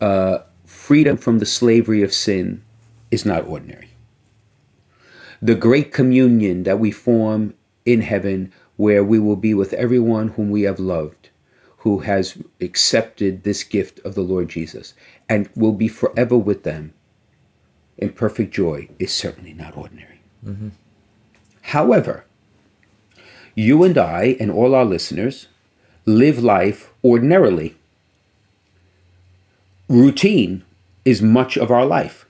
Uh, 0.00 0.40
freedom 0.66 1.16
from 1.16 1.38
the 1.38 1.46
slavery 1.46 2.02
of 2.02 2.12
sin 2.12 2.62
is 3.10 3.24
not 3.24 3.46
ordinary. 3.46 3.91
The 5.42 5.56
great 5.56 5.92
communion 5.92 6.62
that 6.62 6.78
we 6.78 6.92
form 6.92 7.54
in 7.84 8.02
heaven, 8.02 8.52
where 8.76 9.02
we 9.02 9.18
will 9.18 9.36
be 9.36 9.54
with 9.54 9.72
everyone 9.72 10.28
whom 10.28 10.50
we 10.50 10.62
have 10.62 10.78
loved, 10.78 11.30
who 11.78 12.00
has 12.00 12.38
accepted 12.60 13.42
this 13.42 13.64
gift 13.64 13.98
of 14.00 14.14
the 14.14 14.22
Lord 14.22 14.48
Jesus, 14.48 14.94
and 15.28 15.50
will 15.56 15.72
be 15.72 15.88
forever 15.88 16.36
with 16.38 16.62
them 16.62 16.94
in 17.98 18.12
perfect 18.12 18.54
joy, 18.54 18.88
is 19.00 19.12
certainly 19.12 19.52
not 19.52 19.76
ordinary. 19.76 20.20
Mm-hmm. 20.46 20.68
However, 21.62 22.24
you 23.54 23.82
and 23.82 23.98
I 23.98 24.36
and 24.40 24.50
all 24.50 24.74
our 24.74 24.84
listeners 24.84 25.48
live 26.06 26.42
life 26.42 26.92
ordinarily. 27.04 27.76
Routine 29.88 30.64
is 31.04 31.20
much 31.20 31.56
of 31.56 31.70
our 31.70 31.84
life. 31.84 32.21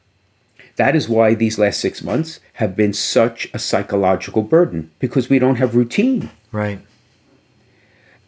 That 0.76 0.96
is 0.96 1.08
why 1.08 1.34
these 1.34 1.58
last 1.58 1.80
six 1.80 2.02
months 2.02 2.40
have 2.54 2.74
been 2.76 2.92
such 2.92 3.48
a 3.52 3.58
psychological 3.58 4.42
burden 4.42 4.90
because 4.98 5.28
we 5.28 5.38
don't 5.38 5.56
have 5.56 5.74
routine. 5.76 6.30
Right. 6.50 6.80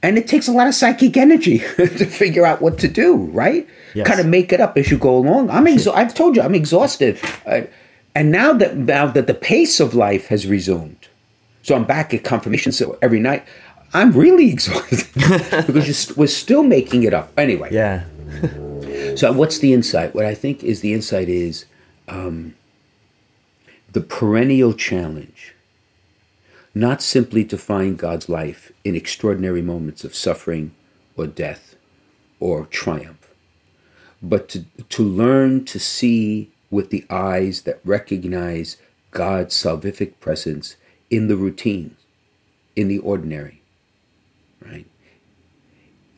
And 0.03 0.19
it 0.19 0.29
takes 0.29 0.47
a 0.49 0.53
lot 0.53 0.67
of 0.69 0.75
psychic 0.75 1.17
energy 1.17 1.59
to 1.77 2.05
figure 2.05 2.45
out 2.45 2.61
what 2.61 2.79
to 2.81 2.89
do, 2.89 3.17
right? 3.17 3.67
Yes. 3.95 4.07
Kind 4.07 4.21
of 4.21 4.27
make 4.27 4.53
it 4.53 4.61
up 4.61 4.77
as 4.77 4.91
you 4.91 4.99
go 4.99 5.17
along. 5.17 5.49
I'm 5.49 5.65
exa- 5.65 5.95
I've 5.95 6.15
told 6.15 6.37
you 6.37 6.43
I'm 6.43 6.55
exhausted. 6.55 7.19
Uh, 7.47 7.63
and 8.15 8.31
now 8.31 8.53
that 8.53 8.77
now 8.77 9.07
that 9.07 9.27
the 9.27 9.35
pace 9.35 9.81
of 9.81 9.95
life 9.95 10.27
has 10.27 10.47
resumed, 10.47 11.09
so 11.63 11.75
I'm 11.75 11.85
back 11.85 12.13
at 12.13 12.23
confirmation 12.23 12.71
so 12.73 12.99
every 13.01 13.19
night, 13.21 13.45
I'm 13.95 14.13
really 14.13 14.51
exhausted 14.53 15.09
because 15.67 15.97
st- 15.99 16.19
we're 16.19 16.27
still 16.27 16.63
making 16.63 17.05
it 17.05 17.15
up. 17.15 17.33
Anyway, 17.39 17.71
Yeah. 17.73 18.05
so 19.17 19.33
what's 19.33 19.59
the 19.61 19.73
insight? 19.73 20.15
What 20.15 20.27
I 20.27 20.35
think 20.35 20.63
is 20.63 20.81
the 20.83 20.93
insight 20.93 21.31
is 21.31 21.65
um, 22.09 22.55
the 23.93 24.01
perennial 24.01 24.73
challenge, 24.73 25.55
not 26.75 27.03
simply 27.03 27.45
to 27.45 27.57
find 27.57 27.99
God's 27.99 28.29
life 28.29 28.73
in 28.83 28.97
extraordinary 28.97 29.63
moments 29.63 30.05
of 30.05 30.15
suffering 30.15 30.75
or 31.17 31.27
death 31.27 31.77
or 32.41 32.67
triumph, 32.67 33.31
but 34.23 34.49
to, 34.51 34.65
to 34.89 35.03
learn 35.03 35.65
to 35.67 35.79
see 35.79 36.51
with 36.71 36.91
the 36.91 37.07
eyes 37.09 37.63
that 37.63 37.81
recognize 37.85 38.77
God's 39.13 39.55
salvific 39.55 40.19
presence 40.19 40.77
in 41.09 41.29
the 41.29 41.37
routine, 41.37 41.97
in 42.75 42.89
the 42.89 42.99
ordinary, 42.99 43.63
right? 44.61 44.87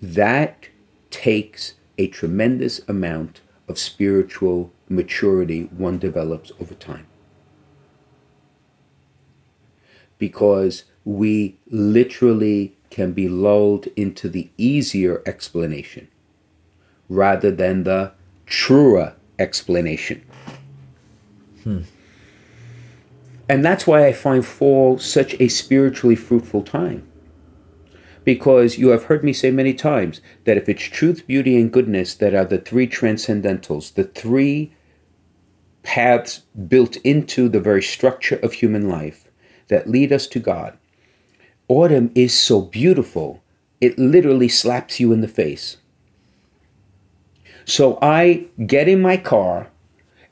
That 0.01 0.69
takes 1.11 1.75
a 1.99 2.07
tremendous 2.09 2.81
amount 2.89 3.41
of 3.69 3.79
spiritual 3.79 4.73
maturity 4.89 5.65
one 5.65 5.99
develops 5.99 6.53
over 6.61 6.75
time. 6.75 7.07
Because 10.19 10.85
we 11.05 11.59
literally 11.69 12.77
can 12.91 13.13
be 13.13 13.29
lulled 13.29 13.87
into 13.97 14.29
the 14.29 14.51
easier 14.57 15.23
explanation 15.27 16.09
rather 17.09 17.51
than 17.51 17.85
the 17.85 18.13
truer 18.47 19.15
explanation. 19.39 20.25
Hmm. 21.63 21.83
And 23.49 23.65
that's 23.65 23.87
why 23.87 24.07
I 24.07 24.13
find 24.13 24.45
fall 24.45 24.99
such 24.99 25.39
a 25.41 25.49
spiritually 25.49 26.17
fruitful 26.17 26.63
time. 26.63 27.07
Because 28.27 28.77
you 28.77 28.89
have 28.89 29.05
heard 29.05 29.23
me 29.23 29.33
say 29.33 29.53
many 29.53 29.73
times 29.73 30.21
that 30.47 30.57
if 30.57 30.69
it's 30.69 30.83
truth, 30.83 31.29
beauty, 31.29 31.61
and 31.61 31.73
goodness 31.73 32.13
that 32.17 32.35
are 32.35 32.45
the 32.45 32.59
three 32.59 32.89
transcendentals, 32.89 33.95
the 33.95 34.03
three 34.03 34.75
paths 35.85 36.41
built 36.67 36.97
into 36.97 37.49
the 37.49 37.61
very 37.61 37.85
structure 37.85 38.35
of 38.43 38.55
human 38.55 38.89
life 38.89 39.27
that 39.69 39.89
lead 39.89 40.13
us 40.13 40.27
to 40.27 40.41
God, 40.41 40.77
autumn 41.69 42.11
is 42.17 42.37
so 42.37 42.61
beautiful, 42.61 43.45
it 43.81 43.97
literally 43.97 44.49
slaps 44.49 44.99
you 44.99 45.13
in 45.13 45.21
the 45.21 45.29
face. 45.29 45.77
So 47.65 48.01
I 48.03 48.47
get 48.67 48.89
in 48.89 49.01
my 49.01 49.19
car 49.19 49.71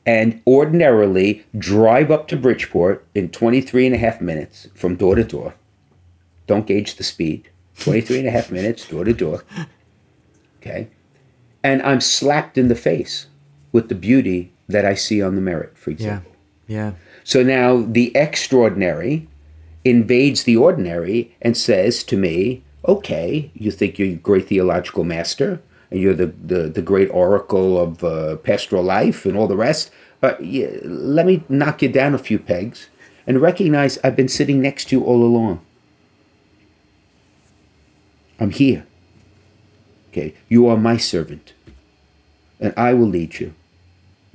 and 0.05 0.41
ordinarily 0.45 1.45
drive 1.57 2.11
up 2.11 2.27
to 2.27 2.35
Bridgeport 2.35 3.07
in 3.15 3.29
23 3.29 3.85
and 3.85 3.95
a 3.95 3.99
half 3.99 4.19
minutes 4.19 4.67
from 4.75 4.97
door 4.97 5.15
to 5.15 5.23
door. 5.23 5.55
Don't 6.45 6.67
gauge 6.67 6.97
the 6.97 7.03
speed. 7.05 7.49
23 7.79 8.19
and 8.19 8.27
a 8.27 8.31
half 8.31 8.51
minutes, 8.51 8.87
door 8.87 9.03
to 9.03 9.13
door. 9.13 9.43
Okay. 10.61 10.87
And 11.63 11.81
I'm 11.83 12.01
slapped 12.01 12.57
in 12.57 12.67
the 12.67 12.75
face 12.75 13.27
with 13.71 13.89
the 13.89 13.95
beauty 13.95 14.51
that 14.67 14.85
I 14.85 14.93
see 14.93 15.21
on 15.21 15.35
the 15.35 15.41
Merritt, 15.41 15.77
for 15.77 15.91
example. 15.91 16.31
Yeah. 16.31 16.35
Yeah. 16.67 16.91
So 17.23 17.43
now 17.43 17.81
the 17.81 18.15
extraordinary 18.15 19.27
invades 19.83 20.43
the 20.43 20.57
ordinary 20.57 21.35
and 21.41 21.55
says 21.55 22.03
to 22.05 22.17
me, 22.17 22.63
okay, 22.87 23.51
you 23.53 23.71
think 23.71 23.99
you're 23.99 24.09
a 24.09 24.15
great 24.15 24.47
theological 24.47 25.03
master 25.03 25.61
and 25.91 25.99
you're 25.99 26.13
the, 26.13 26.27
the, 26.27 26.69
the 26.69 26.81
great 26.81 27.09
oracle 27.09 27.79
of 27.79 28.03
uh, 28.03 28.37
pastoral 28.37 28.83
life 28.83 29.25
and 29.25 29.37
all 29.37 29.47
the 29.47 29.55
rest. 29.55 29.91
Uh, 30.23 30.33
yeah, 30.39 30.69
let 30.83 31.25
me 31.25 31.43
knock 31.49 31.81
you 31.81 31.89
down 31.89 32.15
a 32.15 32.19
few 32.19 32.39
pegs 32.39 32.89
and 33.27 33.41
recognize 33.41 33.97
I've 34.03 34.15
been 34.15 34.27
sitting 34.27 34.61
next 34.61 34.89
to 34.89 34.97
you 34.97 35.03
all 35.03 35.23
along. 35.23 35.65
I'm 38.39 38.51
here. 38.51 38.85
Okay, 40.09 40.33
you 40.49 40.67
are 40.67 40.77
my 40.77 40.97
servant, 40.97 41.53
and 42.59 42.73
I 42.77 42.93
will 42.93 43.07
lead 43.07 43.39
you. 43.39 43.53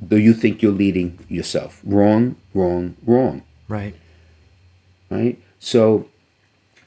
Though 0.00 0.16
you 0.16 0.32
think 0.32 0.62
you're 0.62 0.72
leading 0.72 1.18
yourself. 1.28 1.80
Wrong, 1.84 2.36
wrong, 2.54 2.96
wrong. 3.04 3.42
Right. 3.68 3.94
Right? 5.10 5.38
So, 5.58 6.08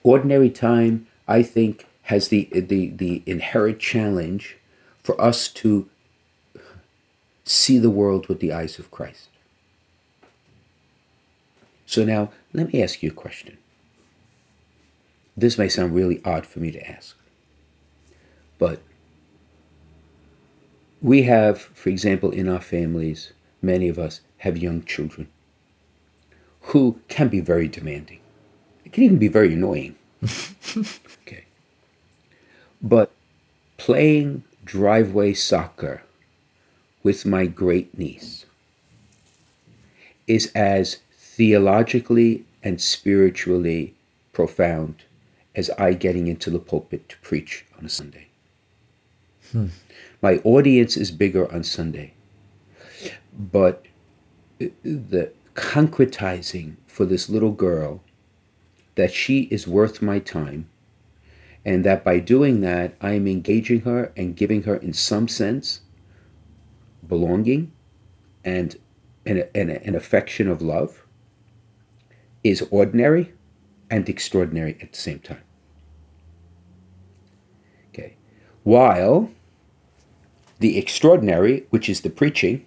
ordinary 0.01 0.49
time, 0.49 1.07
I 1.27 1.43
think, 1.43 1.85
has 2.03 2.29
the, 2.29 2.49
the, 2.51 2.89
the 2.89 3.23
inherent 3.25 3.79
challenge 3.79 4.57
for 5.03 5.19
us 5.21 5.47
to 5.49 5.87
see 7.43 7.77
the 7.77 7.89
world 7.89 8.27
with 8.27 8.39
the 8.39 8.51
eyes 8.51 8.79
of 8.79 8.89
Christ. 8.89 9.29
So, 11.85 12.03
now 12.03 12.31
let 12.51 12.73
me 12.73 12.81
ask 12.81 13.03
you 13.03 13.11
a 13.11 13.13
question. 13.13 13.57
This 15.35 15.57
may 15.57 15.67
sound 15.67 15.95
really 15.95 16.21
odd 16.23 16.45
for 16.45 16.59
me 16.59 16.71
to 16.71 16.87
ask, 16.87 17.17
but 18.59 18.81
we 21.01 21.23
have, 21.23 21.59
for 21.61 21.89
example, 21.89 22.31
in 22.31 22.47
our 22.47 22.61
families, 22.61 23.33
many 23.61 23.89
of 23.89 23.99
us 23.99 24.21
have 24.37 24.57
young 24.57 24.83
children 24.83 25.27
who 26.67 26.99
can 27.09 27.27
be 27.27 27.41
very 27.41 27.67
demanding. 27.67 28.19
It 28.85 28.93
can 28.93 29.03
even 29.03 29.17
be 29.17 29.27
very 29.27 29.53
annoying. 29.53 29.95
okay. 31.21 31.45
But 32.81 33.11
playing 33.77 34.43
driveway 34.63 35.33
soccer 35.33 36.03
with 37.03 37.25
my 37.25 37.45
great 37.47 37.97
niece 37.97 38.45
is 40.25 40.51
as 40.55 40.99
theologically 41.17 42.45
and 42.63 42.79
spiritually 42.79 43.93
profound 44.31 45.03
as 45.55 45.69
I 45.71 45.93
getting 45.93 46.27
into 46.27 46.49
the 46.49 46.59
pulpit 46.59 47.09
to 47.09 47.17
preach 47.19 47.65
on 47.77 47.85
a 47.85 47.89
Sunday. 47.89 48.27
Hmm. 49.51 49.67
My 50.21 50.37
audience 50.43 50.97
is 50.97 51.11
bigger 51.11 51.51
on 51.51 51.63
Sunday, 51.63 52.13
but 53.33 53.85
the 54.59 55.31
concretizing 55.53 56.75
for 56.87 57.05
this 57.05 57.29
little 57.29 57.51
girl 57.51 58.01
that 58.95 59.11
she 59.11 59.43
is 59.43 59.67
worth 59.67 60.01
my 60.01 60.19
time 60.19 60.69
and 61.65 61.83
that 61.83 62.03
by 62.03 62.19
doing 62.19 62.61
that 62.61 62.95
I 63.01 63.13
am 63.13 63.27
engaging 63.27 63.81
her 63.81 64.11
and 64.17 64.35
giving 64.35 64.63
her 64.63 64.75
in 64.75 64.93
some 64.93 65.27
sense 65.27 65.81
belonging 67.07 67.71
and 68.43 68.75
an, 69.25 69.43
an, 69.55 69.69
an 69.69 69.95
affection 69.95 70.47
of 70.47 70.61
love 70.61 71.05
is 72.43 72.67
ordinary 72.71 73.33
and 73.93 74.09
extraordinary 74.09 74.75
at 74.81 74.91
the 74.91 74.97
same 74.97 75.19
time. 75.19 75.43
Okay. 77.89 78.15
While 78.63 79.29
the 80.57 80.79
extraordinary, 80.79 81.67
which 81.69 81.87
is 81.87 82.01
the 82.01 82.09
preaching, 82.09 82.65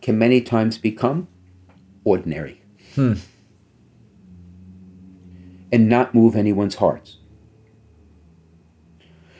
can 0.00 0.16
many 0.16 0.40
times 0.40 0.78
become 0.78 1.26
ordinary 2.04 2.62
hmm. 2.94 3.14
and 5.72 5.88
not 5.88 6.14
move 6.14 6.36
anyone's 6.36 6.76
hearts. 6.76 7.16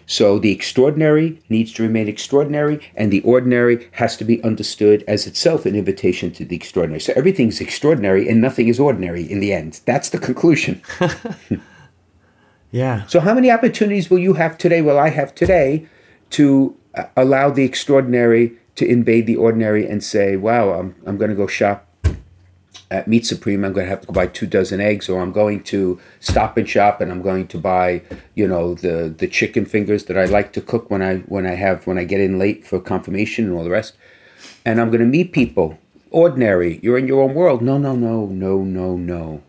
So 0.08 0.38
the 0.38 0.50
extraordinary 0.50 1.38
needs 1.50 1.70
to 1.74 1.82
remain 1.82 2.08
extraordinary, 2.08 2.80
and 2.96 3.12
the 3.12 3.20
ordinary 3.20 3.88
has 3.92 4.16
to 4.16 4.24
be 4.24 4.42
understood 4.42 5.04
as 5.06 5.26
itself 5.26 5.66
an 5.66 5.76
invitation 5.76 6.32
to 6.32 6.46
the 6.46 6.56
extraordinary. 6.56 7.00
So 7.00 7.12
everything's 7.14 7.60
extraordinary 7.60 8.26
and 8.26 8.40
nothing 8.40 8.68
is 8.68 8.80
ordinary 8.80 9.30
in 9.30 9.40
the 9.40 9.52
end. 9.52 9.80
That's 9.84 10.08
the 10.08 10.18
conclusion. 10.18 10.80
yeah. 12.70 13.04
So 13.06 13.20
how 13.20 13.34
many 13.34 13.50
opportunities 13.50 14.08
will 14.08 14.18
you 14.18 14.32
have 14.32 14.56
today, 14.56 14.80
will 14.80 14.98
I 14.98 15.10
have 15.10 15.34
today, 15.34 15.86
to 16.30 16.74
uh, 16.94 17.04
allow 17.14 17.50
the 17.50 17.64
extraordinary 17.64 18.56
to 18.76 18.86
invade 18.86 19.26
the 19.26 19.36
ordinary 19.36 19.86
and 19.86 20.02
say, 20.02 20.36
wow, 20.36 20.70
I'm, 20.70 20.94
I'm 21.04 21.18
going 21.18 21.30
to 21.30 21.36
go 21.36 21.46
shop 21.46 21.87
at 22.90 23.06
Meat 23.06 23.26
Supreme, 23.26 23.64
I'm 23.64 23.72
going 23.72 23.86
to 23.86 23.90
have 23.90 24.00
to 24.02 24.06
go 24.06 24.12
buy 24.12 24.26
two 24.26 24.46
dozen 24.46 24.80
eggs, 24.80 25.08
or 25.08 25.20
I'm 25.20 25.32
going 25.32 25.62
to 25.64 26.00
Stop 26.20 26.56
and 26.56 26.68
Shop 26.68 27.00
and 27.00 27.10
I'm 27.12 27.22
going 27.22 27.46
to 27.48 27.58
buy, 27.58 28.02
you 28.34 28.46
know, 28.46 28.74
the 28.74 29.14
the 29.16 29.28
chicken 29.28 29.66
fingers 29.66 30.04
that 30.04 30.16
I 30.16 30.24
like 30.24 30.52
to 30.54 30.60
cook 30.60 30.90
when 30.90 31.02
I 31.02 31.18
when 31.18 31.46
I 31.46 31.54
have 31.54 31.86
when 31.86 31.98
I 31.98 32.04
get 32.04 32.20
in 32.20 32.38
late 32.38 32.66
for 32.66 32.80
confirmation 32.80 33.46
and 33.46 33.54
all 33.54 33.64
the 33.64 33.70
rest. 33.70 33.94
And 34.64 34.80
I'm 34.80 34.88
going 34.88 35.00
to 35.00 35.06
meet 35.06 35.32
people. 35.32 35.78
Ordinary, 36.10 36.80
you're 36.82 36.96
in 36.96 37.06
your 37.06 37.22
own 37.22 37.34
world. 37.34 37.60
No, 37.60 37.76
no, 37.76 37.94
no, 37.94 38.24
no, 38.26 38.64
no, 38.64 38.96
no. 38.96 39.42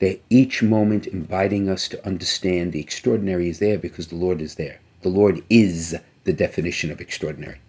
They're 0.00 0.16
each 0.28 0.64
moment 0.64 1.06
inviting 1.06 1.68
us 1.68 1.86
to 1.88 2.04
understand 2.04 2.72
the 2.72 2.80
extraordinary 2.80 3.48
is 3.48 3.60
there 3.60 3.78
because 3.78 4.08
the 4.08 4.16
Lord 4.16 4.40
is 4.40 4.56
there. 4.56 4.80
The 5.02 5.08
Lord 5.08 5.44
is 5.48 5.96
the 6.24 6.32
definition 6.32 6.90
of 6.90 7.00
extraordinary. 7.00 7.60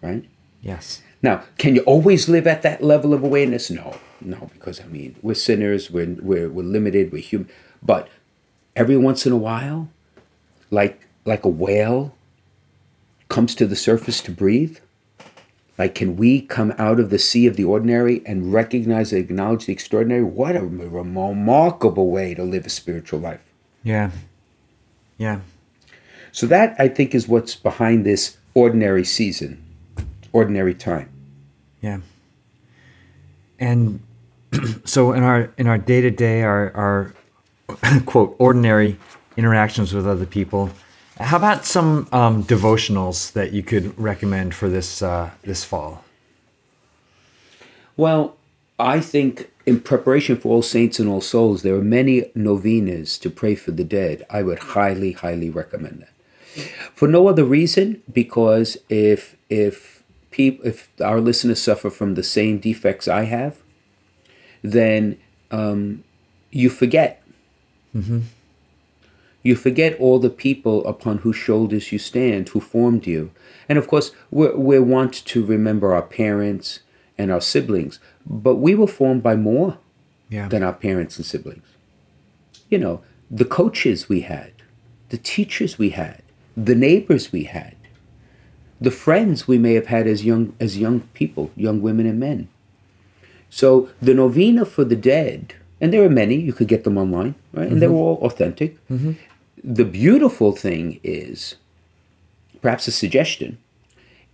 Right? 0.00 0.24
Yes. 0.62 1.02
Now, 1.22 1.44
can 1.58 1.74
you 1.74 1.82
always 1.82 2.28
live 2.28 2.46
at 2.46 2.62
that 2.62 2.82
level 2.82 3.14
of 3.14 3.22
awareness? 3.24 3.70
No, 3.70 3.98
no, 4.20 4.50
because 4.52 4.80
I 4.80 4.84
mean, 4.84 5.16
we're 5.22 5.34
sinners, 5.34 5.90
we're, 5.90 6.16
we're, 6.20 6.48
we're 6.48 6.64
limited, 6.64 7.12
we're 7.12 7.22
human. 7.22 7.48
But 7.82 8.08
every 8.74 8.96
once 8.96 9.26
in 9.26 9.32
a 9.32 9.36
while, 9.36 9.88
like, 10.70 11.06
like 11.24 11.44
a 11.44 11.48
whale 11.48 12.14
comes 13.28 13.54
to 13.56 13.66
the 13.66 13.76
surface 13.76 14.20
to 14.22 14.30
breathe, 14.30 14.78
like, 15.78 15.94
can 15.94 16.16
we 16.16 16.40
come 16.40 16.74
out 16.78 16.98
of 16.98 17.10
the 17.10 17.18
sea 17.18 17.46
of 17.46 17.56
the 17.56 17.64
ordinary 17.64 18.22
and 18.24 18.52
recognize 18.52 19.12
and 19.12 19.20
acknowledge 19.20 19.66
the 19.66 19.72
extraordinary? 19.72 20.24
What 20.24 20.56
a 20.56 20.64
remarkable 20.64 22.10
way 22.10 22.34
to 22.34 22.42
live 22.42 22.64
a 22.64 22.70
spiritual 22.70 23.20
life. 23.20 23.42
Yeah. 23.82 24.10
Yeah. 25.18 25.40
So, 26.32 26.46
that 26.46 26.76
I 26.78 26.88
think 26.88 27.14
is 27.14 27.28
what's 27.28 27.54
behind 27.54 28.06
this 28.06 28.38
ordinary 28.54 29.04
season, 29.04 29.62
ordinary 30.36 30.74
time. 30.74 31.08
Yeah. 31.80 32.00
And 33.58 34.00
so 34.84 35.12
in 35.12 35.22
our 35.22 35.50
in 35.56 35.66
our 35.66 35.78
day 35.78 36.00
to 36.02 36.10
day, 36.10 36.42
our 36.42 36.64
our 36.76 37.14
quote 38.06 38.36
ordinary 38.38 38.98
interactions 39.38 39.94
with 39.94 40.06
other 40.06 40.26
people, 40.26 40.70
how 41.18 41.38
about 41.38 41.64
some 41.64 42.06
um, 42.12 42.44
devotionals 42.44 43.32
that 43.32 43.52
you 43.52 43.62
could 43.62 43.98
recommend 43.98 44.54
for 44.54 44.68
this 44.68 45.02
uh, 45.02 45.30
this 45.42 45.64
fall? 45.64 46.04
Well, 47.96 48.36
I 48.78 49.00
think 49.00 49.50
in 49.64 49.80
preparation 49.80 50.36
for 50.36 50.52
All 50.52 50.62
Saints 50.62 51.00
and 51.00 51.08
All 51.08 51.22
Souls, 51.22 51.62
there 51.62 51.74
are 51.74 51.82
many 52.00 52.30
novenas 52.34 53.18
to 53.18 53.30
pray 53.30 53.54
for 53.54 53.70
the 53.70 53.84
dead. 53.84 54.26
I 54.28 54.42
would 54.42 54.58
highly, 54.76 55.12
highly 55.12 55.48
recommend 55.48 56.02
that. 56.02 56.12
For 56.94 57.08
no 57.08 57.26
other 57.26 57.44
reason, 57.44 58.02
because 58.12 58.76
if 58.90 59.36
if 59.48 59.96
people 60.36 60.66
if 60.66 60.88
our 61.00 61.20
listeners 61.20 61.60
suffer 61.62 61.90
from 61.90 62.14
the 62.14 62.22
same 62.22 62.58
defects 62.58 63.06
I 63.08 63.24
have, 63.24 63.54
then 64.62 65.18
um, 65.50 66.04
you 66.50 66.68
forget. 66.70 67.22
You 69.42 69.54
forget 69.54 69.98
all 70.00 70.18
the 70.18 70.28
people 70.30 70.84
upon 70.86 71.18
whose 71.18 71.36
shoulders 71.36 71.92
you 71.92 71.98
stand, 71.98 72.48
who 72.50 72.60
formed 72.60 73.06
you. 73.06 73.30
And 73.68 73.78
of 73.78 73.86
course, 73.86 74.10
we're, 74.30 74.56
we 74.56 74.78
want 74.80 75.14
to 75.26 75.44
remember 75.44 75.94
our 75.94 76.02
parents 76.02 76.80
and 77.16 77.30
our 77.30 77.40
siblings, 77.40 78.00
but 78.26 78.56
we 78.56 78.74
were 78.74 78.88
formed 78.88 79.22
by 79.22 79.36
more 79.36 79.78
Yeah. 80.28 80.48
than 80.48 80.62
our 80.64 80.72
parents 80.74 81.16
and 81.16 81.24
siblings. 81.24 81.64
You 82.68 82.78
know, 82.78 83.02
the 83.30 83.44
coaches 83.44 84.08
we 84.08 84.20
had, 84.22 84.52
the 85.10 85.18
teachers 85.18 85.78
we 85.78 85.90
had, 85.90 86.22
the 86.56 86.74
neighbors 86.74 87.30
we 87.32 87.44
had, 87.44 87.75
the 88.80 88.90
friends 88.90 89.48
we 89.48 89.58
may 89.58 89.74
have 89.74 89.86
had 89.86 90.06
as 90.06 90.24
young 90.24 90.54
as 90.60 90.78
young 90.78 91.00
people, 91.14 91.50
young 91.56 91.80
women 91.80 92.06
and 92.06 92.20
men. 92.20 92.48
So 93.50 93.88
the 94.02 94.14
novena 94.14 94.64
for 94.64 94.84
the 94.84 94.96
dead, 94.96 95.54
and 95.80 95.92
there 95.92 96.04
are 96.04 96.10
many, 96.10 96.36
you 96.36 96.52
could 96.52 96.68
get 96.68 96.84
them 96.84 96.98
online, 96.98 97.34
right? 97.52 97.68
And 97.68 97.80
they're 97.80 97.88
mm-hmm. 97.88 97.98
all 97.98 98.18
authentic. 98.22 98.76
Mm-hmm. 98.88 99.12
The 99.64 99.84
beautiful 99.84 100.52
thing 100.52 101.00
is, 101.02 101.56
perhaps 102.60 102.86
a 102.88 102.92
suggestion, 102.92 103.58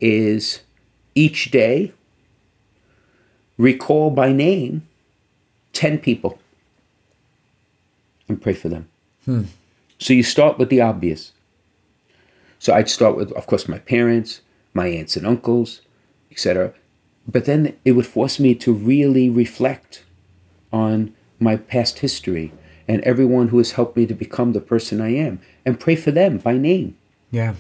is 0.01 0.63
each 1.15 1.51
day 1.51 1.93
recall 3.57 4.11
by 4.11 4.33
name 4.33 4.87
10 5.73 5.99
people 5.99 6.39
and 8.29 8.41
pray 8.41 8.55
for 8.55 8.69
them. 8.69 8.89
Hmm. 9.25 9.43
So 9.99 10.13
you 10.13 10.23
start 10.23 10.59
with 10.59 10.69
the 10.69 10.81
obvious. 10.81 11.33
So 12.63 12.73
I'd 12.73 12.89
start 12.89 13.17
with, 13.17 13.33
of 13.33 13.49
course, 13.49 13.67
my 13.67 13.81
parents, 13.81 14.41
my 14.73 14.87
aunts 14.87 15.17
and 15.17 15.27
uncles, 15.27 15.81
etc. 16.31 16.73
But 17.27 17.45
then 17.45 17.77
it 17.85 17.91
would 17.93 18.07
force 18.07 18.39
me 18.39 18.55
to 18.55 18.73
really 18.73 19.29
reflect 19.29 20.05
on 20.73 21.13
my 21.41 21.57
past 21.57 21.99
history 21.99 22.53
and 22.87 23.03
everyone 23.03 23.49
who 23.49 23.59
has 23.59 23.73
helped 23.73 23.97
me 23.97 24.07
to 24.07 24.15
become 24.15 24.53
the 24.53 24.61
person 24.61 25.01
I 25.01 25.09
am 25.09 25.41
and 25.67 25.81
pray 25.81 25.97
for 25.97 26.13
them 26.13 26.39
by 26.39 26.57
name. 26.57 26.97
Yeah. 27.33 27.55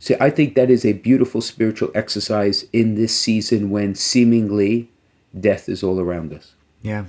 See, 0.00 0.16
I 0.20 0.28
think 0.28 0.54
that 0.54 0.68
is 0.68 0.84
a 0.84 0.92
beautiful 0.92 1.40
spiritual 1.40 1.90
exercise 1.94 2.66
in 2.74 2.94
this 2.94 3.18
season 3.18 3.70
when 3.70 3.94
seemingly 3.94 4.90
death 5.40 5.66
is 5.66 5.82
all 5.82 5.98
around 5.98 6.34
us. 6.34 6.52
Yeah. 6.82 7.06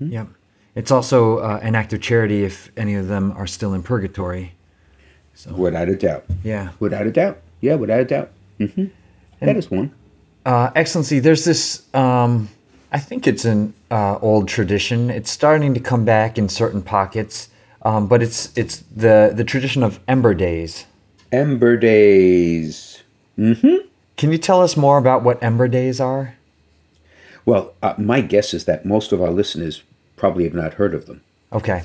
Yeah. 0.00 0.26
It's 0.74 0.90
also 0.90 1.38
uh, 1.38 1.60
an 1.62 1.76
act 1.76 1.92
of 1.92 2.00
charity 2.00 2.42
if 2.42 2.68
any 2.76 2.96
of 2.96 3.06
them 3.06 3.30
are 3.36 3.46
still 3.46 3.74
in 3.74 3.84
purgatory. 3.84 4.54
Without 5.46 5.88
a 5.88 5.96
doubt. 5.96 6.24
Yeah. 6.42 6.70
Without 6.80 7.06
a 7.06 7.10
doubt. 7.10 7.38
Yeah, 7.60 7.74
without 7.74 8.00
a 8.00 8.04
doubt. 8.04 8.30
Mm-hmm. 8.58 8.80
And, 8.80 8.92
That 9.40 9.56
is 9.56 9.70
one. 9.70 9.92
Uh, 10.44 10.70
Excellency, 10.74 11.18
there's 11.18 11.44
this. 11.44 11.82
Um, 11.94 12.48
I 12.90 12.98
think 12.98 13.26
it's 13.26 13.44
an 13.44 13.74
uh, 13.90 14.18
old 14.20 14.48
tradition. 14.48 15.10
It's 15.10 15.30
starting 15.30 15.74
to 15.74 15.80
come 15.80 16.04
back 16.04 16.38
in 16.38 16.48
certain 16.48 16.82
pockets, 16.82 17.48
um, 17.82 18.06
but 18.06 18.22
it's 18.22 18.56
it's 18.56 18.82
the 18.94 19.32
the 19.34 19.44
tradition 19.44 19.82
of 19.82 20.00
Ember 20.08 20.34
Days. 20.34 20.86
Ember 21.30 21.76
Days. 21.76 23.02
Mm-hmm. 23.38 23.86
Can 24.16 24.32
you 24.32 24.38
tell 24.38 24.62
us 24.62 24.76
more 24.76 24.98
about 24.98 25.22
what 25.22 25.42
Ember 25.42 25.68
Days 25.68 26.00
are? 26.00 26.34
Well, 27.44 27.74
uh, 27.82 27.94
my 27.98 28.20
guess 28.20 28.52
is 28.52 28.64
that 28.64 28.84
most 28.84 29.12
of 29.12 29.22
our 29.22 29.30
listeners 29.30 29.82
probably 30.16 30.44
have 30.44 30.54
not 30.54 30.74
heard 30.74 30.94
of 30.94 31.06
them. 31.06 31.22
Okay. 31.52 31.84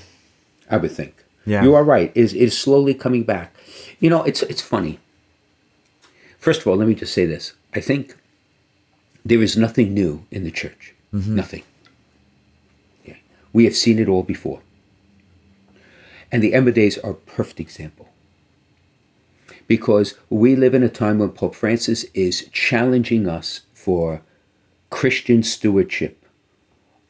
I 0.70 0.78
would 0.78 0.92
think. 0.92 1.23
Yeah. 1.46 1.64
You 1.64 1.76
are 1.76 1.84
right. 1.84 2.12
It 2.16 2.22
is, 2.22 2.34
it 2.34 2.42
is 2.42 2.58
slowly 2.58 2.94
coming 2.94 3.24
back. 3.24 3.54
You 4.00 4.10
know, 4.10 4.24
it's 4.24 4.42
it's 4.44 4.62
funny. 4.62 5.00
First 6.38 6.62
of 6.62 6.68
all, 6.68 6.76
let 6.76 6.88
me 6.88 6.96
just 6.96 7.14
say 7.14 7.26
this. 7.26 7.54
I 7.74 7.80
think 7.82 8.18
there 9.26 9.42
is 9.42 9.56
nothing 9.56 9.94
new 9.94 10.26
in 10.32 10.44
the 10.44 10.52
church. 10.52 10.94
Mm-hmm. 11.14 11.36
Nothing. 11.36 11.64
Yeah. 13.06 13.16
We 13.54 13.66
have 13.66 13.76
seen 13.76 14.00
it 14.00 14.10
all 14.10 14.24
before. 14.24 14.62
And 16.32 16.42
the 16.42 16.54
Ember 16.54 16.72
Days 16.72 16.98
are 16.98 17.12
a 17.12 17.16
perfect 17.16 17.60
example. 17.60 18.10
Because 19.68 20.16
we 20.30 20.56
live 20.56 20.74
in 20.74 20.84
a 20.84 20.90
time 20.90 21.20
when 21.20 21.30
Pope 21.30 21.56
Francis 21.56 22.04
is 22.14 22.50
challenging 22.52 23.28
us 23.28 23.62
for 23.74 24.22
Christian 24.90 25.44
stewardship 25.44 26.26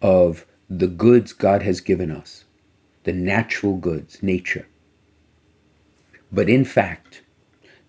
of 0.01 0.45
the 0.69 0.87
goods 0.87 1.33
God 1.33 1.63
has 1.63 1.81
given 1.81 2.11
us, 2.11 2.42
the 3.03 3.13
natural 3.13 3.75
goods, 3.75 4.21
nature. 4.21 4.67
But 6.31 6.49
in 6.49 6.65
fact, 6.65 7.21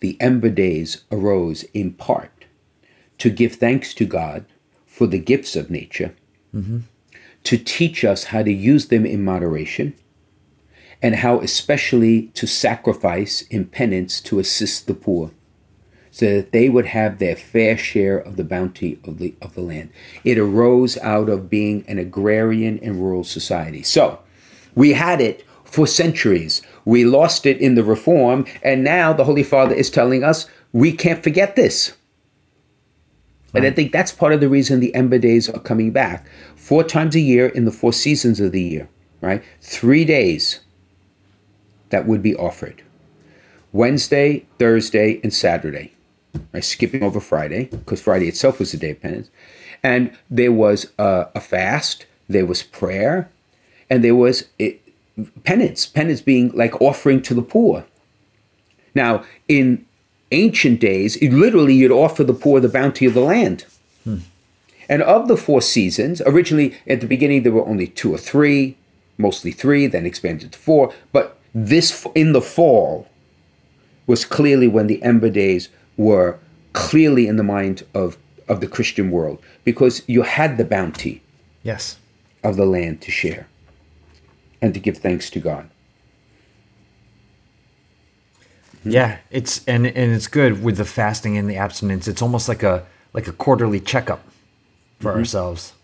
the 0.00 0.16
Ember 0.20 0.50
Days 0.50 1.04
arose 1.10 1.64
in 1.74 1.92
part 1.92 2.44
to 3.18 3.30
give 3.30 3.54
thanks 3.54 3.94
to 3.94 4.04
God 4.04 4.44
for 4.86 5.06
the 5.06 5.18
gifts 5.18 5.56
of 5.56 5.70
nature, 5.70 6.14
mm-hmm. 6.54 6.80
to 7.44 7.58
teach 7.58 8.04
us 8.04 8.24
how 8.24 8.42
to 8.42 8.52
use 8.52 8.88
them 8.88 9.06
in 9.06 9.24
moderation, 9.24 9.94
and 11.00 11.16
how 11.16 11.40
especially 11.40 12.28
to 12.28 12.46
sacrifice 12.46 13.42
in 13.42 13.66
penance 13.66 14.20
to 14.20 14.38
assist 14.38 14.86
the 14.86 14.94
poor 14.94 15.30
so 16.10 16.26
that 16.36 16.52
they 16.52 16.68
would 16.68 16.86
have 16.86 17.18
their 17.18 17.34
fair 17.34 17.76
share 17.76 18.18
of 18.18 18.36
the 18.36 18.44
bounty 18.44 19.00
of 19.04 19.18
the, 19.18 19.34
of 19.42 19.54
the 19.54 19.60
land. 19.60 19.90
It 20.22 20.38
arose 20.38 20.96
out 20.98 21.28
of 21.28 21.50
being 21.50 21.84
an 21.88 21.98
agrarian 21.98 22.78
and 22.78 23.00
rural 23.00 23.24
society. 23.24 23.82
So 23.82 24.20
we 24.74 24.92
had 24.92 25.20
it 25.20 25.44
for 25.64 25.86
centuries. 25.86 26.62
We 26.84 27.04
lost 27.04 27.46
it 27.46 27.58
in 27.58 27.74
the 27.74 27.84
Reform, 27.84 28.46
and 28.62 28.84
now 28.84 29.12
the 29.12 29.24
Holy 29.24 29.42
Father 29.42 29.74
is 29.74 29.90
telling 29.90 30.22
us 30.22 30.46
we 30.72 30.92
can't 30.92 31.22
forget 31.22 31.56
this. 31.56 31.94
And 33.54 33.64
I 33.64 33.70
think 33.70 33.92
that's 33.92 34.10
part 34.10 34.32
of 34.32 34.40
the 34.40 34.48
reason 34.48 34.80
the 34.80 34.94
Ember 34.94 35.18
Days 35.18 35.48
are 35.48 35.60
coming 35.60 35.92
back. 35.92 36.26
Four 36.56 36.82
times 36.82 37.14
a 37.14 37.20
year 37.20 37.46
in 37.46 37.64
the 37.64 37.70
four 37.70 37.92
seasons 37.92 38.40
of 38.40 38.50
the 38.50 38.62
year, 38.62 38.88
right? 39.20 39.44
Three 39.60 40.04
days 40.04 40.60
that 41.90 42.06
would 42.06 42.22
be 42.22 42.34
offered 42.34 42.82
Wednesday, 43.72 44.46
Thursday, 44.58 45.20
and 45.22 45.32
Saturday. 45.32 45.92
Right? 46.52 46.64
Skipping 46.64 47.04
over 47.04 47.20
Friday, 47.20 47.66
because 47.66 48.02
Friday 48.02 48.26
itself 48.26 48.58
was 48.58 48.74
a 48.74 48.76
day 48.76 48.90
of 48.90 49.00
penance. 49.00 49.30
And 49.84 50.16
there 50.28 50.50
was 50.50 50.92
a, 50.98 51.28
a 51.34 51.40
fast, 51.40 52.06
there 52.28 52.46
was 52.46 52.62
prayer, 52.64 53.30
and 53.90 54.02
there 54.02 54.14
was 54.14 54.44
it, 54.58 54.80
penance. 55.44 55.86
Penance 55.86 56.20
being 56.20 56.50
like 56.52 56.80
offering 56.80 57.22
to 57.22 57.34
the 57.34 57.42
poor. 57.42 57.84
Now, 58.94 59.24
in 59.48 59.84
ancient 60.32 60.80
days, 60.80 61.16
it, 61.16 61.32
literally 61.32 61.74
you'd 61.74 61.90
offer 61.90 62.24
the 62.24 62.34
poor 62.34 62.60
the 62.60 62.68
bounty 62.68 63.06
of 63.06 63.14
the 63.14 63.20
land. 63.20 63.64
Hmm. 64.04 64.18
And 64.88 65.02
of 65.02 65.28
the 65.28 65.36
four 65.36 65.62
seasons, 65.62 66.20
originally 66.26 66.76
at 66.86 67.00
the 67.00 67.06
beginning 67.06 67.42
there 67.42 67.52
were 67.52 67.66
only 67.66 67.86
two 67.86 68.12
or 68.12 68.18
three, 68.18 68.76
mostly 69.16 69.50
three, 69.50 69.86
then 69.86 70.04
expanded 70.06 70.52
to 70.52 70.58
four. 70.58 70.92
But 71.12 71.38
this 71.54 72.06
in 72.14 72.32
the 72.32 72.42
fall 72.42 73.08
was 74.06 74.24
clearly 74.24 74.68
when 74.68 74.86
the 74.86 75.02
Ember 75.02 75.30
Days 75.30 75.68
were 75.96 76.38
clearly 76.72 77.26
in 77.26 77.36
the 77.36 77.42
mind 77.42 77.84
of, 77.94 78.18
of 78.48 78.60
the 78.60 78.66
Christian 78.66 79.10
world 79.10 79.40
because 79.64 80.02
you 80.06 80.22
had 80.22 80.58
the 80.58 80.64
bounty 80.64 81.22
Yes. 81.62 81.96
of 82.42 82.56
the 82.56 82.66
land 82.66 83.00
to 83.02 83.10
share 83.10 83.46
and 84.64 84.72
to 84.72 84.80
give 84.80 84.96
thanks 84.96 85.28
to 85.28 85.40
God. 85.40 85.68
Yeah, 88.82 89.18
it's 89.30 89.62
and 89.66 89.86
and 89.86 90.12
it's 90.12 90.26
good 90.26 90.62
with 90.62 90.78
the 90.78 90.84
fasting 90.86 91.36
and 91.36 91.48
the 91.48 91.56
abstinence. 91.56 92.08
It's 92.08 92.22
almost 92.22 92.48
like 92.48 92.62
a 92.62 92.86
like 93.12 93.28
a 93.28 93.32
quarterly 93.32 93.80
checkup 93.80 94.22
for 95.00 95.10
mm-hmm. 95.10 95.18
ourselves. 95.18 95.74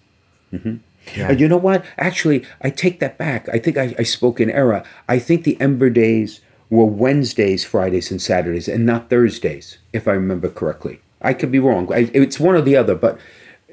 Mm-hmm. 0.52 0.76
Yeah. 1.16 1.30
And 1.30 1.40
you 1.40 1.48
know 1.48 1.58
what? 1.58 1.84
Actually, 1.98 2.46
I 2.62 2.70
take 2.70 3.00
that 3.00 3.18
back. 3.18 3.48
I 3.50 3.58
think 3.58 3.76
I, 3.76 3.94
I 3.98 4.02
spoke 4.02 4.40
in 4.40 4.50
error. 4.50 4.82
I 5.08 5.18
think 5.18 5.44
the 5.44 5.60
Ember 5.60 5.90
Days 5.90 6.40
were 6.68 6.84
Wednesdays, 6.84 7.64
Fridays, 7.64 8.10
and 8.10 8.20
Saturdays, 8.20 8.68
and 8.68 8.86
not 8.86 9.10
Thursdays, 9.10 9.78
if 9.92 10.06
I 10.06 10.12
remember 10.12 10.48
correctly. 10.48 11.00
I 11.20 11.34
could 11.34 11.50
be 11.50 11.58
wrong. 11.58 11.92
I, 11.92 12.10
it's 12.14 12.38
one 12.38 12.54
or 12.54 12.62
the 12.62 12.76
other, 12.76 12.94
but 12.94 13.18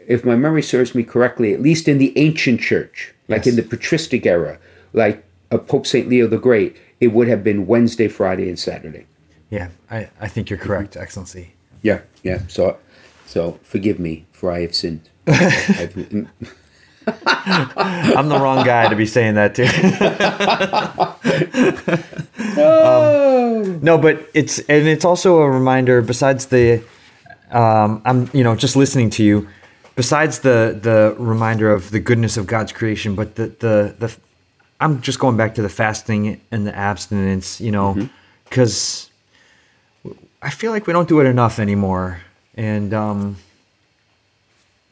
if 0.08 0.26
my 0.26 0.36
memory 0.36 0.64
serves 0.64 0.95
me 0.95 1.03
correctly, 1.03 1.53
at 1.53 1.62
least 1.62 1.88
in 1.88 1.97
the 1.97 2.18
ancient 2.18 2.62
church, 2.62 3.14
like 3.28 3.45
in 3.45 3.58
the 3.58 3.64
patristic 3.64 4.26
era, 4.26 4.58
like 4.98 5.24
uh, 5.52 5.58
Pope 5.58 5.88
St. 5.88 6.08
Leo 6.10 6.28
the 6.28 6.38
Great, 6.38 6.76
it 7.00 7.08
would 7.10 7.28
have 7.30 7.43
been 7.43 7.68
Wednesday, 7.68 8.08
Friday, 8.08 8.50
and 8.50 8.60
Saturday. 8.60 9.06
Yeah, 9.50 9.70
I, 9.89 10.10
I 10.20 10.28
think 10.28 10.50
you're 10.50 10.60
correct, 10.60 10.98
Excellency. 10.98 11.54
Yeah, 11.82 12.02
yeah. 12.24 12.41
So, 12.48 12.78
so 13.26 13.60
forgive 13.64 14.00
me 14.00 14.26
for 14.34 14.52
I 14.52 14.62
have 14.62 14.76
sinned. 14.76 15.08
I'm 15.28 16.28
the 18.28 18.39
wrong 18.39 18.66
guy 18.66 18.89
to 18.89 18.95
be 18.95 19.06
saying 19.06 19.36
that 19.36 19.56
too. 19.56 19.68
Um, 22.58 23.82
no, 23.82 23.98
but 24.00 24.28
it's 24.34 24.58
and 24.60 24.88
it's 24.88 25.06
also 25.06 25.38
a 25.41 25.50
reminder. 25.50 26.02
Besides 26.02 26.48
the, 26.48 26.84
um, 27.52 28.02
I'm 28.04 28.30
you 28.34 28.43
know 28.43 28.56
just 28.56 28.76
listening 28.76 29.10
to 29.12 29.24
you. 29.24 29.48
besides 29.95 30.39
the 30.39 30.78
the 30.82 31.16
reminder 31.20 31.72
of 31.72 31.91
the 31.91 32.00
goodness 32.00 32.36
of 32.38 32.48
God's 32.48 32.72
creation, 32.72 33.14
but 33.16 33.36
the 33.36 33.48
the 33.60 33.95
the 34.00 34.18
I'm 34.80 35.01
just 35.01 35.19
going 35.19 35.38
back 35.38 35.55
to 35.55 35.61
the 35.61 35.69
fasting 35.69 36.39
and 36.51 36.67
the 36.67 36.75
abstinence, 36.75 37.59
you 37.59 37.71
know, 37.71 38.09
because 38.45 39.09
I 40.41 40.49
feel 40.49 40.71
like 40.71 40.86
we 40.88 40.93
don't 40.93 41.09
do 41.09 41.19
it 41.19 41.25
enough 41.25 41.59
anymore, 41.59 42.21
and 42.55 42.93
um, 42.93 43.38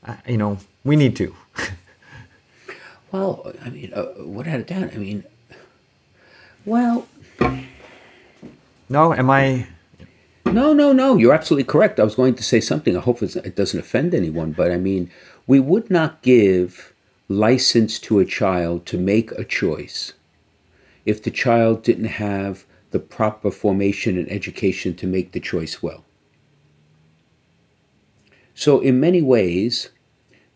I, 0.03 0.17
you 0.27 0.37
know, 0.37 0.57
we 0.83 0.95
need 0.95 1.15
to. 1.17 1.35
Well, 3.15 3.53
I 3.63 3.69
mean, 3.69 3.93
uh, 3.93 4.07
without 4.25 4.59
a 4.59 4.63
doubt. 4.63 4.91
I 4.93 4.97
mean, 4.97 5.23
well, 6.65 7.07
no, 8.89 9.13
am 9.13 9.29
I? 9.29 9.67
no, 10.45 10.73
no, 10.73 10.91
no. 10.91 11.15
You're 11.15 11.33
absolutely 11.33 11.63
correct. 11.63 11.97
I 11.97 12.03
was 12.03 12.15
going 12.15 12.35
to 12.35 12.43
say 12.43 12.59
something. 12.59 12.97
I 12.97 12.99
hope 12.99 13.21
it 13.21 13.55
doesn't 13.55 13.79
offend 13.79 14.13
anyone, 14.13 14.51
but 14.51 14.69
I 14.69 14.75
mean, 14.75 15.09
we 15.47 15.61
would 15.61 15.89
not 15.89 16.21
give 16.23 16.93
license 17.27 17.99
to 17.99 18.19
a 18.19 18.25
child 18.25 18.85
to 18.85 18.97
make 18.97 19.31
a 19.31 19.43
choice 19.43 20.13
if 21.05 21.21
the 21.21 21.31
child 21.31 21.83
didn't 21.83 22.05
have 22.05 22.65
the 22.91 22.99
proper 22.99 23.51
formation 23.51 24.17
and 24.17 24.31
education 24.31 24.95
to 24.95 25.07
make 25.07 25.31
the 25.31 25.39
choice 25.39 25.83
well. 25.83 26.03
So, 28.53 28.79
in 28.79 28.99
many 28.99 29.21
ways, 29.21 29.89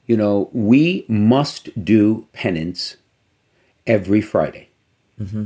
you 0.06 0.16
know, 0.16 0.50
we 0.54 1.06
must 1.08 1.84
do 1.84 2.28
penance 2.34 2.96
every 3.86 4.22
Friday. 4.22 4.70
Mm-hmm. 5.20 5.46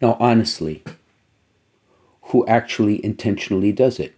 Now, 0.00 0.16
honestly, 0.20 0.84
who 2.22 2.46
actually 2.46 3.02
intentionally 3.04 3.72
does 3.72 3.98
it? 3.98 4.14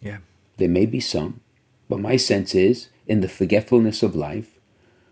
Yeah. 0.00 0.18
There 0.58 0.68
may 0.68 0.86
be 0.86 1.00
some, 1.00 1.40
but 1.88 1.98
my 1.98 2.16
sense 2.16 2.54
is, 2.54 2.88
in 3.06 3.22
the 3.22 3.28
forgetfulness 3.28 4.02
of 4.02 4.14
life, 4.14 4.57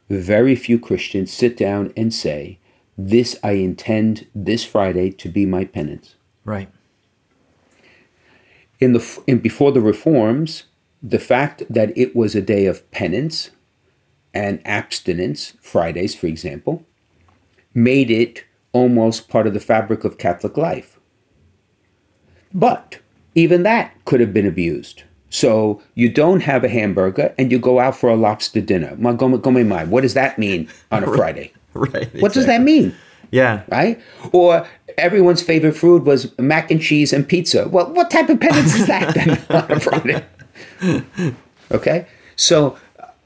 very 0.08 0.54
few 0.54 0.78
Christians 0.78 1.32
sit 1.32 1.56
down 1.56 1.92
and 1.96 2.12
say, 2.12 2.58
This 2.96 3.38
I 3.42 3.52
intend 3.52 4.26
this 4.34 4.64
Friday 4.64 5.10
to 5.12 5.28
be 5.28 5.46
my 5.46 5.64
penance. 5.64 6.14
Right. 6.44 6.68
In 8.78 8.92
the 8.92 9.22
in 9.26 9.38
before 9.38 9.72
the 9.72 9.80
reforms, 9.80 10.64
the 11.02 11.18
fact 11.18 11.62
that 11.70 11.96
it 11.96 12.14
was 12.14 12.34
a 12.34 12.42
day 12.42 12.66
of 12.66 12.88
penance 12.90 13.50
and 14.34 14.60
abstinence, 14.66 15.54
Fridays, 15.60 16.14
for 16.14 16.26
example, 16.26 16.84
made 17.72 18.10
it 18.10 18.44
almost 18.72 19.28
part 19.28 19.46
of 19.46 19.54
the 19.54 19.60
fabric 19.60 20.04
of 20.04 20.18
Catholic 20.18 20.56
life. 20.56 20.98
But 22.52 22.98
even 23.34 23.62
that 23.62 23.94
could 24.04 24.20
have 24.20 24.34
been 24.34 24.46
abused. 24.46 25.04
So 25.30 25.82
you 25.94 26.08
don't 26.08 26.40
have 26.40 26.64
a 26.64 26.68
hamburger 26.68 27.34
and 27.38 27.50
you 27.50 27.58
go 27.58 27.80
out 27.80 27.96
for 27.96 28.08
a 28.10 28.16
lobster 28.16 28.60
dinner. 28.60 28.94
Ma- 28.98 29.12
go- 29.12 29.36
go. 29.36 29.50
What 29.50 30.00
does 30.02 30.14
that 30.14 30.38
mean 30.38 30.68
on 30.90 31.04
a 31.04 31.06
Friday? 31.16 31.52
Right. 31.74 32.08
What 32.20 32.32
does 32.32 32.46
that 32.46 32.62
mean? 32.62 32.94
Yeah. 33.30 33.62
Right? 33.68 34.00
Or 34.32 34.66
everyone's 34.96 35.42
favorite 35.42 35.76
food 35.76 36.04
was 36.04 36.36
mac 36.38 36.70
and 36.70 36.80
cheese 36.80 37.12
and 37.12 37.28
pizza. 37.28 37.68
Well, 37.68 37.92
what 37.92 38.10
type 38.10 38.28
of 38.28 38.40
penance 38.40 38.74
is 38.74 38.86
that 38.86 39.14
then 39.14 39.30
on 39.50 39.72
a 39.72 39.80
Friday? 39.80 40.24
Okay? 41.72 42.06
So 42.36 42.78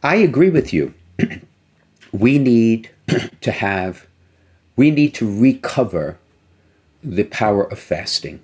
I 0.02 0.16
agree 0.16 0.50
with 0.50 0.72
you. 0.72 0.94
we 2.12 2.38
need 2.38 2.90
to 3.42 3.52
have, 3.52 4.06
we 4.76 4.90
need 4.90 5.14
to 5.14 5.40
recover 5.40 6.18
the 7.02 7.24
power 7.24 7.64
of 7.70 7.78
fasting 7.78 8.40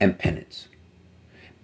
and 0.00 0.18
penance. 0.18 0.68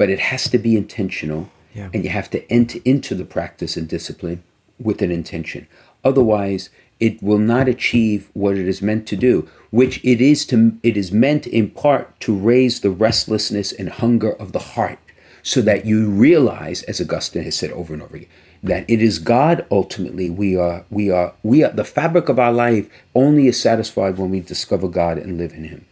But 0.02 0.10
it 0.10 0.18
has 0.34 0.48
to 0.48 0.58
be 0.58 0.76
intentional, 0.76 1.48
Yeah. 1.76 1.88
and 1.94 2.02
you 2.02 2.10
have 2.10 2.28
to 2.30 2.40
enter 2.50 2.80
into 2.84 3.14
the 3.14 3.24
practice 3.24 3.76
and 3.76 3.86
discipline 3.86 4.42
with 4.82 5.00
an 5.00 5.12
intention. 5.12 5.68
Otherwise, 6.04 6.70
it 6.98 7.22
will 7.22 7.38
not 7.38 7.68
achieve 7.68 8.28
what 8.32 8.58
it 8.58 8.66
is 8.66 8.82
meant 8.82 9.06
to 9.06 9.16
do, 9.16 9.46
which 9.70 10.00
it 10.02 10.20
is 10.20 10.44
to 10.46 10.72
it 10.82 10.96
is 10.96 11.12
meant 11.12 11.46
in 11.46 11.70
part 11.70 12.18
to 12.22 12.34
raise 12.34 12.80
the 12.80 12.90
restlessness 12.90 13.70
and 13.70 13.90
hunger 13.90 14.32
of 14.32 14.50
the 14.50 14.58
heart, 14.74 14.98
so 15.44 15.62
that 15.62 15.86
you 15.86 16.10
realize, 16.10 16.82
as 16.90 17.00
Augustine 17.00 17.44
has 17.44 17.54
said 17.54 17.70
over 17.70 17.92
and 17.94 18.02
over 18.02 18.16
again, 18.16 18.28
that 18.64 18.84
it 18.88 19.00
is 19.00 19.20
God 19.20 19.64
ultimately 19.70 20.28
we 20.30 20.56
are 20.56 20.84
we 20.90 21.10
are 21.12 21.32
we 21.44 21.62
are 21.62 21.70
the 21.70 21.84
fabric 21.84 22.28
of 22.28 22.40
our 22.40 22.52
life 22.52 22.88
only 23.14 23.46
is 23.46 23.60
satisfied 23.68 24.18
when 24.18 24.30
we 24.30 24.40
discover 24.40 24.88
God 24.88 25.16
and 25.16 25.38
live 25.38 25.52
in 25.52 25.62
Him. 25.62 25.84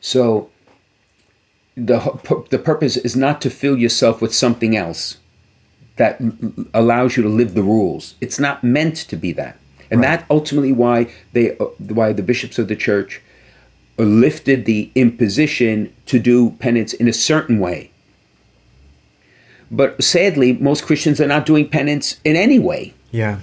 So 0.00 0.50
the 1.76 2.46
the 2.50 2.58
purpose 2.58 2.96
is 2.96 3.14
not 3.14 3.40
to 3.42 3.50
fill 3.50 3.76
yourself 3.76 4.22
with 4.22 4.34
something 4.34 4.76
else 4.76 5.18
that 5.96 6.20
allows 6.74 7.16
you 7.16 7.22
to 7.22 7.28
live 7.28 7.54
the 7.54 7.62
rules. 7.62 8.14
It's 8.20 8.38
not 8.38 8.64
meant 8.64 8.96
to 8.96 9.16
be 9.16 9.32
that, 9.32 9.58
and 9.90 10.00
Right. 10.00 10.18
that 10.20 10.26
ultimately 10.30 10.72
why 10.72 11.08
they 11.32 11.56
uh, 11.58 11.66
why 11.78 12.12
the 12.12 12.22
bishops 12.22 12.58
of 12.58 12.68
the 12.68 12.76
church 12.76 13.20
lifted 13.98 14.64
the 14.64 14.90
imposition 14.94 15.92
to 16.06 16.18
do 16.18 16.50
penance 16.58 16.92
in 16.92 17.08
a 17.08 17.12
certain 17.12 17.58
way. 17.58 17.90
But 19.70 20.02
sadly, 20.02 20.52
most 20.54 20.84
Christians 20.84 21.20
are 21.20 21.26
not 21.26 21.44
doing 21.46 21.68
penance 21.68 22.20
in 22.24 22.36
any 22.36 22.58
way. 22.58 22.94
Yeah. 23.10 23.38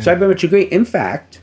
So 0.00 0.10
I 0.10 0.14
very 0.14 0.32
much 0.32 0.42
agree. 0.42 0.62
In 0.62 0.84
fact, 0.86 1.40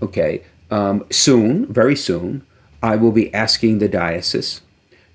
okay, 0.00 0.42
um, 0.70 1.04
soon, 1.10 1.66
very 1.66 1.96
soon, 1.96 2.42
I 2.82 2.96
will 2.96 3.12
be 3.12 3.32
asking 3.34 3.78
the 3.78 3.88
diocese 3.88 4.60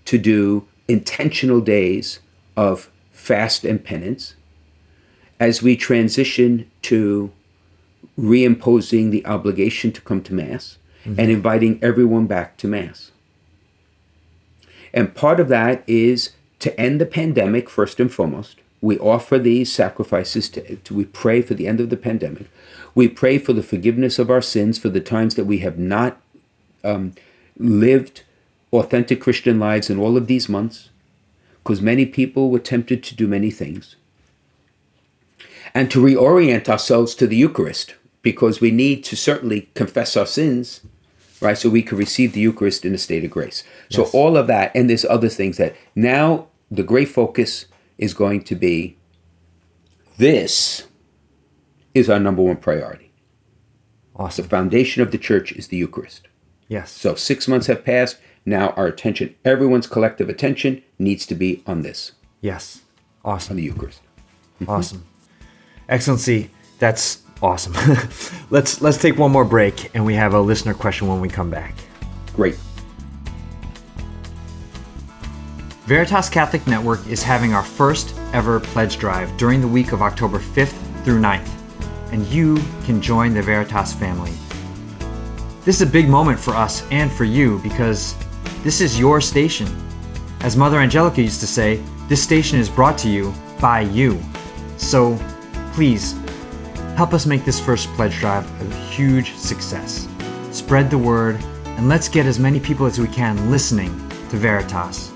to 0.05 0.17
do 0.17 0.67
intentional 0.87 1.61
days 1.61 2.19
of 2.57 2.89
fast 3.11 3.63
and 3.63 3.83
penance 3.83 4.35
as 5.39 5.61
we 5.61 5.75
transition 5.75 6.69
to 6.83 7.31
reimposing 8.19 9.11
the 9.11 9.25
obligation 9.25 9.91
to 9.91 10.01
come 10.01 10.21
to 10.23 10.33
Mass 10.33 10.77
and 11.05 11.31
inviting 11.31 11.79
everyone 11.83 12.27
back 12.27 12.57
to 12.57 12.67
Mass. 12.67 13.11
And 14.93 15.15
part 15.15 15.39
of 15.39 15.47
that 15.49 15.83
is 15.87 16.31
to 16.59 16.79
end 16.79 17.01
the 17.01 17.05
pandemic 17.05 17.69
first 17.69 17.99
and 17.99 18.13
foremost. 18.13 18.57
We 18.79 18.99
offer 18.99 19.39
these 19.39 19.71
sacrifices 19.71 20.49
to, 20.49 20.75
to 20.75 20.93
we 20.93 21.05
pray 21.05 21.41
for 21.41 21.55
the 21.55 21.67
end 21.67 21.79
of 21.79 21.89
the 21.89 21.97
pandemic. 21.97 22.47
We 22.93 23.07
pray 23.07 23.37
for 23.37 23.53
the 23.53 23.63
forgiveness 23.63 24.19
of 24.19 24.29
our 24.29 24.41
sins 24.41 24.77
for 24.77 24.89
the 24.89 25.01
times 25.01 25.35
that 25.35 25.45
we 25.45 25.59
have 25.59 25.79
not 25.79 26.21
um, 26.83 27.13
lived 27.57 28.23
authentic 28.71 29.21
Christian 29.21 29.59
lives 29.59 29.89
in 29.89 29.99
all 29.99 30.17
of 30.17 30.27
these 30.27 30.49
months, 30.49 30.89
because 31.63 31.81
many 31.81 32.05
people 32.05 32.49
were 32.49 32.59
tempted 32.59 33.03
to 33.03 33.15
do 33.15 33.27
many 33.27 33.51
things. 33.51 33.95
And 35.73 35.89
to 35.91 36.03
reorient 36.03 36.69
ourselves 36.69 37.15
to 37.15 37.27
the 37.27 37.35
Eucharist, 37.35 37.95
because 38.21 38.61
we 38.61 38.71
need 38.71 39.03
to 39.05 39.15
certainly 39.15 39.69
confess 39.73 40.15
our 40.17 40.25
sins, 40.25 40.81
right? 41.41 41.57
So 41.57 41.69
we 41.69 41.81
can 41.81 41.97
receive 41.97 42.33
the 42.33 42.39
Eucharist 42.39 42.85
in 42.85 42.93
a 42.93 42.97
state 42.97 43.23
of 43.23 43.31
grace. 43.31 43.63
So 43.89 44.05
all 44.13 44.37
of 44.37 44.47
that, 44.47 44.71
and 44.75 44.89
there's 44.89 45.05
other 45.05 45.29
things 45.29 45.57
that 45.57 45.75
now 45.95 46.47
the 46.71 46.83
great 46.83 47.09
focus 47.09 47.65
is 47.97 48.13
going 48.13 48.43
to 48.45 48.55
be 48.55 48.97
this 50.17 50.87
is 51.93 52.09
our 52.09 52.19
number 52.19 52.41
one 52.41 52.57
priority. 52.57 53.11
Awesome. 54.15 54.43
The 54.43 54.49
foundation 54.49 55.01
of 55.01 55.11
the 55.11 55.17
church 55.17 55.51
is 55.51 55.67
the 55.67 55.77
Eucharist. 55.77 56.27
Yes. 56.73 56.89
So 56.91 57.13
six 57.13 57.47
months 57.47 57.67
have 57.67 57.85
passed. 57.85 58.17
Now 58.47 58.69
our 58.69 58.87
attention, 58.87 59.35
everyone's 59.45 59.85
collective 59.85 60.27
attention, 60.27 60.81
needs 60.97 61.27
to 61.27 61.35
be 61.35 61.61
on 61.67 61.83
this, 61.83 62.13
Yes. 62.41 62.81
Awesome. 63.23 63.51
on 63.53 63.57
the 63.57 63.63
Eucharist. 63.63 64.01
Awesome. 64.67 65.05
Excellency, 65.87 66.49
that's 66.79 67.21
awesome. 67.43 67.75
let's 68.49 68.81
let's 68.81 68.97
take 68.97 69.17
one 69.19 69.31
more 69.31 69.45
break 69.45 69.91
and 69.93 70.03
we 70.03 70.15
have 70.15 70.33
a 70.33 70.39
listener 70.41 70.73
question 70.73 71.07
when 71.07 71.21
we 71.21 71.29
come 71.29 71.51
back. 71.51 71.75
Great. 72.35 72.57
Veritas 75.85 76.27
Catholic 76.29 76.65
Network 76.65 77.05
is 77.07 77.21
having 77.21 77.53
our 77.53 77.63
first 77.63 78.15
ever 78.33 78.59
pledge 78.59 78.97
drive 78.97 79.29
during 79.37 79.61
the 79.61 79.67
week 79.67 79.91
of 79.91 80.01
October 80.01 80.39
5th 80.39 80.73
through 81.03 81.19
9th, 81.21 81.49
and 82.11 82.25
you 82.27 82.57
can 82.85 82.99
join 82.99 83.33
the 83.35 83.43
Veritas 83.43 83.93
family. 83.93 84.31
This 85.65 85.77
is 85.77 85.87
a 85.87 85.91
big 85.91 86.09
moment 86.09 86.37
for 86.37 86.51
us 86.51 86.85
and 86.91 87.09
for 87.09 87.23
you 87.23 87.57
because 87.59 88.15
this 88.63 88.81
is 88.81 88.99
your 88.99 89.21
station. 89.21 89.65
As 90.41 90.57
Mother 90.57 90.77
Angelica 90.77 91.21
used 91.21 91.39
to 91.39 91.47
say, 91.47 91.81
this 92.09 92.21
station 92.21 92.59
is 92.59 92.67
brought 92.67 92.97
to 92.97 93.09
you 93.09 93.33
by 93.61 93.79
you. 93.79 94.21
So 94.75 95.17
please 95.71 96.19
help 96.97 97.13
us 97.13 97.25
make 97.25 97.45
this 97.45 97.61
first 97.61 97.87
pledge 97.93 98.19
drive 98.19 98.45
a 98.61 98.75
huge 98.75 99.35
success. 99.35 100.09
Spread 100.51 100.89
the 100.89 100.97
word 100.97 101.41
and 101.77 101.87
let's 101.87 102.09
get 102.09 102.25
as 102.25 102.39
many 102.39 102.59
people 102.59 102.85
as 102.85 102.99
we 102.99 103.07
can 103.07 103.49
listening 103.49 103.97
to 104.31 104.35
Veritas 104.35 105.13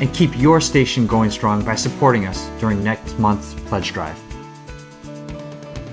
and 0.00 0.12
keep 0.12 0.36
your 0.36 0.60
station 0.60 1.06
going 1.06 1.30
strong 1.30 1.64
by 1.64 1.76
supporting 1.76 2.26
us 2.26 2.48
during 2.58 2.82
next 2.82 3.16
month's 3.20 3.54
pledge 3.68 3.92
drive. 3.92 4.20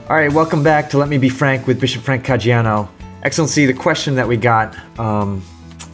All 0.09 0.15
right, 0.15 0.33
welcome 0.33 0.63
back 0.63 0.89
to 0.89 0.97
Let 0.97 1.07
Me 1.07 1.19
Be 1.19 1.29
Frank 1.29 1.67
with 1.67 1.79
Bishop 1.79 2.01
Frank 2.01 2.25
Caggiano. 2.25 2.89
Excellency, 3.23 3.65
the 3.65 3.73
question 3.73 4.15
that 4.15 4.27
we 4.27 4.35
got 4.35 4.77
um, 4.99 5.41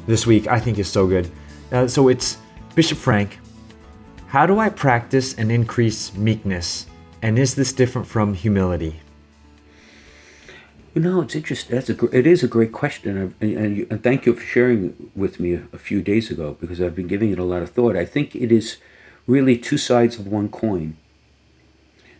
this 0.07 0.25
week 0.25 0.47
I 0.47 0.59
think 0.59 0.79
is 0.79 0.87
so 0.87 1.05
good. 1.05 1.29
Uh, 1.71 1.87
so 1.87 2.07
it's 2.07 2.39
Bishop 2.73 2.97
Frank, 2.97 3.37
How 4.25 4.47
do 4.47 4.57
I 4.57 4.69
practice 4.69 5.35
and 5.35 5.51
increase 5.51 6.11
meekness? 6.15 6.87
And 7.21 7.37
is 7.37 7.53
this 7.53 7.71
different 7.71 8.07
from 8.07 8.33
humility? 8.33 8.99
You 10.95 11.01
know, 11.03 11.21
it's 11.21 11.35
interesting. 11.35 11.75
That's 11.75 11.91
a 11.91 12.05
it 12.17 12.25
is 12.25 12.41
a 12.41 12.47
great 12.47 12.71
question, 12.71 13.15
and, 13.15 13.35
and, 13.41 13.91
and 13.91 14.03
thank 14.03 14.25
you 14.25 14.33
for 14.33 14.41
sharing 14.41 15.11
with 15.15 15.39
me 15.39 15.53
a, 15.53 15.67
a 15.71 15.77
few 15.77 16.01
days 16.01 16.31
ago 16.31 16.57
because 16.59 16.81
I've 16.81 16.95
been 16.95 17.07
giving 17.07 17.31
it 17.31 17.37
a 17.37 17.43
lot 17.43 17.61
of 17.61 17.69
thought. 17.69 17.95
I 17.95 18.05
think 18.05 18.35
it 18.35 18.51
is 18.51 18.77
really 19.27 19.55
two 19.55 19.77
sides 19.77 20.17
of 20.17 20.25
one 20.25 20.49
coin. 20.49 20.97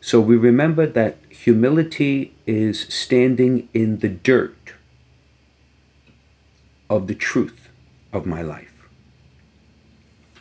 So 0.01 0.21
we 0.21 0.37
remember 0.37 0.85
that 0.85 1.17
humility 1.29 2.35
is 2.45 2.81
standing 2.81 3.69
in 3.73 3.99
the 3.99 4.09
dirt 4.09 4.58
of 6.89 7.07
the 7.07 7.15
truth 7.15 7.69
of 8.11 8.25
my 8.25 8.41
life. 8.41 8.87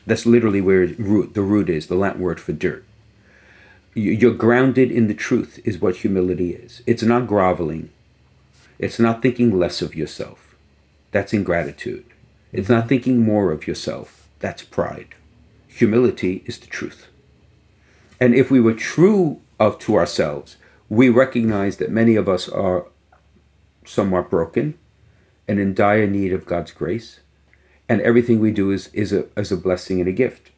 That's 0.07 0.25
literally 0.25 0.61
where 0.61 0.87
root, 0.87 1.35
the 1.35 1.43
root 1.43 1.69
is, 1.69 1.89
the 1.89 1.95
Latin 1.95 2.23
word 2.23 2.41
for 2.41 2.53
dirt. 2.53 2.85
You're 3.95 4.33
grounded 4.33 4.91
in 4.91 5.09
the 5.09 5.15
truth, 5.15 5.61
is 5.65 5.81
what 5.81 5.97
humility 5.97 6.53
is. 6.53 6.83
It's 6.87 7.03
not 7.03 7.27
groveling. 7.27 7.91
It's 8.79 8.99
not 8.99 9.21
thinking 9.21 9.59
less 9.59 9.83
of 9.83 9.95
yourself. 9.95 10.55
That's 11.11 11.33
ingratitude. 11.33 12.05
It's 12.53 12.69
not 12.69 12.89
thinking 12.89 13.23
more 13.23 13.53
of 13.53 13.67
yourself. 13.67 14.29
That's 14.39 14.63
pride. 14.63 15.15
Humility 15.67 16.43
is 16.47 16.59
the 16.59 16.69
truth. 16.69 17.09
And 18.21 18.35
if 18.35 18.51
we 18.51 18.61
were 18.61 18.75
true 18.75 19.41
of 19.61 19.79
to 19.81 19.97
ourselves, 19.97 20.57
we 20.89 21.09
recognize 21.09 21.77
that 21.77 21.91
many 21.91 22.17
of 22.17 22.29
us 22.29 22.49
are 22.49 22.87
somewhat 23.85 24.31
broken 24.31 24.79
and 25.49 25.59
in 25.59 25.75
dire 25.75 26.07
need 26.07 26.33
of 26.33 26.47
God's 26.47 26.73
grace. 26.73 27.21
And 27.89 28.01
everything 28.03 28.39
we 28.39 28.51
do 28.51 28.71
is, 28.71 28.89
is, 28.93 29.13
a, 29.13 29.27
is 29.37 29.51
a 29.51 29.57
blessing 29.57 29.99
and 29.99 30.09
a 30.09 30.13
gift. 30.13 30.51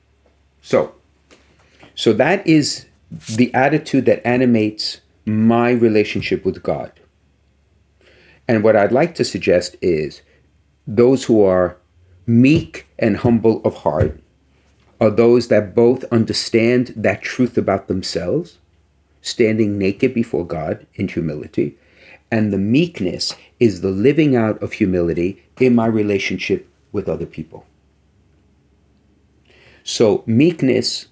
So, 0.61 0.95
so 1.95 2.13
that 2.15 2.45
is 2.47 2.87
the 3.37 3.55
attitude 3.55 4.07
that 4.07 4.27
animates 4.27 5.01
my 5.25 5.71
relationship 5.71 6.45
with 6.45 6.63
God. 6.63 6.93
And 8.49 8.65
what 8.65 8.75
I'd 8.75 8.93
like 8.93 9.15
to 9.15 9.25
suggest 9.25 9.77
is 9.81 10.23
those 10.87 11.25
who 11.25 11.45
are 11.45 11.77
meek 12.27 12.87
and 12.99 13.17
humble 13.17 13.63
of 13.65 13.75
heart 13.75 14.21
are 15.01 15.11
those 15.11 15.49
that 15.49 15.75
both 15.75 16.05
understand 16.13 16.93
that 16.97 17.23
truth 17.23 17.57
about 17.57 17.89
themselves, 17.89 18.59
standing 19.23 19.79
naked 19.79 20.13
before 20.13 20.47
God 20.47 20.87
in 20.95 21.09
humility, 21.09 21.79
and 22.31 22.53
the 22.53 22.59
meekness 22.59 23.35
is 23.59 23.81
the 23.81 23.91
living 23.91 24.37
out 24.37 24.63
of 24.63 24.75
humility 24.75 25.43
in 25.59 25.75
my 25.75 25.87
relationship 25.87 26.69
with 26.93 27.09
other 27.09 27.27
people. 27.27 27.67
So, 29.83 30.23
meekness 30.27 31.07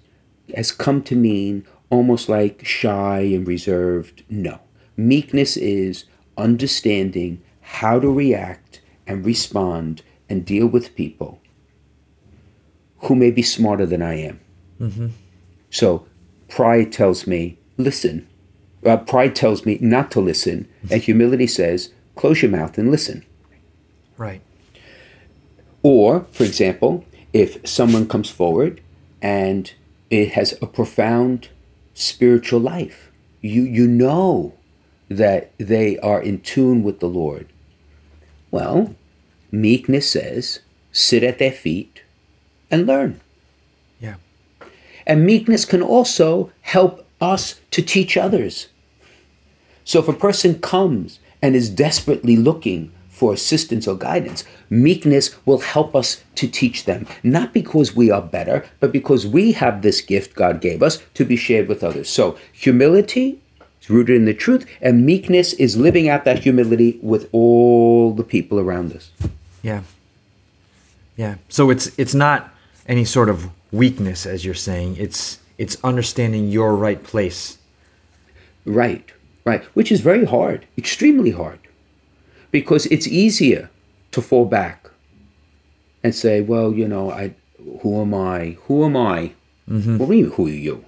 has 0.55 0.71
come 0.71 1.03
to 1.03 1.15
mean 1.15 1.65
almost 1.89 2.29
like 2.29 2.65
shy 2.65 3.19
and 3.19 3.47
reserved. 3.47 4.23
No. 4.29 4.59
Meekness 4.95 5.57
is 5.57 6.05
understanding 6.37 7.41
how 7.61 7.99
to 7.99 8.11
react 8.11 8.81
and 9.07 9.25
respond 9.25 10.03
and 10.29 10.45
deal 10.45 10.67
with 10.67 10.95
people 10.95 11.41
who 12.99 13.15
may 13.15 13.31
be 13.31 13.41
smarter 13.41 13.85
than 13.85 14.01
I 14.01 14.15
am. 14.15 14.39
Mm-hmm. 14.79 15.07
So, 15.71 16.05
pride 16.47 16.91
tells 16.91 17.27
me, 17.27 17.57
listen. 17.77 18.27
Uh, 18.85 18.97
pride 18.97 19.35
tells 19.35 19.65
me 19.65 19.77
not 19.81 20.09
to 20.11 20.21
listen, 20.21 20.67
and 20.89 21.01
humility 21.01 21.47
says, 21.47 21.91
close 22.15 22.41
your 22.41 22.51
mouth 22.51 22.77
and 22.77 22.89
listen. 22.89 23.25
Right. 24.17 24.41
Or, 25.83 26.25
for 26.31 26.43
example, 26.43 27.05
if 27.33 27.67
someone 27.67 28.07
comes 28.07 28.29
forward 28.29 28.81
and 29.21 29.73
it 30.09 30.31
has 30.31 30.57
a 30.61 30.67
profound 30.67 31.49
spiritual 31.93 32.59
life, 32.59 33.11
you, 33.41 33.63
you 33.63 33.87
know 33.87 34.53
that 35.09 35.51
they 35.57 35.97
are 35.99 36.21
in 36.21 36.39
tune 36.41 36.83
with 36.83 36.99
the 36.99 37.07
Lord. 37.07 37.47
Well, 38.51 38.95
meekness 39.51 40.09
says, 40.09 40.59
sit 40.91 41.23
at 41.23 41.39
their 41.39 41.51
feet 41.51 42.03
and 42.71 42.85
learn. 42.85 43.19
Yeah. 43.99 44.15
And 45.05 45.25
meekness 45.25 45.65
can 45.65 45.81
also 45.81 46.51
help 46.61 47.05
us 47.21 47.59
to 47.71 47.81
teach 47.81 48.17
others. 48.17 48.67
So 49.83 49.99
if 49.99 50.07
a 50.07 50.13
person 50.13 50.59
comes 50.59 51.19
and 51.41 51.55
is 51.55 51.69
desperately 51.69 52.35
looking 52.35 52.91
for 53.09 53.33
assistance 53.33 53.87
or 53.87 53.97
guidance, 53.97 54.45
meekness 54.69 55.35
will 55.45 55.59
help 55.59 55.95
us 55.95 56.23
to 56.35 56.47
teach 56.47 56.85
them, 56.85 57.05
not 57.21 57.53
because 57.53 57.93
we 57.93 58.09
are 58.09 58.21
better, 58.21 58.65
but 58.79 58.93
because 58.93 59.27
we 59.27 59.51
have 59.51 59.81
this 59.81 59.99
gift 59.99 60.35
God 60.35 60.61
gave 60.61 60.81
us 60.81 61.03
to 61.15 61.25
be 61.25 61.35
shared 61.35 61.67
with 61.67 61.83
others. 61.83 62.09
So 62.09 62.37
humility 62.53 63.41
is 63.81 63.89
rooted 63.89 64.15
in 64.15 64.25
the 64.25 64.33
truth, 64.33 64.65
and 64.81 65.05
meekness 65.05 65.51
is 65.53 65.75
living 65.75 66.07
out 66.07 66.23
that 66.23 66.39
humility 66.39 66.97
with 67.01 67.27
all 67.33 68.13
the 68.13 68.23
people 68.23 68.57
around 68.57 68.93
us. 68.93 69.11
Yeah. 69.61 69.81
Yeah. 71.17 71.35
So 71.49 71.69
it's 71.69 71.91
it's 71.99 72.13
not 72.13 72.53
any 72.87 73.03
sort 73.03 73.27
of 73.27 73.49
weakness 73.73 74.25
as 74.25 74.45
you're 74.45 74.53
saying. 74.53 74.95
It's 74.97 75.39
it's 75.59 75.77
understanding 75.83 76.47
your 76.47 76.75
right 76.75 77.03
place. 77.03 77.59
Right. 78.65 79.05
Right. 79.45 79.63
Which 79.75 79.91
is 79.91 80.01
very 80.01 80.25
hard, 80.25 80.65
extremely 80.77 81.31
hard 81.31 81.59
because 82.49 82.87
it's 82.87 83.07
easier 83.07 83.69
to 84.11 84.21
fall 84.21 84.45
back 84.45 84.89
and 86.03 86.15
say, 86.15 86.41
well, 86.41 86.73
you 86.73 86.87
know, 86.87 87.11
I, 87.11 87.35
who 87.81 88.01
am 88.01 88.15
I? 88.15 88.57
Who 88.63 88.85
am 88.85 88.97
I? 88.97 89.33
Mm-hmm. 89.69 89.97
What 89.97 90.09
do 90.09 90.15
you 90.15 90.23
mean, 90.23 90.33
who 90.33 90.47
are 90.47 90.49
you? 90.49 90.85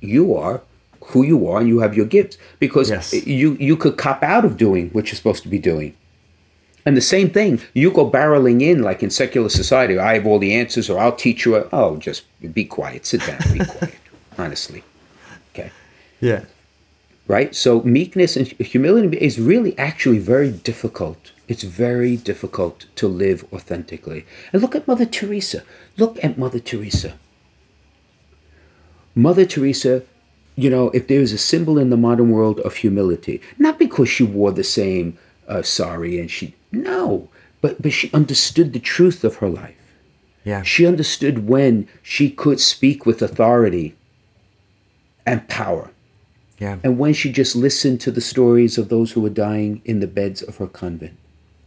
you 0.00 0.36
are 0.36 0.60
who 1.00 1.24
you 1.24 1.48
are 1.48 1.60
and 1.60 1.68
you 1.68 1.80
have 1.80 1.94
your 1.94 2.06
gifts 2.06 2.36
because 2.58 2.90
yes. 2.90 3.12
you, 3.26 3.56
you 3.58 3.76
could 3.76 3.96
cop 3.96 4.22
out 4.22 4.44
of 4.44 4.56
doing 4.56 4.90
what 4.90 5.06
you're 5.06 5.16
supposed 5.16 5.42
to 5.42 5.48
be 5.48 5.58
doing. 5.58 5.96
And 6.84 6.96
the 6.96 7.02
same 7.02 7.30
thing, 7.30 7.60
you 7.74 7.90
go 7.90 8.10
barreling 8.10 8.62
in 8.62 8.82
like 8.82 9.02
in 9.02 9.10
secular 9.10 9.48
society, 9.48 9.98
I 9.98 10.14
have 10.14 10.26
all 10.26 10.38
the 10.38 10.54
answers 10.54 10.88
or 10.88 10.98
I'll 10.98 11.14
teach 11.14 11.44
you. 11.44 11.56
A, 11.56 11.68
oh, 11.72 11.96
just 11.96 12.24
be 12.54 12.64
quiet, 12.64 13.04
sit 13.06 13.26
down, 13.26 13.38
be 13.52 13.64
quiet, 13.64 13.94
honestly. 14.38 14.84
Okay. 15.52 15.70
Yeah 16.20 16.44
right? 17.28 17.54
So 17.54 17.82
meekness 17.82 18.36
and 18.36 18.48
humility 18.48 19.16
is 19.18 19.38
really 19.38 19.78
actually 19.78 20.18
very 20.18 20.50
difficult. 20.50 21.32
It's 21.46 21.62
very 21.62 22.16
difficult 22.16 22.86
to 22.96 23.06
live 23.06 23.44
authentically. 23.52 24.26
And 24.52 24.60
look 24.60 24.74
at 24.74 24.88
Mother 24.88 25.06
Teresa. 25.06 25.62
Look 25.96 26.22
at 26.24 26.38
Mother 26.38 26.58
Teresa. 26.58 27.18
Mother 29.14 29.44
Teresa, 29.44 30.02
you 30.56 30.70
know, 30.70 30.90
if 30.90 31.06
there 31.06 31.20
is 31.20 31.32
a 31.32 31.38
symbol 31.38 31.78
in 31.78 31.90
the 31.90 31.96
modern 31.96 32.30
world 32.30 32.60
of 32.60 32.76
humility, 32.76 33.40
not 33.58 33.78
because 33.78 34.08
she 34.08 34.24
wore 34.24 34.52
the 34.52 34.64
same 34.64 35.18
uh, 35.46 35.62
sari 35.62 36.18
and 36.18 36.30
she, 36.30 36.54
no, 36.72 37.28
but, 37.60 37.80
but 37.80 37.92
she 37.92 38.12
understood 38.12 38.72
the 38.72 38.80
truth 38.80 39.24
of 39.24 39.36
her 39.36 39.48
life. 39.48 39.74
Yeah. 40.44 40.62
She 40.62 40.86
understood 40.86 41.46
when 41.48 41.88
she 42.02 42.30
could 42.30 42.60
speak 42.60 43.04
with 43.04 43.20
authority 43.20 43.96
and 45.28 45.48
power 45.48 45.90
yeah. 46.58 46.78
And 46.82 46.98
when 46.98 47.14
she 47.14 47.30
just 47.32 47.54
listened 47.54 48.00
to 48.02 48.10
the 48.10 48.20
stories 48.20 48.78
of 48.78 48.88
those 48.88 49.12
who 49.12 49.20
were 49.20 49.30
dying 49.30 49.80
in 49.84 50.00
the 50.00 50.06
beds 50.06 50.42
of 50.42 50.56
her 50.56 50.66
convent. 50.66 51.16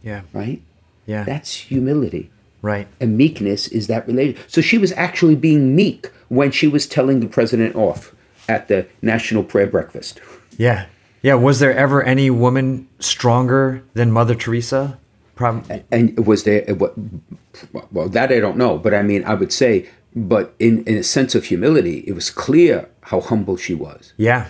Yeah. 0.02 0.22
Right? 0.32 0.60
Yeah. 1.06 1.24
That's 1.24 1.54
humility. 1.54 2.30
Right. 2.60 2.86
And 3.00 3.16
meekness 3.16 3.68
is 3.68 3.86
that 3.86 4.06
related. 4.06 4.38
So 4.46 4.60
she 4.60 4.78
was 4.78 4.92
actually 4.92 5.34
being 5.34 5.74
meek 5.74 6.10
when 6.28 6.50
she 6.50 6.68
was 6.68 6.86
telling 6.86 7.20
the 7.20 7.26
president 7.26 7.74
off 7.74 8.14
at 8.48 8.68
the 8.68 8.86
National 9.00 9.42
Prayer 9.42 9.66
Breakfast. 9.66 10.20
Yeah. 10.58 10.86
Yeah. 11.22 11.34
Was 11.34 11.58
there 11.58 11.74
ever 11.74 12.02
any 12.02 12.30
woman 12.30 12.88
stronger 12.98 13.82
than 13.94 14.12
Mother 14.12 14.34
Teresa? 14.34 14.98
Probably. 15.34 15.82
And 15.90 16.26
was 16.26 16.44
there, 16.44 16.64
well, 16.74 18.08
that 18.10 18.30
I 18.30 18.38
don't 18.38 18.58
know, 18.58 18.78
but 18.78 18.92
I 18.92 19.02
mean, 19.02 19.24
I 19.24 19.34
would 19.34 19.52
say, 19.52 19.88
but 20.14 20.54
in, 20.58 20.84
in 20.84 20.96
a 20.96 21.02
sense 21.02 21.34
of 21.34 21.44
humility, 21.44 22.04
it 22.06 22.12
was 22.12 22.30
clear 22.30 22.88
how 23.02 23.20
humble 23.20 23.56
she 23.56 23.74
was. 23.74 24.12
Yeah. 24.16 24.48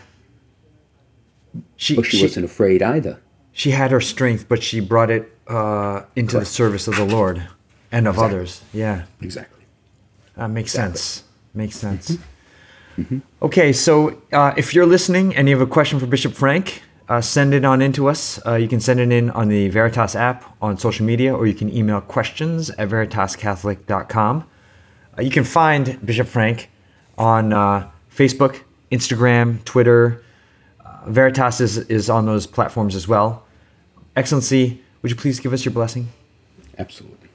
She, 1.77 1.97
but 1.97 2.07
she, 2.07 2.19
she, 2.19 2.25
wasn't 2.25 2.45
afraid 2.45 2.83
either. 2.83 3.21
She 3.53 3.71
had 3.71 3.91
her 3.91 4.01
strength, 4.01 4.47
but 4.49 4.63
she 4.63 4.81
brought 4.81 5.11
it 5.11 5.37
uh, 5.47 6.03
into 6.17 6.33
Correct. 6.33 6.47
the 6.47 6.53
service 6.53 6.89
of 6.89 6.97
the 6.97 7.05
Lord 7.05 7.47
and 7.91 8.09
of 8.09 8.15
exactly. 8.15 8.37
others. 8.37 8.63
Yeah. 8.73 9.05
Exactly. 9.21 9.65
Uh, 10.37 10.49
makes 10.49 10.75
exactly. 10.75 10.99
sense. 10.99 11.25
Makes 11.55 11.77
sense. 11.77 12.11
Mm-hmm. 12.11 12.23
Mm-hmm. 12.99 13.19
Okay, 13.43 13.73
so 13.73 14.21
uh, 14.33 14.53
if 14.57 14.75
you're 14.75 14.87
listening 14.87 15.35
and 15.35 15.49
you 15.49 15.57
have 15.57 15.67
a 15.67 15.71
question 15.71 15.99
for 15.99 16.07
Bishop 16.07 16.35
Frank, 16.35 16.83
uh, 17.09 17.21
send 17.21 17.55
it 17.55 17.65
on 17.65 17.83
in 17.83 17.93
to 17.93 18.09
us. 18.09 18.41
Uh, 18.47 18.55
you 18.55 18.69
can 18.69 18.81
send 18.81 19.01
it 19.01 19.11
in 19.13 19.31
on 19.31 19.49
the 19.49 19.69
Veritas 19.69 20.15
app 20.15 20.57
on 20.63 20.79
social 20.79 21.05
media, 21.05 21.35
or 21.35 21.47
you 21.47 21.55
can 21.55 21.75
email 21.75 22.01
questions 22.01 22.71
at 22.71 22.89
veritascatholic.com. 22.89 24.45
Uh, 25.17 25.23
you 25.23 25.31
can 25.31 25.45
find 25.45 26.05
Bishop 26.05 26.27
Frank 26.27 26.71
on 27.19 27.53
uh, 27.53 27.91
Facebook, 28.11 28.63
Instagram, 28.91 29.63
Twitter, 29.65 30.23
Veritas 31.07 31.61
is, 31.61 31.79
is 31.79 32.09
on 32.09 32.27
those 32.27 32.47
platforms 32.47 32.95
as 32.95 33.09
well. 33.09 33.45
Excellency, 34.15 34.81
would 35.01 35.11
you 35.11 35.17
please 35.17 35.41
give 35.41 35.53
us 35.53 35.65
your 35.65 35.73
blessing? 35.73 36.09
Absolutely. 36.79 37.29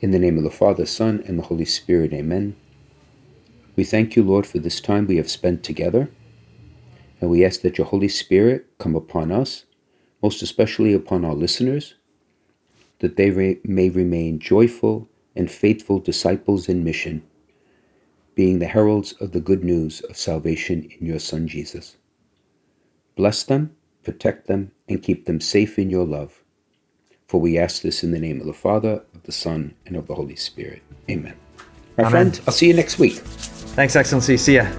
In 0.00 0.10
the 0.10 0.18
name 0.18 0.36
of 0.36 0.44
the 0.44 0.50
Father, 0.50 0.84
Son, 0.84 1.22
and 1.26 1.38
the 1.38 1.44
Holy 1.44 1.64
Spirit, 1.64 2.12
amen. 2.12 2.56
We 3.76 3.84
thank 3.84 4.16
you, 4.16 4.22
Lord, 4.22 4.46
for 4.46 4.58
this 4.58 4.80
time 4.80 5.06
we 5.06 5.16
have 5.16 5.30
spent 5.30 5.62
together. 5.62 6.10
And 7.20 7.30
we 7.30 7.44
ask 7.44 7.60
that 7.62 7.78
your 7.78 7.86
Holy 7.86 8.08
Spirit 8.08 8.66
come 8.78 8.96
upon 8.96 9.30
us, 9.30 9.64
most 10.22 10.42
especially 10.42 10.92
upon 10.92 11.24
our 11.24 11.34
listeners, 11.34 11.94
that 12.98 13.16
they 13.16 13.30
re- 13.30 13.60
may 13.64 13.88
remain 13.88 14.38
joyful 14.38 15.08
and 15.34 15.50
faithful 15.50 15.98
disciples 15.98 16.68
in 16.68 16.84
mission, 16.84 17.22
being 18.34 18.58
the 18.58 18.66
heralds 18.66 19.12
of 19.12 19.32
the 19.32 19.40
good 19.40 19.64
news 19.64 20.00
of 20.02 20.16
salvation 20.16 20.88
in 20.98 21.06
your 21.06 21.18
Son 21.18 21.46
Jesus. 21.46 21.96
Bless 23.16 23.42
them, 23.42 23.74
protect 24.02 24.46
them, 24.46 24.72
and 24.88 25.02
keep 25.02 25.26
them 25.26 25.40
safe 25.40 25.78
in 25.78 25.90
your 25.90 26.06
love. 26.06 26.42
For 27.26 27.40
we 27.40 27.58
ask 27.58 27.82
this 27.82 28.02
in 28.02 28.10
the 28.10 28.20
name 28.20 28.40
of 28.40 28.46
the 28.46 28.52
Father, 28.52 29.02
of 29.14 29.22
the 29.24 29.32
Son, 29.32 29.74
and 29.86 29.96
of 29.96 30.06
the 30.06 30.14
Holy 30.14 30.36
Spirit. 30.36 30.82
Amen. 31.10 31.34
My 31.96 32.04
Amen. 32.04 32.10
friend, 32.10 32.40
I'll 32.46 32.54
see 32.54 32.68
you 32.68 32.74
next 32.74 32.98
week. 32.98 33.14
Thanks, 33.74 33.96
Excellency. 33.96 34.36
See 34.36 34.56
ya. 34.56 34.70